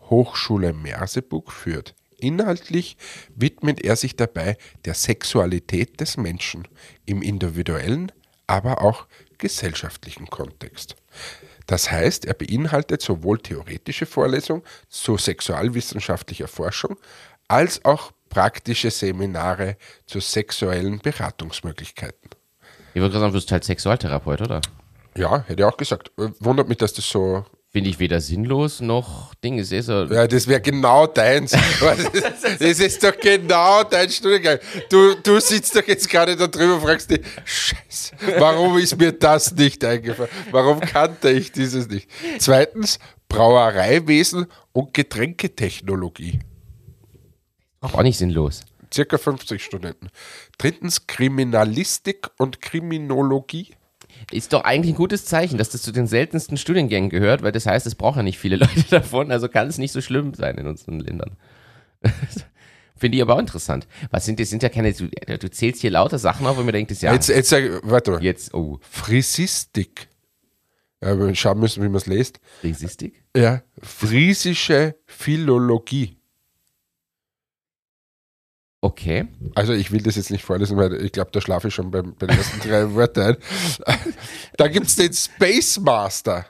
Hochschule 0.09 0.73
Merseburg 0.73 1.53
führt. 1.53 1.95
Inhaltlich 2.19 2.97
widmet 3.35 3.85
er 3.85 3.97
sich 3.97 4.17
dabei 4.17 4.57
der 4.87 4.95
Sexualität 4.95 6.01
des 6.01 6.17
Menschen 6.17 6.67
im 7.05 7.21
individuellen, 7.21 8.11
aber 8.47 8.83
auch 8.83 9.07
gesellschaftlichen 9.39 10.29
Kontext. 10.29 10.97
Das 11.67 11.91
heißt, 11.91 12.25
er 12.25 12.35
beinhaltet 12.35 13.03
sowohl 13.03 13.39
theoretische 13.39 14.07
Vorlesungen 14.07 14.63
zu 14.89 15.17
sexualwissenschaftlicher 15.17 16.49
Forschung 16.49 16.97
als 17.49 17.85
auch 17.85 18.13
praktische 18.29 18.91
Seminare 18.91 19.77
zu 20.07 20.21
sexuellen 20.21 20.99
Beratungsmöglichkeiten. 20.99 22.31
Ich 22.95 23.01
würde 23.01 23.11
gerade 23.13 23.21
sagen, 23.21 23.33
du 23.33 23.39
bist 23.39 23.53
halt 23.53 23.65
Sexualtherapeut, 23.65 24.41
oder? 24.43 24.61
Ja, 25.17 25.45
hätte 25.47 25.63
ich 25.63 25.65
auch 25.65 25.77
gesagt. 25.77 26.13
Äh, 26.19 26.31
Wundert 26.41 26.69
mich, 26.69 26.79
dass 26.79 26.93
das 26.93 27.09
so 27.09 27.45
Finde 27.77 27.91
ich 27.91 27.99
weder 27.99 28.23
sinnlos 28.23 28.81
noch 28.81 29.35
Ding. 29.35 29.59
Ist 29.59 29.71
eh 29.71 29.83
so. 29.83 30.05
Ja, 30.05 30.27
das 30.27 30.47
wäre 30.49 30.63
genau 30.63 31.07
deins. 31.07 31.53
Ist- 31.53 32.43
das 32.63 32.81
ist 32.81 33.05
doch 33.05 33.15
genau 33.21 33.83
dein 33.85 34.09
Studiengang. 34.09 34.59
Du, 34.89 35.15
du 35.17 35.39
sitzt 35.41 35.77
doch 35.77 35.87
jetzt 35.87 36.09
gerade 36.09 36.35
da 36.37 36.47
drüber 36.47 36.77
und 36.77 36.81
fragst 36.81 37.11
dich, 37.11 37.21
Scheiße, 37.45 38.15
warum 38.39 38.79
ist 38.79 38.97
mir 38.99 39.13
das 39.13 39.55
nicht 39.55 39.85
eingefallen? 39.85 40.31
Warum 40.53 40.81
kannte 40.81 41.29
ich 41.31 41.53
dieses 41.53 41.87
nicht? 41.87 42.09
Zweitens, 42.39 42.99
Brauereiwesen 43.29 44.47
und 44.73 44.95
Getränketechnologie. 44.95 46.41
Auch 47.83 48.03
nicht 48.03 48.17
sinnlos. 48.17 48.63
Circa 48.91 49.19
50 49.19 49.63
Studenten. 49.63 50.09
Drittens, 50.57 51.07
Kriminalistik 51.07 52.29
und 52.39 52.63
Kriminologie. 52.63 53.75
Ist 54.33 54.53
doch 54.53 54.65
eigentlich 54.65 54.95
ein 54.95 54.97
gutes 54.97 55.25
Zeichen, 55.25 55.59
dass 55.59 55.71
das 55.71 55.83
zu 55.83 55.93
den 55.93 56.07
seltensten 56.07 56.57
Studiengängen 56.57 57.11
gehört, 57.11 57.43
weil 57.43 57.53
das 57.53 57.67
heißt, 57.67 57.87
es 57.87 57.95
brauchen 57.95 58.19
ja 58.19 58.23
nicht 58.23 58.39
viele 58.39 58.57
Leute 58.57 58.85
davon, 58.91 59.31
also 59.31 59.49
kann 59.49 59.69
es 59.69 59.79
nicht 59.79 59.93
so 59.93 60.01
schlimm 60.01 60.35
sein 60.35 60.59
in 60.59 60.67
unseren 60.67 61.01
Ländern. 61.01 61.37
Finde 62.97 63.17
ich 63.17 63.23
aber 63.23 63.35
auch 63.35 63.39
interessant. 63.41 63.87
Was 64.11 64.25
sind 64.25 64.41
das? 64.41 64.49
Sind 64.49 64.63
ja 64.63 64.71
keine, 64.71 64.93
du, 64.93 65.09
du 65.09 65.51
zählst 65.51 65.83
hier 65.83 65.91
lauter 65.91 66.19
Sachen 66.19 66.47
auf, 66.47 66.57
wo 66.57 66.63
mir 66.63 66.73
denkt, 66.73 66.91
das 66.91 67.03
ja. 67.03 67.13
Jetzt, 67.13 67.29
jetzt 67.29 67.51
sag, 67.51 67.63
warte 67.83 68.13
mal. 68.13 68.23
jetzt, 68.23 68.55
oh, 68.55 68.79
Frisistik. 68.81 70.09
Ja, 71.03 71.19
wir 71.19 71.35
schauen 71.35 71.61
müssen, 71.61 71.83
wie 71.83 71.89
man 71.89 71.97
es 71.97 72.07
liest. 72.07 72.41
Resistik? 72.65 73.23
Ja, 73.37 73.63
friesische 73.83 74.97
Philologie. 75.05 76.17
Okay. 78.87 79.27
Also 79.57 79.73
ich 79.73 79.91
will 79.91 80.01
das 80.03 80.15
jetzt 80.15 80.31
nicht 80.31 80.45
vorlesen, 80.45 80.77
weil 80.77 80.95
ich 81.05 81.11
glaube, 81.11 81.31
da 81.33 81.41
schlafe 81.41 81.67
ich 81.69 81.75
schon 81.75 81.91
beim, 81.91 82.15
bei 82.17 82.29
den 82.29 82.39
ersten 82.39 82.61
drei 82.61 82.95
Wörtern 82.95 83.37
ein. 83.85 84.15
Da 84.57 84.69
gibt 84.69 84.87
es 84.87 84.95
den 84.95 85.13
Space 85.13 85.81
Master. 85.81 86.47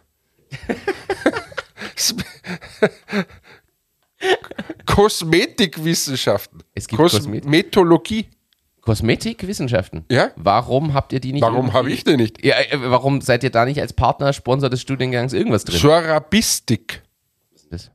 Sp- 1.96 2.20
Kosmetikwissenschaften. 4.86 6.62
Es 6.74 6.88
gibt 6.88 7.00
Kosmetik- 7.00 7.42
Kosmetologie. 7.42 8.26
Kosmetikwissenschaften. 8.82 10.04
Ja. 10.10 10.30
Warum 10.36 10.94
habt 10.94 11.12
ihr 11.12 11.20
die 11.20 11.32
nicht? 11.32 11.42
Warum 11.42 11.72
habe 11.72 11.90
ich 11.90 12.04
den 12.04 12.16
nicht? 12.18 12.44
Ja, 12.44 12.56
äh, 12.60 12.78
warum 12.90 13.20
seid 13.20 13.42
ihr 13.44 13.50
da 13.50 13.64
nicht 13.64 13.80
als 13.80 13.92
Partner, 13.92 14.32
Sponsor 14.32 14.70
des 14.70 14.80
Studiengangs 14.80 15.32
irgendwas 15.32 15.64
drin? 15.64 15.78
Sorabistik. 15.80 17.02
Was 17.52 17.62
ist 17.64 17.72
das? 17.72 17.90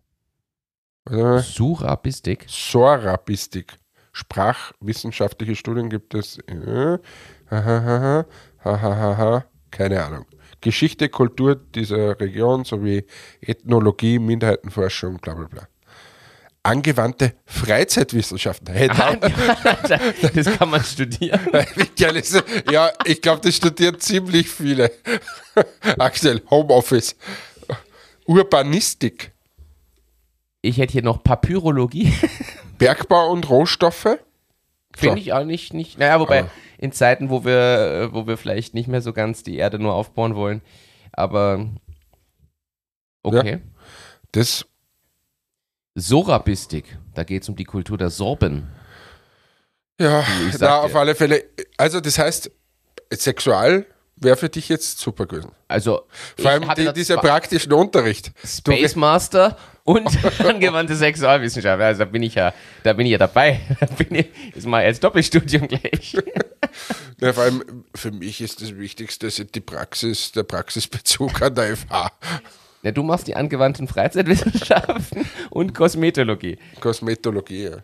Surabistik. 1.46 2.46
Sorabistik. 2.48 3.74
Sprachwissenschaftliche 4.12 5.56
Studien 5.56 5.90
gibt 5.90 6.14
es. 6.14 6.38
Äh, 6.48 6.98
hahaha, 7.50 8.26
hahaha, 8.64 9.46
keine 9.72 10.04
Ahnung. 10.04 10.26
Geschichte, 10.62 11.10
Kultur 11.10 11.56
dieser 11.56 12.20
Region 12.20 12.66
sowie 12.66 13.06
Ethnologie, 13.42 14.20
Minderheitenforschung, 14.20 15.18
bla 15.18 15.34
bla 15.34 15.48
bla. 15.48 15.68
Angewandte 16.64 17.34
Freizeitwissenschaften. 17.46 18.72
Hey, 18.72 18.88
da, 18.88 19.16
das 19.16 20.58
kann 20.58 20.70
man 20.70 20.84
studieren. 20.84 21.40
ja, 22.72 22.92
ich 23.06 23.20
glaube, 23.20 23.42
das 23.42 23.56
studieren 23.56 24.00
ziemlich 24.00 24.48
viele. 24.48 24.92
Aktuell 25.98 26.44
Homeoffice. 26.52 27.16
Urbanistik, 28.26 29.32
Ich 30.62 30.78
hätte 30.78 30.94
hier 30.94 31.02
noch 31.02 31.24
Papyrologie. 31.24 32.14
Bergbau 32.86 33.32
und 33.32 33.50
Rohstoffe. 33.50 34.18
Finde 34.94 35.16
So. 35.16 35.16
ich 35.16 35.34
auch 35.34 35.46
nicht, 35.46 35.74
nicht. 35.74 35.98
Naja, 36.00 36.20
wobei 36.20 36.40
Aber- 36.42 36.52
in 36.78 36.92
Zeiten, 36.92 37.30
wo 37.30 37.46
wir, 37.46 37.58
äh, 38.12 38.14
wo 38.14 38.28
wir 38.28 38.38
vielleicht 38.38 38.74
nicht 38.74 38.88
mehr 38.88 39.02
so 39.02 39.14
ganz 39.14 39.44
die 39.44 39.58
Erde 39.58 39.80
nur 39.80 39.94
aufbauen 39.94 40.36
wollen. 40.36 40.62
Aber 41.14 41.68
okay. 43.24 43.60
Das 44.34 44.66
Sorabistik, 45.96 46.98
da 47.14 47.24
geht 47.24 47.44
es 47.44 47.50
um 47.50 47.56
die 47.56 47.66
Kultur 47.66 47.98
der 47.98 48.10
Sorben. 48.10 48.70
Ja, 50.00 50.24
na, 50.60 50.80
auf 50.80 50.96
alle 50.96 51.16
Fälle. 51.16 51.44
Also, 51.78 52.00
das 52.00 52.18
heißt, 52.18 52.50
Sexual 53.14 53.86
wäre 54.22 54.38
für 54.38 54.50
dich 54.50 54.70
jetzt 54.70 55.00
super 55.00 55.26
gewesen. 55.26 55.52
Also 55.68 56.08
Vor 56.38 56.52
allem 56.52 56.70
die, 56.76 56.94
dieser 56.94 57.18
praktischen 57.18 57.74
Unterricht. 57.74 58.32
Space 58.46 58.96
Master 58.96 59.58
und 59.84 60.08
angewandte 60.40 60.96
Sexualwissenschaft. 60.96 61.82
Also 61.82 62.00
da 62.00 62.06
bin 62.06 62.24
ich 62.24 62.36
ja, 62.36 62.54
da 62.84 62.94
bin 62.94 63.06
ich 63.06 63.12
ja 63.14 63.18
dabei. 63.18 63.60
Da 63.80 63.86
bin 63.88 64.16
ich, 64.16 64.28
ist 64.56 64.68
mal 64.68 64.84
als 64.84 65.00
Doppelstudium 65.00 65.68
gleich. 65.68 66.16
ja, 67.20 67.34
vor 67.34 67.44
allem 67.44 67.84
für 67.96 68.12
mich 68.12 68.42
ist 68.42 68.62
das 68.62 68.78
Wichtigste 68.78 69.30
die 69.46 69.60
Praxis, 69.60 70.32
der 70.32 70.44
Praxisbezug 70.44 71.42
an 71.42 71.56
der 71.56 71.76
FH. 71.78 72.12
Ja, 72.84 72.92
du 72.92 73.04
machst 73.04 73.28
die 73.28 73.36
angewandten 73.36 73.88
Freizeitwissenschaften 73.88 75.26
und 75.50 75.74
Kosmetologie. 75.74 76.58
Kosmetologie. 76.80 77.66
Ja. 77.66 77.78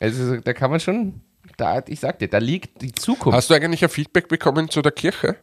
Also 0.00 0.36
da 0.38 0.52
kann 0.52 0.70
man 0.70 0.80
schon, 0.80 1.20
da, 1.56 1.82
ich 1.86 2.00
sag 2.00 2.18
dir, 2.18 2.28
da 2.28 2.38
liegt 2.38 2.82
die 2.82 2.92
Zukunft. 2.92 3.36
Hast 3.36 3.50
du 3.50 3.54
eigentlich 3.54 3.82
ein 3.82 3.90
Feedback 3.90 4.28
bekommen 4.28 4.68
zu 4.68 4.82
der 4.82 4.92
Kirche? 4.92 5.36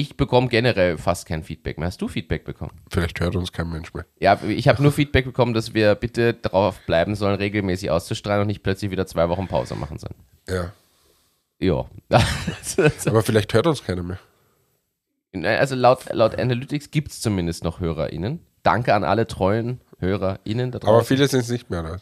Ich 0.00 0.16
bekomme 0.16 0.48
generell 0.48 0.98
fast 0.98 1.26
kein 1.26 1.42
Feedback 1.42 1.78
mehr. 1.78 1.86
Hast 1.86 2.02
du 2.02 2.08
Feedback 2.08 2.44
bekommen? 2.44 2.72
Vielleicht 2.90 3.18
hört 3.20 3.34
uns 3.34 3.50
kein 3.52 3.70
Mensch 3.70 3.94
mehr. 3.94 4.04
Ja, 4.20 4.38
ich 4.46 4.68
habe 4.68 4.82
nur 4.82 4.92
Feedback 4.92 5.24
bekommen, 5.24 5.54
dass 5.54 5.72
wir 5.72 5.94
bitte 5.94 6.34
darauf 6.34 6.78
bleiben 6.86 7.14
sollen, 7.14 7.36
regelmäßig 7.36 7.90
auszustrahlen 7.90 8.42
und 8.42 8.48
nicht 8.48 8.62
plötzlich 8.62 8.90
wieder 8.90 9.06
zwei 9.06 9.28
Wochen 9.30 9.48
Pause 9.48 9.74
machen 9.74 9.98
sollen. 9.98 10.14
Ja. 10.48 10.72
Ja. 11.58 11.86
Aber 13.06 13.22
vielleicht 13.22 13.54
hört 13.54 13.66
uns 13.66 13.82
keiner 13.82 14.02
mehr. 14.02 14.18
Also 15.58 15.74
laut, 15.74 16.12
laut 16.12 16.38
Analytics 16.38 16.90
gibt 16.90 17.10
es 17.10 17.20
zumindest 17.20 17.64
noch 17.64 17.80
HörerInnen. 17.80 18.40
Danke 18.62 18.94
an 18.94 19.04
alle 19.04 19.26
treuen 19.26 19.80
HörerInnen 19.98 20.72
da 20.72 20.78
draußen. 20.78 20.94
Aber 20.94 21.04
viele 21.04 21.26
sind 21.26 21.40
es 21.40 21.48
nicht 21.48 21.70
mehr. 21.70 21.80
Oder? 21.80 22.00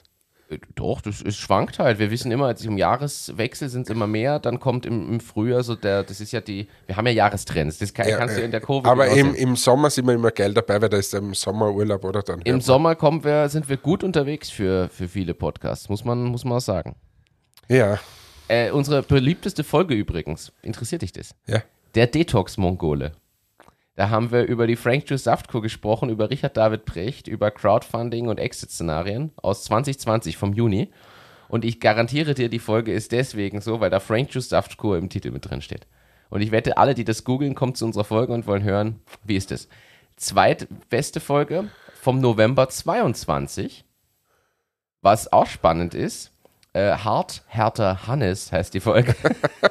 Doch, 0.74 1.00
das, 1.00 1.20
es 1.22 1.36
schwankt 1.36 1.78
halt. 1.78 1.98
Wir 1.98 2.10
wissen 2.10 2.30
immer, 2.32 2.54
im 2.60 2.78
Jahreswechsel 2.78 3.68
sind 3.68 3.82
es 3.82 3.90
immer 3.90 4.06
mehr, 4.06 4.38
dann 4.38 4.60
kommt 4.60 4.86
im, 4.86 5.12
im 5.14 5.20
Frühjahr 5.20 5.62
so 5.62 5.74
der, 5.74 6.02
das 6.02 6.20
ist 6.20 6.32
ja 6.32 6.40
die, 6.40 6.68
wir 6.86 6.96
haben 6.96 7.06
ja 7.06 7.12
Jahrestrends, 7.12 7.78
das 7.78 7.92
kann, 7.94 8.08
Ja, 8.08 8.16
kannst 8.16 8.36
du 8.36 8.42
in 8.42 8.50
der 8.50 8.60
Kurve 8.60 8.88
Aber 8.88 9.06
im, 9.08 9.34
im 9.34 9.56
Sommer 9.56 9.90
sind 9.90 10.06
wir 10.06 10.14
immer 10.14 10.30
geil 10.30 10.54
dabei, 10.54 10.80
weil 10.82 10.88
da 10.88 10.96
ist 10.96 11.14
im 11.14 11.34
Sommerurlaub 11.34 12.04
oder 12.04 12.22
dann. 12.22 12.40
Im. 12.42 12.60
Sommer 12.60 12.94
kommen 12.94 13.24
wir, 13.24 13.48
sind 13.48 13.68
wir 13.68 13.76
gut 13.76 14.02
unterwegs 14.04 14.50
für, 14.50 14.88
für 14.88 15.08
viele 15.08 15.34
Podcasts, 15.34 15.88
muss 15.88 16.04
man, 16.04 16.22
muss 16.24 16.44
man 16.44 16.58
auch 16.58 16.60
sagen. 16.62 16.96
Ja, 17.68 17.98
Äh, 18.48 18.70
unsere 18.72 19.02
beliebteste 19.02 19.64
Folge 19.64 19.94
übrigens, 19.94 20.52
interessiert 20.62 21.02
dich 21.02 21.12
das? 21.12 21.34
ja. 21.46 21.62
Der 21.94 22.08
Detox-Mongole. 22.08 23.12
Da 23.96 24.10
haben 24.10 24.32
wir 24.32 24.44
über 24.44 24.66
die 24.66 24.76
Frank 24.76 25.08
Juice 25.08 25.24
Saftkur 25.24 25.62
gesprochen, 25.62 26.10
über 26.10 26.28
Richard 26.28 26.56
David 26.56 26.84
Precht, 26.84 27.28
über 27.28 27.52
Crowdfunding 27.52 28.26
und 28.26 28.38
Exit-Szenarien 28.38 29.30
aus 29.36 29.64
2020 29.64 30.36
vom 30.36 30.52
Juni. 30.52 30.90
Und 31.46 31.64
ich 31.64 31.78
garantiere 31.78 32.34
dir, 32.34 32.48
die 32.48 32.58
Folge 32.58 32.92
ist 32.92 33.12
deswegen 33.12 33.60
so, 33.60 33.78
weil 33.78 33.90
da 33.90 34.00
Frank 34.00 34.34
Juice 34.34 34.48
Saftkur 34.48 34.98
im 34.98 35.10
Titel 35.10 35.30
mit 35.30 35.48
drin 35.48 35.62
steht. 35.62 35.86
Und 36.28 36.40
ich 36.40 36.50
wette, 36.50 36.76
alle, 36.76 36.94
die 36.94 37.04
das 37.04 37.22
googeln, 37.22 37.54
kommen 37.54 37.76
zu 37.76 37.84
unserer 37.84 38.02
Folge 38.02 38.32
und 38.32 38.48
wollen 38.48 38.64
hören, 38.64 39.00
wie 39.22 39.36
ist 39.36 39.52
das? 39.52 39.68
Zweitbeste 40.16 41.20
Folge 41.20 41.68
vom 41.94 42.20
November 42.20 42.68
22, 42.68 43.84
was 45.02 45.32
auch 45.32 45.46
spannend 45.46 45.94
ist. 45.94 46.33
Äh, 46.74 46.96
Hart, 46.96 47.42
härter 47.46 48.08
Hannes 48.08 48.50
heißt 48.50 48.74
die 48.74 48.80
Folge. 48.80 49.14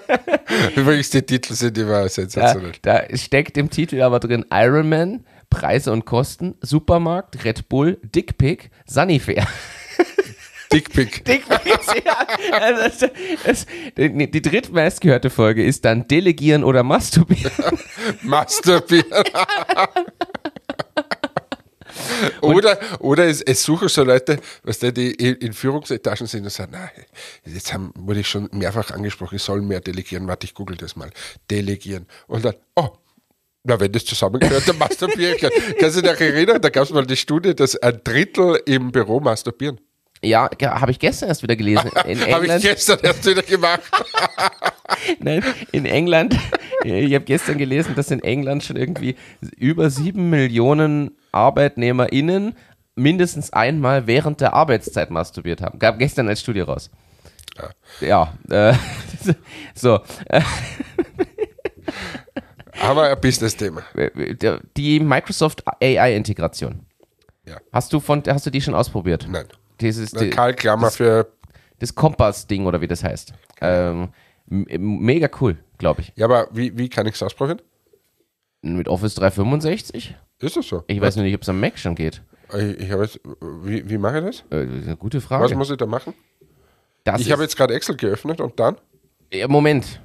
Übrigens, 0.76 1.10
die 1.10 1.22
Titel 1.22 1.54
sind 1.54 1.78
immer 1.78 2.04
Da, 2.04 2.10
sensationell. 2.10 2.72
da 2.82 3.04
steckt 3.16 3.58
im 3.58 3.70
Titel 3.70 4.01
aber 4.01 4.22
drin 4.22 4.45
Ironman, 4.49 5.26
Preise 5.49 5.91
und 5.91 6.06
Kosten, 6.06 6.56
Supermarkt, 6.62 7.43
Red 7.43 7.68
Bull, 7.68 7.99
Dickpick, 8.04 8.72
Sunnyfair. 8.86 9.45
Dickpick. 10.72 11.26
Dickpick, 11.26 12.06
ja. 12.06 12.26
Also 12.54 12.84
das, 12.84 13.12
das, 13.45 13.66
die, 13.97 14.32
die 14.32 14.41
drittmeistgehörte 14.41 15.30
Folge 15.30 15.64
ist 15.66 15.84
dann 15.84 16.08
Delegieren 16.08 16.64
oder 16.64 16.84
Masturbieren. 16.84 17.51
Masturbieren. 18.22 19.24
Oder 22.41 22.80
oder 22.99 23.26
es, 23.26 23.41
es 23.41 23.63
suchen 23.63 23.88
so 23.88 24.03
Leute, 24.03 24.39
was 24.63 24.80
die, 24.80 24.93
die 24.93 25.11
in 25.11 25.53
Führungsetagen 25.53 26.28
sind 26.28 26.43
und 26.43 26.51
sagen, 26.51 26.74
na, 26.74 26.89
jetzt 27.45 27.74
haben, 27.74 27.93
wurde 27.95 28.21
ich 28.21 28.28
schon 28.28 28.49
mehrfach 28.51 28.91
angesprochen, 28.91 29.36
ich 29.36 29.43
soll 29.43 29.61
mehr 29.61 29.82
delegieren. 29.82 30.28
Warte, 30.28 30.45
ich 30.45 30.53
google 30.53 30.78
das 30.78 30.95
mal. 30.95 31.09
Delegieren. 31.49 32.07
Und 32.28 32.45
dann, 32.45 32.55
oh, 32.76 32.89
na, 33.63 33.80
wenn 33.80 33.91
das 33.91 34.05
zusammengehört, 34.05 34.67
dann 34.67 34.78
masturbieren 34.78 35.38
kann. 35.38 35.51
Kannst 35.80 35.97
du 35.97 36.01
dich 36.01 36.19
erinnern? 36.19 36.61
Da 36.61 36.69
gab 36.69 36.84
es 36.84 36.89
mal 36.89 37.05
die 37.05 37.15
Studie, 37.15 37.55
dass 37.55 37.76
ein 37.78 37.99
Drittel 38.03 38.61
im 38.65 38.91
Büro 38.91 39.19
masturbieren. 39.19 39.80
Ja, 40.21 40.49
habe 40.61 40.91
ich 40.91 40.99
gestern 40.99 41.30
erst 41.30 41.43
wieder 41.43 41.55
gelesen. 41.55 41.91
Habe 41.95 42.45
ich 42.47 42.61
gestern 42.61 42.99
erst 43.03 43.26
wieder 43.26 43.41
gemacht. 43.41 43.82
nein, 45.19 45.43
in 45.74 45.86
England, 45.86 46.38
ich 46.86 47.13
habe 47.13 47.26
gestern 47.26 47.57
gelesen, 47.57 47.93
dass 47.95 48.09
in 48.09 48.24
England 48.24 48.63
schon 48.63 48.78
irgendwie 48.78 49.15
über 49.57 49.89
sieben 49.89 50.30
Millionen 50.30 51.11
ArbeitnehmerInnen 51.34 52.55
mindestens 52.95 53.51
einmal 53.53 54.07
während 54.07 54.39
der 54.41 54.53
Arbeitszeit 54.53 55.09
masturbiert 55.11 55.61
haben. 55.61 55.79
Gab 55.79 55.97
gestern 55.99 56.27
als 56.29 56.41
Studie 56.41 56.61
raus. 56.61 56.89
Ja, 58.01 58.34
äh, 58.49 58.73
so. 59.75 59.99
Äh, 60.27 60.41
haben 62.79 62.97
wir 62.97 63.03
ein 63.11 63.21
Business-Thema. 63.21 63.84
Der- 63.95 64.59
Die 64.75 64.99
Microsoft 64.99 65.63
AI-Integration. 65.81 66.86
Ja. 67.45 67.57
Hast 67.71 67.93
du 67.93 67.99
von, 67.99 68.23
hast 68.27 68.45
du 68.45 68.49
die 68.49 68.61
schon 68.61 68.73
ausprobiert? 68.73 69.27
Nein. 69.29 69.45
Dieses, 69.79 70.11
die, 70.11 70.29
Karl 70.29 70.53
Klammer 70.53 70.89
für. 70.91 71.27
das 71.79 71.93
Kompass-Ding 71.95 72.65
oder 72.65 72.81
wie 72.81 72.88
das 72.88 73.03
heißt. 73.03 73.34
Ähm, 73.61 74.09
mega 74.47 75.29
cool, 75.41 75.57
glaube 75.77 76.01
ich. 76.01 76.13
Ja, 76.15 76.25
aber 76.25 76.47
wie, 76.51 76.77
wie 76.77 76.89
kann 76.89 77.05
ich 77.05 77.15
es 77.15 77.23
ausprobieren? 77.23 77.61
Mit 78.61 78.88
Office 78.88 79.15
365? 79.15 80.15
Ist 80.39 80.55
das 80.57 80.67
so? 80.67 80.84
Ich 80.88 80.99
weiß 80.99 81.15
nur 81.15 81.25
nicht, 81.25 81.36
ob 81.36 81.41
es 81.41 81.49
am 81.49 81.59
Mac 81.59 81.77
schon 81.77 81.95
geht. 81.95 82.21
Ich, 82.53 82.79
ich 82.79 82.89
jetzt, 82.89 83.19
wie, 83.63 83.89
wie 83.89 83.97
mache 83.97 84.19
ich 84.19 84.25
das? 84.25 84.39
Äh, 84.49 84.65
das 84.67 84.75
ist 84.79 84.88
eine 84.88 84.97
gute 84.97 85.21
Frage. 85.21 85.43
Was 85.43 85.55
muss 85.55 85.69
ich 85.71 85.77
da 85.77 85.86
machen? 85.86 86.13
das 87.03 87.21
Ich 87.21 87.31
habe 87.31 87.41
jetzt 87.43 87.55
gerade 87.57 87.73
Excel 87.73 87.95
geöffnet 87.95 88.41
und 88.41 88.59
dann? 88.59 88.77
Ja, 89.31 89.47
Moment, 89.47 89.99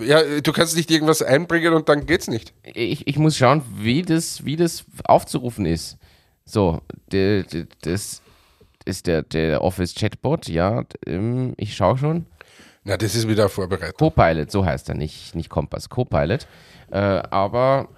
Ja, 0.00 0.40
du 0.40 0.52
kannst 0.52 0.76
nicht 0.76 0.90
irgendwas 0.90 1.22
einbringen 1.22 1.72
und 1.74 1.88
dann 1.88 2.06
geht's 2.06 2.28
nicht. 2.28 2.52
ich, 2.64 3.06
ich 3.06 3.18
muss 3.18 3.36
schauen, 3.36 3.62
wie 3.76 4.02
das, 4.02 4.44
wie 4.44 4.56
das 4.56 4.84
aufzurufen 5.04 5.66
ist. 5.66 5.96
So, 6.44 6.80
das 7.10 8.22
ist 8.84 9.06
der, 9.06 9.22
der 9.22 9.62
Office 9.62 9.94
Chatbot, 9.94 10.48
ja. 10.48 10.84
ähm, 11.06 11.54
Ich 11.58 11.76
schaue 11.76 11.98
schon. 11.98 12.26
Na, 12.84 12.96
das 12.96 13.14
ist 13.14 13.28
wieder 13.28 13.44
eine 13.44 13.48
Vorbereitung. 13.50 13.96
Copilot, 13.98 14.50
so 14.50 14.64
heißt 14.64 14.88
er, 14.88 14.94
nicht, 14.94 15.34
nicht 15.34 15.50
Kompass, 15.50 15.88
Copilot. 15.90 16.46
Äh, 16.90 16.96
aber 16.96 17.88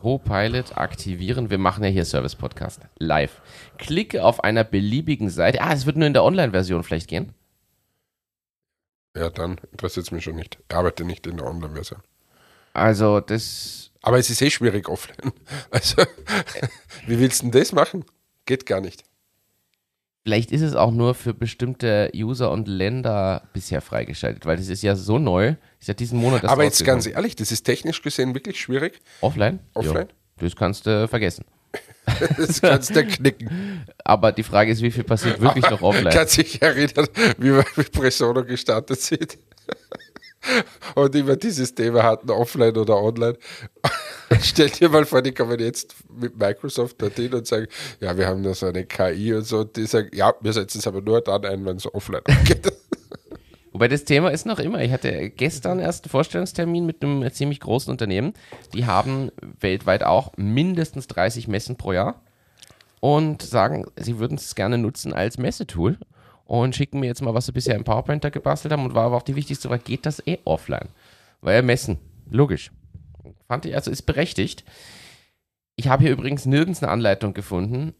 Copilot 0.00 0.78
aktivieren. 0.78 1.50
Wir 1.50 1.58
machen 1.58 1.84
ja 1.84 1.90
hier 1.90 2.04
Service-Podcast 2.04 2.80
live. 2.98 3.42
Klicke 3.76 4.24
auf 4.24 4.42
einer 4.42 4.64
beliebigen 4.64 5.28
Seite. 5.28 5.60
Ah, 5.60 5.72
es 5.72 5.84
wird 5.84 5.96
nur 5.96 6.06
in 6.06 6.14
der 6.14 6.24
Online-Version 6.24 6.82
vielleicht 6.84 7.08
gehen. 7.08 7.34
Ja, 9.14 9.28
dann 9.28 9.60
interessiert 9.72 10.06
es 10.06 10.12
mich 10.12 10.24
schon 10.24 10.36
nicht. 10.36 10.58
Ich 10.68 10.74
arbeite 10.74 11.04
nicht 11.04 11.26
in 11.26 11.36
der 11.36 11.46
Online-Version. 11.46 12.00
Also, 12.72 13.20
das. 13.20 13.90
Aber 14.02 14.18
es 14.18 14.30
ist 14.30 14.40
eh 14.40 14.50
schwierig 14.50 14.88
offline. 14.88 15.32
Also, 15.70 16.02
wie 17.06 17.18
willst 17.18 17.42
du 17.42 17.50
denn 17.50 17.60
das 17.60 17.72
machen? 17.72 18.04
Geht 18.46 18.64
gar 18.64 18.80
nicht. 18.80 19.04
Vielleicht 20.22 20.52
ist 20.52 20.60
es 20.60 20.74
auch 20.74 20.90
nur 20.90 21.14
für 21.14 21.32
bestimmte 21.32 22.10
User 22.14 22.50
und 22.50 22.68
Länder 22.68 23.48
bisher 23.54 23.80
freigeschaltet, 23.80 24.44
weil 24.44 24.58
das 24.58 24.68
ist 24.68 24.82
ja 24.82 24.94
so 24.94 25.18
neu. 25.18 25.54
Ist 25.80 25.88
ja 25.88 25.94
diesen 25.94 26.18
Monat 26.18 26.42
erst 26.42 26.52
Aber 26.52 26.64
jetzt 26.64 26.84
ganz 26.84 27.06
ehrlich, 27.06 27.36
das 27.36 27.50
ist 27.52 27.62
technisch 27.62 28.02
gesehen 28.02 28.34
wirklich 28.34 28.60
schwierig. 28.60 29.00
Offline? 29.22 29.60
Offline? 29.72 30.08
Ja, 30.08 30.44
das 30.44 30.56
kannst 30.56 30.86
du 30.86 31.08
vergessen. 31.08 31.44
Das 32.36 32.60
kannst 32.60 32.94
du 32.94 33.04
knicken. 33.06 33.84
Aber 34.04 34.32
die 34.32 34.42
Frage 34.42 34.72
ist, 34.72 34.82
wie 34.82 34.90
viel 34.90 35.04
passiert 35.04 35.40
wirklich 35.40 35.68
noch 35.70 35.80
offline? 35.80 36.12
Kannst 36.12 36.36
dich 36.38 36.60
erinnern, 36.60 37.06
wie 37.38 37.54
wir 37.54 37.64
mit 37.76 37.92
Presono 37.92 38.44
gestartet 38.44 39.00
sind? 39.00 39.38
Und 40.96 41.14
immer 41.14 41.36
dieses 41.36 41.74
Thema 41.74 42.02
hatten, 42.02 42.30
offline 42.30 42.76
oder 42.76 42.96
online. 42.96 43.36
Stell 44.42 44.70
dir 44.70 44.88
mal 44.88 45.04
vor, 45.04 45.22
die 45.22 45.32
kommen 45.32 45.58
jetzt 45.58 45.94
mit 46.08 46.38
Microsoft 46.38 47.02
dorthin 47.02 47.34
und 47.34 47.46
sagen, 47.46 47.66
ja, 48.00 48.16
wir 48.16 48.26
haben 48.26 48.42
da 48.42 48.54
so 48.54 48.66
eine 48.66 48.84
KI 48.84 49.34
und 49.34 49.44
so. 49.44 49.60
Und 49.60 49.76
die 49.76 49.86
sagen, 49.86 50.10
ja, 50.12 50.32
wir 50.40 50.52
setzen 50.52 50.78
es 50.78 50.86
aber 50.86 51.00
nur 51.00 51.20
dann 51.20 51.44
ein, 51.44 51.64
wenn 51.64 51.76
es 51.76 51.92
offline 51.92 52.22
geht. 52.44 52.72
Wobei 53.72 53.88
das 53.88 54.04
Thema 54.04 54.30
ist 54.30 54.46
noch 54.46 54.58
immer, 54.58 54.82
ich 54.82 54.90
hatte 54.90 55.30
gestern 55.30 55.78
erst 55.78 56.04
einen 56.04 56.10
Vorstellungstermin 56.10 56.86
mit 56.86 57.02
einem 57.02 57.30
ziemlich 57.32 57.60
großen 57.60 57.90
Unternehmen. 57.90 58.34
Die 58.74 58.86
haben 58.86 59.30
weltweit 59.60 60.02
auch 60.02 60.32
mindestens 60.36 61.06
30 61.06 61.48
Messen 61.48 61.76
pro 61.76 61.92
Jahr 61.92 62.20
und 63.00 63.42
sagen, 63.42 63.86
sie 63.96 64.18
würden 64.18 64.36
es 64.36 64.54
gerne 64.54 64.76
nutzen 64.76 65.12
als 65.12 65.38
Messetool 65.38 65.98
und 66.46 66.74
schicken 66.74 67.00
mir 67.00 67.06
jetzt 67.06 67.22
mal, 67.22 67.34
was 67.34 67.46
sie 67.46 67.52
bisher 67.52 67.76
im 67.76 67.84
PowerPoint 67.84 68.30
gebastelt 68.32 68.72
haben 68.72 68.84
und 68.84 68.94
war 68.94 69.06
aber 69.06 69.16
auch 69.16 69.22
die 69.22 69.36
wichtigste 69.36 69.68
Frage, 69.68 69.84
geht 69.84 70.04
das 70.04 70.24
eh 70.26 70.38
offline? 70.44 70.88
Weil 71.40 71.56
ja 71.56 71.62
Messen, 71.62 71.98
logisch. 72.28 72.72
Fand 73.50 73.66
ich, 73.66 73.74
also 73.74 73.90
ist 73.90 74.02
berechtigt. 74.02 74.62
Ich 75.74 75.88
habe 75.88 76.04
hier 76.04 76.12
übrigens 76.12 76.46
nirgends 76.46 76.84
eine 76.84 76.92
Anleitung 76.92 77.34
gefunden, 77.34 77.96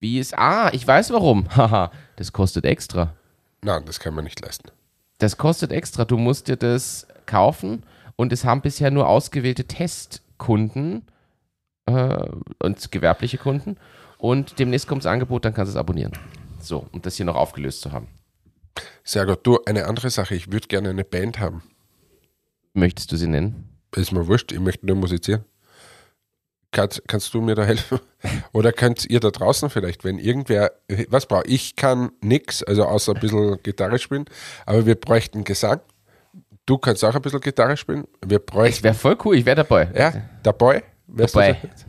wie 0.00 0.18
es, 0.18 0.34
ah, 0.34 0.70
ich 0.72 0.84
weiß 0.84 1.12
warum, 1.12 1.46
haha, 1.56 1.92
das 2.16 2.32
kostet 2.32 2.64
extra. 2.64 3.14
Nein, 3.62 3.84
das 3.86 4.00
kann 4.00 4.12
man 4.12 4.24
nicht 4.24 4.40
leisten. 4.40 4.72
Das 5.18 5.36
kostet 5.36 5.70
extra. 5.70 6.04
Du 6.04 6.18
musst 6.18 6.48
dir 6.48 6.56
das 6.56 7.06
kaufen 7.26 7.86
und 8.16 8.32
es 8.32 8.44
haben 8.44 8.60
bisher 8.60 8.90
nur 8.90 9.08
ausgewählte 9.08 9.68
Testkunden 9.68 11.06
äh, 11.86 12.26
und 12.58 12.90
gewerbliche 12.90 13.38
Kunden. 13.38 13.76
Und 14.18 14.58
demnächst 14.58 14.88
kommt 14.88 15.04
das 15.04 15.12
Angebot, 15.12 15.44
dann 15.44 15.54
kannst 15.54 15.72
du 15.72 15.76
es 15.76 15.80
abonnieren. 15.80 16.10
So, 16.58 16.88
um 16.90 17.02
das 17.02 17.14
hier 17.14 17.26
noch 17.26 17.36
aufgelöst 17.36 17.82
zu 17.82 17.92
haben. 17.92 18.08
Sehr 19.04 19.26
gut. 19.26 19.46
Du, 19.46 19.60
eine 19.64 19.86
andere 19.86 20.10
Sache, 20.10 20.34
ich 20.34 20.50
würde 20.50 20.66
gerne 20.66 20.90
eine 20.90 21.04
Band 21.04 21.38
haben. 21.38 21.62
Möchtest 22.72 23.12
du 23.12 23.16
sie 23.16 23.28
nennen? 23.28 23.71
Ist 23.96 24.12
mir 24.12 24.26
wurscht, 24.26 24.52
ich 24.52 24.60
möchte 24.60 24.86
nur 24.86 24.96
musizieren. 24.96 25.44
Kannst, 26.70 27.02
kannst 27.06 27.34
du 27.34 27.42
mir 27.42 27.54
da 27.54 27.64
helfen? 27.64 28.00
Oder 28.52 28.72
könnt 28.72 29.04
ihr 29.10 29.20
da 29.20 29.30
draußen 29.30 29.68
vielleicht, 29.68 30.04
wenn 30.04 30.18
irgendwer, 30.18 30.72
was 31.08 31.26
brauche 31.26 31.46
ich? 31.46 31.76
kann 31.76 32.12
nix, 32.22 32.62
also 32.62 32.84
außer 32.86 33.14
ein 33.14 33.20
bisschen 33.20 33.62
Gitarre 33.62 33.98
spielen, 33.98 34.24
aber 34.64 34.86
wir 34.86 34.94
bräuchten 34.94 35.44
Gesang. 35.44 35.80
Du 36.64 36.78
kannst 36.78 37.04
auch 37.04 37.14
ein 37.14 37.20
bisschen 37.20 37.40
Gitarre 37.40 37.76
spielen. 37.76 38.06
Wir 38.24 38.38
Ich 38.38 38.46
bräuchten, 38.46 38.84
wäre 38.84 38.94
voll 38.94 39.18
cool, 39.24 39.36
ich 39.36 39.44
wäre 39.44 39.56
dabei. 39.56 39.90
ja, 39.94 40.12
dabei. 40.42 40.82
Dabei. 41.14 41.58
so? 41.74 41.84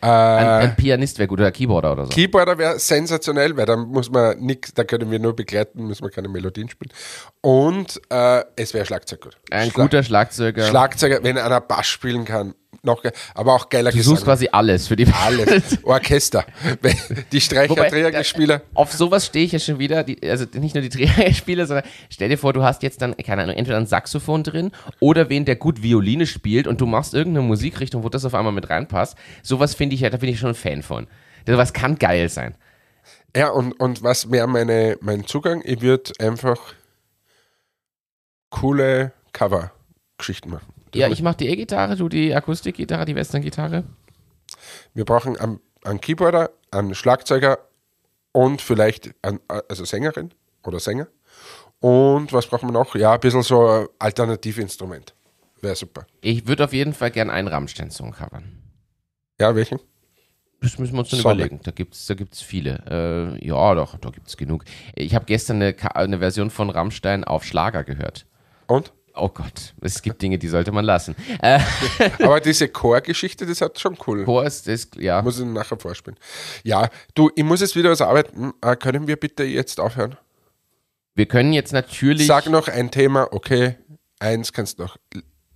Ein, 0.00 0.06
Äh, 0.08 0.64
ein 0.66 0.76
Pianist 0.76 1.18
wäre 1.18 1.26
gut 1.28 1.40
oder 1.40 1.50
Keyboarder 1.50 1.92
oder 1.92 2.04
so. 2.04 2.10
Keyboarder 2.10 2.58
wäre 2.58 2.78
sensationell, 2.78 3.56
weil 3.56 3.66
da 3.66 3.76
muss 3.76 4.10
man 4.10 4.38
nix, 4.38 4.72
da 4.74 4.84
können 4.84 5.10
wir 5.10 5.18
nur 5.18 5.34
begleiten, 5.34 5.86
müssen 5.86 6.02
wir 6.04 6.10
keine 6.10 6.28
Melodien 6.28 6.68
spielen. 6.68 6.92
Und 7.40 8.00
äh, 8.10 8.44
es 8.56 8.74
wäre 8.74 8.84
Schlagzeug 8.84 9.20
gut. 9.22 9.36
ein 9.50 9.70
Schlag- 9.70 9.82
guter 9.84 10.02
Schlagzeuger. 10.02 10.66
Schlagzeuger, 10.66 11.20
wenn 11.22 11.38
einer 11.38 11.60
Bass 11.60 11.86
spielen 11.86 12.24
kann, 12.24 12.54
noch 12.82 13.02
aber 13.34 13.54
auch 13.54 13.68
geiler 13.70 13.90
du 13.90 14.00
suchst 14.02 14.24
quasi 14.24 14.48
alles 14.52 14.88
für 14.88 14.94
die 14.96 15.06
Alles. 15.24 15.78
Orchester. 15.84 16.44
Die 16.72 16.86
Wobei, 16.86 17.40
Streicher, 17.40 17.74
da- 17.74 17.88
Trägerspieler. 17.88 18.62
Auf 18.74 18.92
sowas 18.92 19.26
stehe 19.26 19.44
ich 19.46 19.52
ja 19.52 19.58
schon 19.58 19.78
wieder, 19.78 20.04
die, 20.04 20.18
also 20.28 20.44
nicht 20.54 20.74
nur 20.74 20.82
die 20.82 20.88
Trägerspieler, 20.90 21.66
sondern 21.66 21.86
stell 22.10 22.28
dir 22.28 22.36
vor, 22.38 22.52
du 22.52 22.62
hast 22.62 22.82
jetzt 22.82 23.00
dann, 23.02 23.16
keine 23.16 23.42
Ahnung, 23.42 23.56
entweder 23.56 23.78
ein 23.78 23.86
Saxophon 23.86 24.44
drin 24.44 24.70
oder 25.00 25.28
wen, 25.30 25.44
der 25.44 25.56
gut 25.56 25.82
Violine 25.82 26.26
spielt 26.26 26.66
und 26.66 26.80
du 26.80 26.86
machst 26.86 27.14
irgendeine 27.14 27.46
Musikrichtung, 27.46 28.04
wo 28.04 28.10
das 28.10 28.24
auf 28.24 28.34
einmal 28.34 28.52
mit 28.52 28.68
reinpasst. 28.70 29.16
Sowas 29.42 29.74
finde 29.74 29.94
ich 29.94 30.02
ja, 30.02 30.10
da 30.10 30.18
bin 30.18 30.28
ich 30.28 30.38
schon 30.38 30.50
ein 30.50 30.54
Fan 30.54 30.82
von. 30.82 31.06
Das 31.46 31.72
kann 31.72 31.98
geil 31.98 32.28
sein. 32.28 32.54
Ja, 33.34 33.48
und, 33.48 33.72
und 33.80 34.02
was 34.02 34.30
wäre 34.30 34.46
meine, 34.46 34.98
mein 35.00 35.26
Zugang? 35.26 35.62
Ich 35.64 35.80
würde 35.80 36.12
einfach 36.18 36.58
coole 38.50 39.12
Cover-Geschichten 39.32 40.50
machen. 40.50 40.66
Ja, 40.94 41.08
ich 41.08 41.22
mache 41.22 41.38
die 41.38 41.48
E-Gitarre, 41.48 41.96
du 41.96 42.08
die 42.08 42.34
Akustikgitarre, 42.34 43.04
die 43.04 43.14
Western-Gitarre. 43.14 43.84
Wir 44.94 45.04
brauchen 45.04 45.36
einen, 45.36 45.60
einen 45.84 46.00
Keyboarder, 46.00 46.50
einen 46.70 46.94
Schlagzeuger 46.94 47.58
und 48.32 48.60
vielleicht 48.60 49.14
einen, 49.22 49.40
also 49.48 49.84
Sängerin 49.84 50.32
oder 50.64 50.80
Sänger. 50.80 51.08
Und 51.80 52.32
was 52.32 52.46
brauchen 52.46 52.68
wir 52.68 52.72
noch? 52.72 52.94
Ja, 52.94 53.14
ein 53.14 53.20
bisschen 53.20 53.42
so 53.42 53.66
ein 53.66 53.86
Alternativinstrument. 53.98 55.14
Wäre 55.60 55.76
super. 55.76 56.06
Ich 56.20 56.46
würde 56.46 56.64
auf 56.64 56.72
jeden 56.72 56.94
Fall 56.94 57.10
gern 57.10 57.30
einen 57.30 57.48
Rammstein-Song 57.48 58.12
covern. 58.12 58.62
Ja, 59.40 59.54
welchen? 59.54 59.80
Das 60.60 60.78
müssen 60.78 60.94
wir 60.94 61.00
uns 61.00 61.10
dann 61.10 61.20
Sonne. 61.20 61.34
überlegen. 61.42 61.60
Da 61.62 61.70
gibt 61.70 61.94
es 61.94 62.06
da 62.06 62.14
gibt's 62.14 62.42
viele. 62.42 62.82
Äh, 63.40 63.46
ja, 63.46 63.74
doch, 63.74 63.96
da 63.96 64.10
gibt 64.10 64.26
es 64.28 64.36
genug. 64.36 64.64
Ich 64.94 65.14
habe 65.14 65.24
gestern 65.24 65.62
eine, 65.62 65.76
eine 65.94 66.18
Version 66.18 66.50
von 66.50 66.70
Rammstein 66.70 67.24
auf 67.24 67.44
Schlager 67.44 67.84
gehört. 67.84 68.26
Und? 68.66 68.92
Oh 69.18 69.28
Gott, 69.28 69.74
es 69.80 70.00
gibt 70.02 70.22
Dinge, 70.22 70.38
die 70.38 70.48
sollte 70.48 70.72
man 70.72 70.84
lassen. 70.84 71.14
Äh, 71.40 71.60
Aber 72.22 72.40
diese 72.40 72.68
Chor-Geschichte, 72.68 73.46
das 73.46 73.60
hat 73.60 73.78
schon 73.78 73.96
cool. 74.06 74.24
Chor 74.24 74.44
ist, 74.44 74.68
ist 74.68 74.96
ja. 74.96 75.22
Muss 75.22 75.38
ich 75.40 75.46
nachher 75.46 75.78
vorspielen. 75.78 76.18
Ja, 76.62 76.88
du, 77.14 77.30
ich 77.34 77.44
muss 77.44 77.60
jetzt 77.60 77.76
wieder 77.76 77.90
was 77.90 78.00
arbeiten. 78.00 78.52
Äh, 78.62 78.76
können 78.76 79.06
wir 79.06 79.16
bitte 79.16 79.44
jetzt 79.44 79.80
aufhören? 79.80 80.16
Wir 81.14 81.26
können 81.26 81.52
jetzt 81.52 81.72
natürlich 81.72 82.26
Sag 82.26 82.48
noch 82.48 82.68
ein 82.68 82.90
Thema, 82.90 83.28
okay, 83.32 83.74
eins 84.20 84.52
kannst 84.52 84.78
du 84.78 84.84
noch 84.84 84.96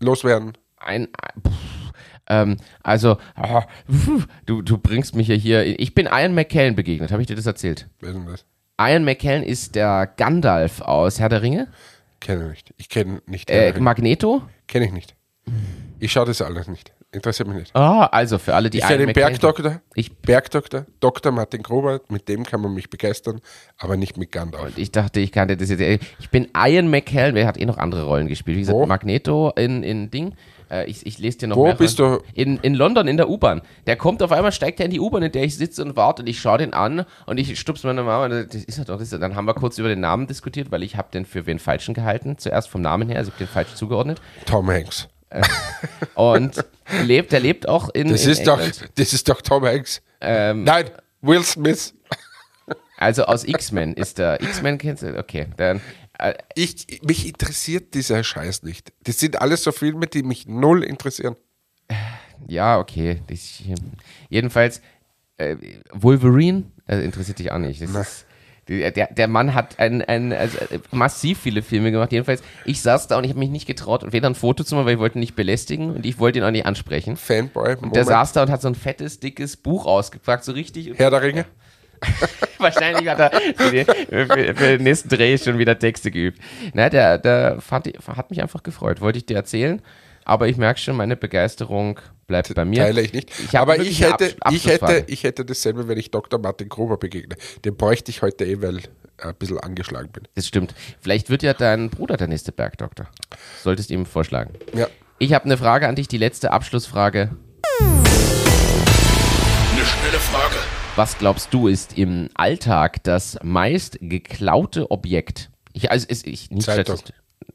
loswerden. 0.00 0.58
ein. 0.76 1.08
Pff, 1.46 1.92
ähm, 2.28 2.56
also, 2.82 3.16
pf, 3.16 4.26
du, 4.46 4.62
du 4.62 4.78
bringst 4.78 5.14
mich 5.14 5.28
ja 5.28 5.34
hier. 5.34 5.78
Ich 5.78 5.94
bin 5.94 6.06
Ian 6.06 6.34
McKellen 6.34 6.74
begegnet. 6.74 7.12
Habe 7.12 7.22
ich 7.22 7.28
dir 7.28 7.36
das 7.36 7.46
erzählt? 7.46 7.88
Wer 8.00 8.12
denn 8.12 8.26
das? 8.26 8.44
Ian 8.80 9.04
McKellen 9.04 9.42
ist 9.42 9.74
der 9.74 10.12
Gandalf 10.16 10.80
aus 10.80 11.20
Herr 11.20 11.28
der 11.28 11.42
Ringe. 11.42 11.68
Kenne 12.22 12.44
ich 12.44 12.50
nicht. 12.50 12.74
Ich 12.76 12.88
kenne 12.88 13.20
nicht. 13.26 13.50
Äh, 13.50 13.74
Magneto. 13.80 14.42
kenne 14.68 14.86
ich 14.86 14.92
nicht. 14.92 15.16
Ich 15.98 16.12
schaue 16.12 16.26
das 16.26 16.40
alles 16.40 16.68
nicht. 16.68 16.92
Interessiert 17.10 17.48
mich 17.48 17.58
nicht. 17.58 17.76
Ah, 17.76 18.06
also 18.06 18.38
für 18.38 18.54
alle, 18.54 18.70
die 18.70 18.78
Ich 18.78 18.86
kenne 18.86 19.04
den 19.06 19.12
Bergdoktor. 19.12 19.82
Ich, 19.94 20.16
Bergdoktor, 20.16 20.86
Dr. 21.00 21.32
Martin 21.32 21.62
Gruber, 21.64 22.00
mit 22.08 22.28
dem 22.28 22.44
kann 22.44 22.60
man 22.60 22.72
mich 22.72 22.88
begeistern, 22.90 23.40
aber 23.76 23.96
nicht 23.96 24.16
mit 24.16 24.30
Gandalf. 24.30 24.78
ich 24.78 24.92
dachte, 24.92 25.18
ich 25.18 25.32
kannte 25.32 25.56
das 25.56 25.68
jetzt. 25.68 26.04
Ich 26.20 26.30
bin 26.30 26.48
Ian 26.56 26.88
McKellen. 26.88 27.34
Wer 27.34 27.46
hat 27.46 27.58
eh 27.58 27.66
noch 27.66 27.76
andere 27.76 28.04
Rollen 28.04 28.28
gespielt? 28.28 28.56
Wie 28.56 28.60
gesagt, 28.60 28.78
Wo? 28.78 28.86
Magneto 28.86 29.50
in, 29.56 29.82
in 29.82 30.10
Ding. 30.10 30.34
Äh, 30.72 30.86
ich, 30.86 31.04
ich 31.06 31.18
lese 31.18 31.38
dir 31.38 31.48
noch 31.48 31.56
Wo 31.56 31.64
mehrere. 31.64 31.78
bist 31.78 31.98
du? 31.98 32.20
In, 32.34 32.56
in 32.58 32.74
London 32.74 33.06
in 33.06 33.18
der 33.18 33.28
U-Bahn. 33.28 33.60
Der 33.86 33.96
kommt 33.96 34.22
auf 34.22 34.32
einmal, 34.32 34.52
steigt 34.52 34.80
er 34.80 34.86
in 34.86 34.90
die 34.90 35.00
U-Bahn, 35.00 35.22
in 35.22 35.30
der 35.30 35.44
ich 35.44 35.56
sitze 35.56 35.82
und 35.84 35.96
warte 35.96 36.22
und 36.22 36.28
ich 36.28 36.40
schaue 36.40 36.58
den 36.58 36.72
an 36.72 37.04
und 37.26 37.38
ich 37.38 37.58
stups 37.60 37.84
meine 37.84 38.02
Mama. 38.02 38.24
und 38.24 38.54
Das 38.54 38.64
ist 38.64 38.78
er 38.78 38.86
doch, 38.86 38.94
das 38.94 39.08
ist 39.08 39.12
er. 39.12 39.18
Dann 39.18 39.36
haben 39.36 39.44
wir 39.44 39.54
kurz 39.54 39.76
über 39.78 39.88
den 39.88 40.00
Namen 40.00 40.26
diskutiert, 40.26 40.70
weil 40.70 40.82
ich 40.82 40.96
habe 40.96 41.08
den 41.12 41.26
für 41.26 41.44
wen 41.46 41.58
falschen 41.58 41.92
gehalten. 41.94 42.38
Zuerst 42.38 42.68
vom 42.70 42.80
Namen 42.80 43.08
her, 43.08 43.18
also 43.18 43.28
ich 43.28 43.34
habe 43.34 43.44
den 43.44 43.52
falsch 43.52 43.74
zugeordnet. 43.74 44.20
Tom 44.46 44.70
Hanks. 44.70 45.08
Äh, 45.28 45.42
und 46.14 46.64
lebt, 47.04 47.32
der 47.32 47.40
lebt 47.40 47.68
auch 47.68 47.90
in. 47.90 48.08
Das, 48.08 48.24
in 48.24 48.32
ist 48.32 48.46
doch, 48.46 48.60
das 48.94 49.12
ist 49.12 49.28
doch 49.28 49.42
Tom 49.42 49.64
Hanks. 49.64 50.00
Ähm, 50.20 50.64
Nein, 50.64 50.90
Will 51.20 51.42
Smith. 51.42 51.94
also 52.98 53.24
aus 53.24 53.44
X-Men 53.44 53.94
ist 53.94 54.18
der. 54.18 54.40
X-Men 54.40 54.78
kennst 54.78 55.02
du? 55.02 55.18
Okay, 55.18 55.46
dann. 55.56 55.80
Äh, 56.22 56.34
Ich, 56.54 57.00
mich 57.02 57.26
interessiert 57.26 57.94
dieser 57.94 58.22
Scheiß 58.24 58.62
nicht. 58.62 58.92
Das 59.04 59.18
sind 59.18 59.40
alles 59.40 59.62
so 59.64 59.72
Filme, 59.72 60.06
die 60.06 60.22
mich 60.22 60.46
null 60.46 60.84
interessieren. 60.84 61.36
ja, 62.46 62.78
okay. 62.78 63.22
Ich, 63.28 63.64
jedenfalls, 64.28 64.80
äh, 65.36 65.56
Wolverine 65.92 66.64
äh, 66.86 67.04
interessiert 67.04 67.38
dich 67.38 67.50
auch 67.52 67.58
nicht. 67.58 67.80
Ist, 67.82 68.26
der, 68.68 68.92
der 68.92 69.12
der 69.12 69.26
Mann 69.28 69.54
hat 69.54 69.80
ein, 69.80 70.02
ein, 70.02 70.32
also 70.32 70.56
äh, 70.58 70.78
massiv 70.92 71.40
viele 71.40 71.62
Filme 71.62 71.90
gemacht. 71.90 72.12
Jedenfalls, 72.12 72.42
ich 72.64 72.80
saß 72.80 73.08
da 73.08 73.18
und 73.18 73.24
ich 73.24 73.30
habe 73.30 73.40
mich 73.40 73.50
nicht 73.50 73.66
getraut, 73.66 74.12
weder 74.12 74.30
ein 74.30 74.36
Foto 74.36 74.62
zu 74.62 74.76
machen, 74.76 74.86
weil 74.86 74.94
ich 74.94 75.00
wollte 75.00 75.18
ihn 75.18 75.20
nicht 75.20 75.34
belästigen 75.34 75.90
und 75.90 76.06
ich 76.06 76.18
wollte 76.20 76.38
ihn 76.38 76.44
auch 76.44 76.50
nicht 76.52 76.64
ansprechen. 76.64 77.16
Fanboy. 77.16 77.74
Der 77.74 77.76
Moment. 77.80 78.06
saß 78.06 78.32
da 78.32 78.42
und 78.44 78.50
hat 78.50 78.62
so 78.62 78.68
ein 78.68 78.76
fettes, 78.76 79.18
dickes 79.18 79.56
Buch 79.56 79.84
ausgepackt, 79.86 80.44
so 80.44 80.52
richtig. 80.52 80.92
Herr 80.96 81.10
der 81.10 81.22
Ringe. 81.22 81.44
Wahrscheinlich 82.58 83.08
hat 83.08 83.18
er 83.18 83.30
für, 83.56 83.70
die, 83.70 83.84
für, 83.84 84.26
für 84.26 84.54
den 84.54 84.82
nächsten 84.82 85.08
Dreh 85.08 85.36
schon 85.38 85.58
wieder 85.58 85.78
Texte 85.78 86.10
geübt. 86.10 86.40
Na, 86.74 86.88
der, 86.88 87.18
der 87.18 87.60
fand, 87.60 87.86
hat 87.86 88.30
mich 88.30 88.40
einfach 88.40 88.62
gefreut. 88.62 89.00
Wollte 89.00 89.18
ich 89.18 89.26
dir 89.26 89.36
erzählen. 89.36 89.82
Aber 90.24 90.48
ich 90.48 90.56
merke 90.56 90.78
schon, 90.78 90.96
meine 90.96 91.16
Begeisterung 91.16 91.98
bleibt 92.26 92.54
bei 92.54 92.64
mir. 92.64 92.82
Teile 92.82 93.02
ich 93.02 93.12
nicht. 93.12 93.30
Ich 93.40 93.58
Aber 93.58 93.78
ich 93.78 94.04
eine 94.04 94.12
hätte, 94.12 94.36
ich, 94.50 94.66
hätte, 94.66 95.04
ich 95.08 95.24
hätte 95.24 95.44
dasselbe, 95.44 95.88
wenn 95.88 95.98
ich 95.98 96.10
Dr. 96.10 96.40
Martin 96.40 96.68
Gruber 96.68 96.96
begegne. 96.96 97.36
Den 97.64 97.76
bräuchte 97.76 98.10
ich 98.10 98.22
heute 98.22 98.44
eh, 98.44 98.62
weil 98.62 98.78
ich 98.78 98.88
ein 99.18 99.34
bisschen 99.34 99.58
angeschlagen 99.58 100.10
bin. 100.12 100.28
Das 100.34 100.46
stimmt. 100.46 100.74
Vielleicht 101.00 101.30
wird 101.30 101.42
ja 101.42 101.54
dein 101.54 101.90
Bruder 101.90 102.16
der 102.16 102.28
nächste 102.28 102.52
Bergdoktor. 102.52 103.08
Solltest 103.62 103.90
ihm 103.90 104.06
vorschlagen. 104.06 104.54
Ja. 104.74 104.88
Ich 105.18 105.34
habe 105.34 105.44
eine 105.44 105.56
Frage 105.56 105.88
an 105.88 105.94
dich, 105.94 106.08
die 106.08 106.18
letzte 106.18 106.52
Abschlussfrage. 106.52 107.36
Eine 107.80 109.84
schnelle 109.84 110.18
Frage. 110.18 110.56
Was 110.94 111.16
glaubst 111.16 111.54
du 111.54 111.68
ist 111.68 111.96
im 111.96 112.28
Alltag 112.34 113.02
das 113.04 113.38
meist 113.42 113.96
geklaute 114.02 114.90
Objekt? 114.90 115.50
Ich, 115.72 115.90
also 115.90 116.06
ist 116.06 116.26
ich 116.26 116.50
nicht 116.50 116.64
Zeitung. 116.64 116.98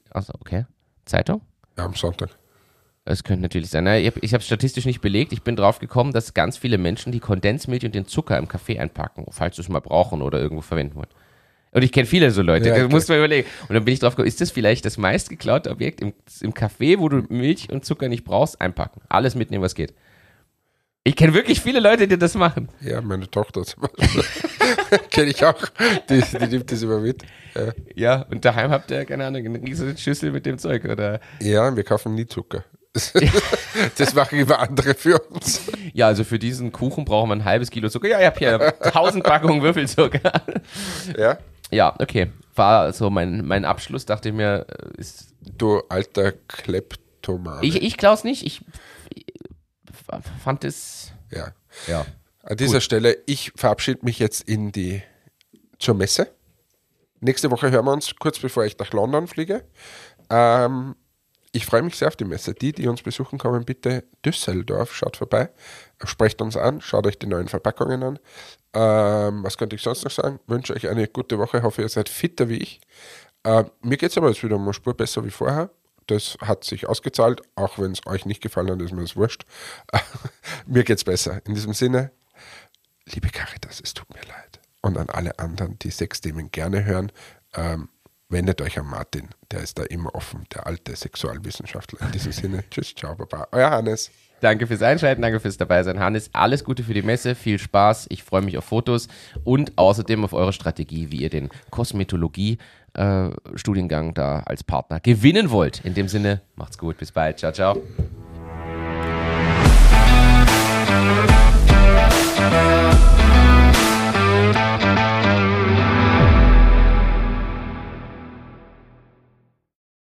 Achso, 0.10 0.34
okay. 0.40 0.66
Zeitung? 1.06 1.42
ja, 1.78 1.86
am 1.86 1.94
Sonntag. 1.94 2.30
Das 3.06 3.24
könnte 3.24 3.44
natürlich 3.44 3.70
sein. 3.70 3.84
Naja, 3.84 4.12
ich 4.22 4.34
habe 4.34 4.42
es 4.42 4.46
statistisch 4.46 4.86
nicht 4.86 5.02
belegt. 5.02 5.32
Ich 5.34 5.44
bin 5.44 5.56
drauf 5.56 5.78
gekommen, 5.78 6.14
dass 6.14 6.34
ganz 6.34 6.58
viele 6.58 6.80
Menschen 6.80 7.12
die 7.12 7.20
Kondensmilch 7.20 7.86
und 7.86 7.94
den 7.94 8.08
Zucker 8.08 8.40
im 8.40 8.48
Kaffee 8.48 8.80
einpacken, 8.80 9.28
falls 9.30 9.56
sie 9.56 9.62
es 9.62 9.70
mal 9.70 9.82
brauchen 9.82 10.24
oder 10.24 10.40
irgendwo 10.42 10.62
verwenden 10.62 10.96
wollen. 10.96 11.08
Und 11.72 11.84
ich 11.84 11.92
kenne 11.92 12.08
viele 12.08 12.32
so 12.32 12.42
Leute, 12.42 12.70
Ja, 12.70 12.74
okay. 12.74 12.88
musst 12.88 13.08
du 13.08 13.14
mal 13.14 13.20
überlegen. 13.20 13.48
Und 13.70 13.76
dann 13.76 13.86
bin 13.86 13.94
ich 13.94 14.00
drauf 14.00 14.14
gekommen, 14.16 14.28
ist 14.28 14.42
das 14.42 14.50
vielleicht 14.50 14.84
das 14.84 14.98
meist 14.98 15.30
geklaute 15.30 15.70
Objekt 15.70 16.02
im, 16.02 16.14
im 16.42 16.56
Kaffee, 16.56 17.00
wo 17.00 17.08
du 17.08 17.24
Milch 17.30 17.70
und 17.72 17.86
Zucker 17.86 18.10
nicht 18.10 18.24
brauchst, 18.24 18.60
einpacken? 18.60 19.02
Alles 19.10 19.36
mitnehmen, 19.36 19.64
was 19.64 19.76
geht. 19.76 19.94
Ich 21.08 21.16
kenne 21.16 21.34
wirklich 21.34 21.62
viele 21.62 21.80
Leute, 21.80 22.06
die 22.06 22.18
das 22.18 22.36
machen. 22.36 22.68
Ja, 22.82 23.00
meine 23.00 23.32
Tochter 23.32 23.64
zum 23.64 23.84
Beispiel. 23.84 24.26
Kenne 25.10 25.30
ich 25.30 25.46
auch. 25.46 25.58
Die, 26.10 26.22
die 26.22 26.48
nimmt 26.48 26.70
das 26.70 26.82
immer 26.82 27.00
mit. 27.00 27.24
Ja. 27.56 27.72
Ja, 27.96 28.22
und 28.30 28.44
daheim 28.44 28.72
habt 28.72 28.92
ihr, 28.92 29.06
keine 29.06 29.26
Ahnung, 29.26 29.46
eine 29.46 29.62
riesige 29.62 29.98
Schüssel 29.98 30.32
mit 30.32 30.46
dem 30.46 30.58
Zeug, 30.58 30.84
oder? 30.84 31.22
ja, 31.40 31.74
wir 31.74 31.84
kaufen 31.86 32.14
nie 32.14 32.26
Zucker. 32.26 32.66
Das 33.98 34.16
machen 34.16 34.40
immer 34.40 34.60
andere 34.60 34.96
für 34.96 35.18
uns. 35.30 35.62
Ja, 35.94 36.08
also 36.08 36.26
für 36.26 36.40
diesen 36.40 36.74
Kuchen 36.74 37.06
brauchen 37.06 37.30
wir 37.30 37.36
ein 37.36 37.46
halbes 37.46 37.70
Kilo 37.70 37.88
Zucker. 37.88 38.10
Ja, 38.10 38.20
ich 38.20 38.26
habe 38.26 38.40
hier 38.40 38.84
1000 38.84 39.24
Packungen 39.24 39.62
Würfelzucker. 39.62 40.20
Ja? 41.18 41.38
Ja, 41.72 41.96
okay. 42.00 42.32
War 42.54 42.92
so 42.92 43.10
mein, 43.10 43.46
mein 43.46 43.64
Abschluss, 43.64 44.06
dachte 44.06 44.30
ich 44.30 44.36
mir, 44.36 44.66
äh, 44.68 45.00
ist. 45.00 45.28
Du 45.58 45.82
alter 45.88 46.34
Kleptoman. 46.50 47.64
Ich, 47.64 47.82
ich 47.82 47.96
glaube 47.96 48.16
es 48.16 48.24
nicht. 48.26 48.46
Ich, 48.46 48.62
ich 48.62 48.66
fand 50.44 50.64
es. 50.64 51.12
ja. 51.32 51.54
Ja. 51.88 52.06
An 52.44 52.56
dieser 52.56 52.80
Stelle, 52.80 53.18
ich 53.26 53.52
verabschiede 53.56 54.06
mich 54.06 54.20
jetzt 54.20 54.42
in 54.42 54.72
die 54.72 55.04
zur 55.80 55.96
Messe. 55.96 56.32
Nächste 57.20 57.52
Woche 57.52 57.72
hören 57.72 57.86
wir 57.86 57.92
uns, 57.92 58.16
kurz 58.16 58.40
bevor 58.40 58.64
ich 58.64 58.78
nach 58.78 58.94
London 58.94 59.28
fliege. 59.28 59.66
Ähm, 60.30 60.96
ich 61.52 61.66
freue 61.66 61.82
mich 61.82 61.98
sehr 61.98 62.08
auf 62.08 62.16
die 62.16 62.26
Messe. 62.26 62.54
Die, 62.54 62.72
die 62.72 62.88
uns 62.88 63.02
besuchen 63.02 63.38
kommen, 63.38 63.66
bitte 63.66 64.06
Düsseldorf, 64.24 64.96
schaut 64.96 65.18
vorbei, 65.18 65.50
sprecht 66.06 66.42
uns 66.42 66.56
an, 66.56 66.80
schaut 66.80 67.06
euch 67.08 67.18
die 67.20 67.28
neuen 67.28 67.48
Verpackungen 67.48 68.04
an. 68.04 68.20
Ähm, 68.74 69.44
was 69.44 69.58
könnte 69.58 69.76
ich 69.76 69.82
sonst 69.82 70.04
noch 70.04 70.12
sagen? 70.12 70.40
Wünsche 70.48 70.74
euch 70.74 70.88
eine 70.88 71.08
gute 71.08 71.40
Woche, 71.40 71.64
hoffe 71.64 71.82
ihr 71.82 71.90
seid 71.90 72.10
fitter 72.10 72.48
wie 72.48 72.58
ich. 72.58 72.80
Ähm, 73.44 73.72
mir 73.82 73.98
geht 73.98 74.12
es 74.12 74.18
aber 74.18 74.30
jetzt 74.30 74.44
wieder 74.44 74.56
um 74.56 74.64
eine 74.64 74.74
Spur 74.74 74.94
besser 74.94 75.26
wie 75.26 75.32
vorher. 75.32 75.70
Das 76.08 76.38
hat 76.42 76.64
sich 76.64 76.88
ausgezahlt, 76.88 77.42
auch 77.56 77.78
wenn 77.80 77.92
es 77.92 78.06
euch 78.08 78.26
nicht 78.26 78.42
gefallen 78.42 78.72
hat, 78.72 78.82
ist 78.82 78.94
mir 78.94 79.02
das 79.02 79.16
wurscht. 79.16 79.46
mir 80.66 80.84
geht 80.84 80.98
es 80.98 81.04
besser. 81.04 81.42
In 81.46 81.54
diesem 81.54 81.74
Sinne, 81.74 82.12
liebe 83.06 83.30
Caritas, 83.30 83.82
es 83.84 83.94
tut 83.94 84.10
mir 84.14 84.22
leid. 84.22 84.60
Und 84.82 84.98
an 84.98 85.10
alle 85.10 85.38
anderen, 85.38 85.78
die 85.80 85.92
Sexthemen 85.92 86.50
gerne 86.52 86.86
hören, 86.86 87.12
ähm, 87.56 87.90
wendet 88.30 88.62
euch 88.62 88.80
an 88.80 88.88
Martin. 88.88 89.30
Der 89.52 89.62
ist 89.62 89.80
da 89.80 89.84
immer 89.84 90.14
offen, 90.16 90.46
der 90.54 90.66
alte 90.66 90.96
Sexualwissenschaftler. 90.96 92.02
In 92.02 92.12
diesem 92.12 92.32
Sinne, 92.32 92.64
tschüss, 92.72 92.94
ciao, 92.96 93.16
baba. 93.16 93.48
Euer 93.52 93.72
Hannes. 93.72 94.12
Danke 94.40 94.68
fürs 94.68 94.84
Einschalten, 94.84 95.24
danke 95.24 95.40
fürs 95.40 95.58
Dabeisein, 95.58 96.00
Hannes. 96.00 96.30
Alles 96.32 96.64
Gute 96.64 96.84
für 96.84 96.94
die 96.94 97.02
Messe, 97.02 97.34
viel 97.34 97.58
Spaß. 97.58 98.06
Ich 98.10 98.24
freue 98.24 98.44
mich 98.44 98.58
auf 98.58 98.66
Fotos 98.66 99.08
und 99.44 99.78
außerdem 99.78 100.24
auf 100.24 100.34
eure 100.34 100.54
Strategie, 100.54 101.12
wie 101.12 101.18
ihr 101.18 101.32
den 101.32 101.50
Kosmetologie-Studiengang 102.94 104.14
da 104.14 104.40
als 104.46 104.64
Partner 104.64 105.00
gewinnen 105.00 105.52
wollt. 105.52 105.84
In 105.84 105.94
dem 105.94 106.08
Sinne, 106.08 106.42
macht's 106.56 106.78
gut, 106.78 106.98
bis 106.98 107.12
bald. 107.12 107.38
Ciao, 107.38 107.52
ciao. 107.52 107.82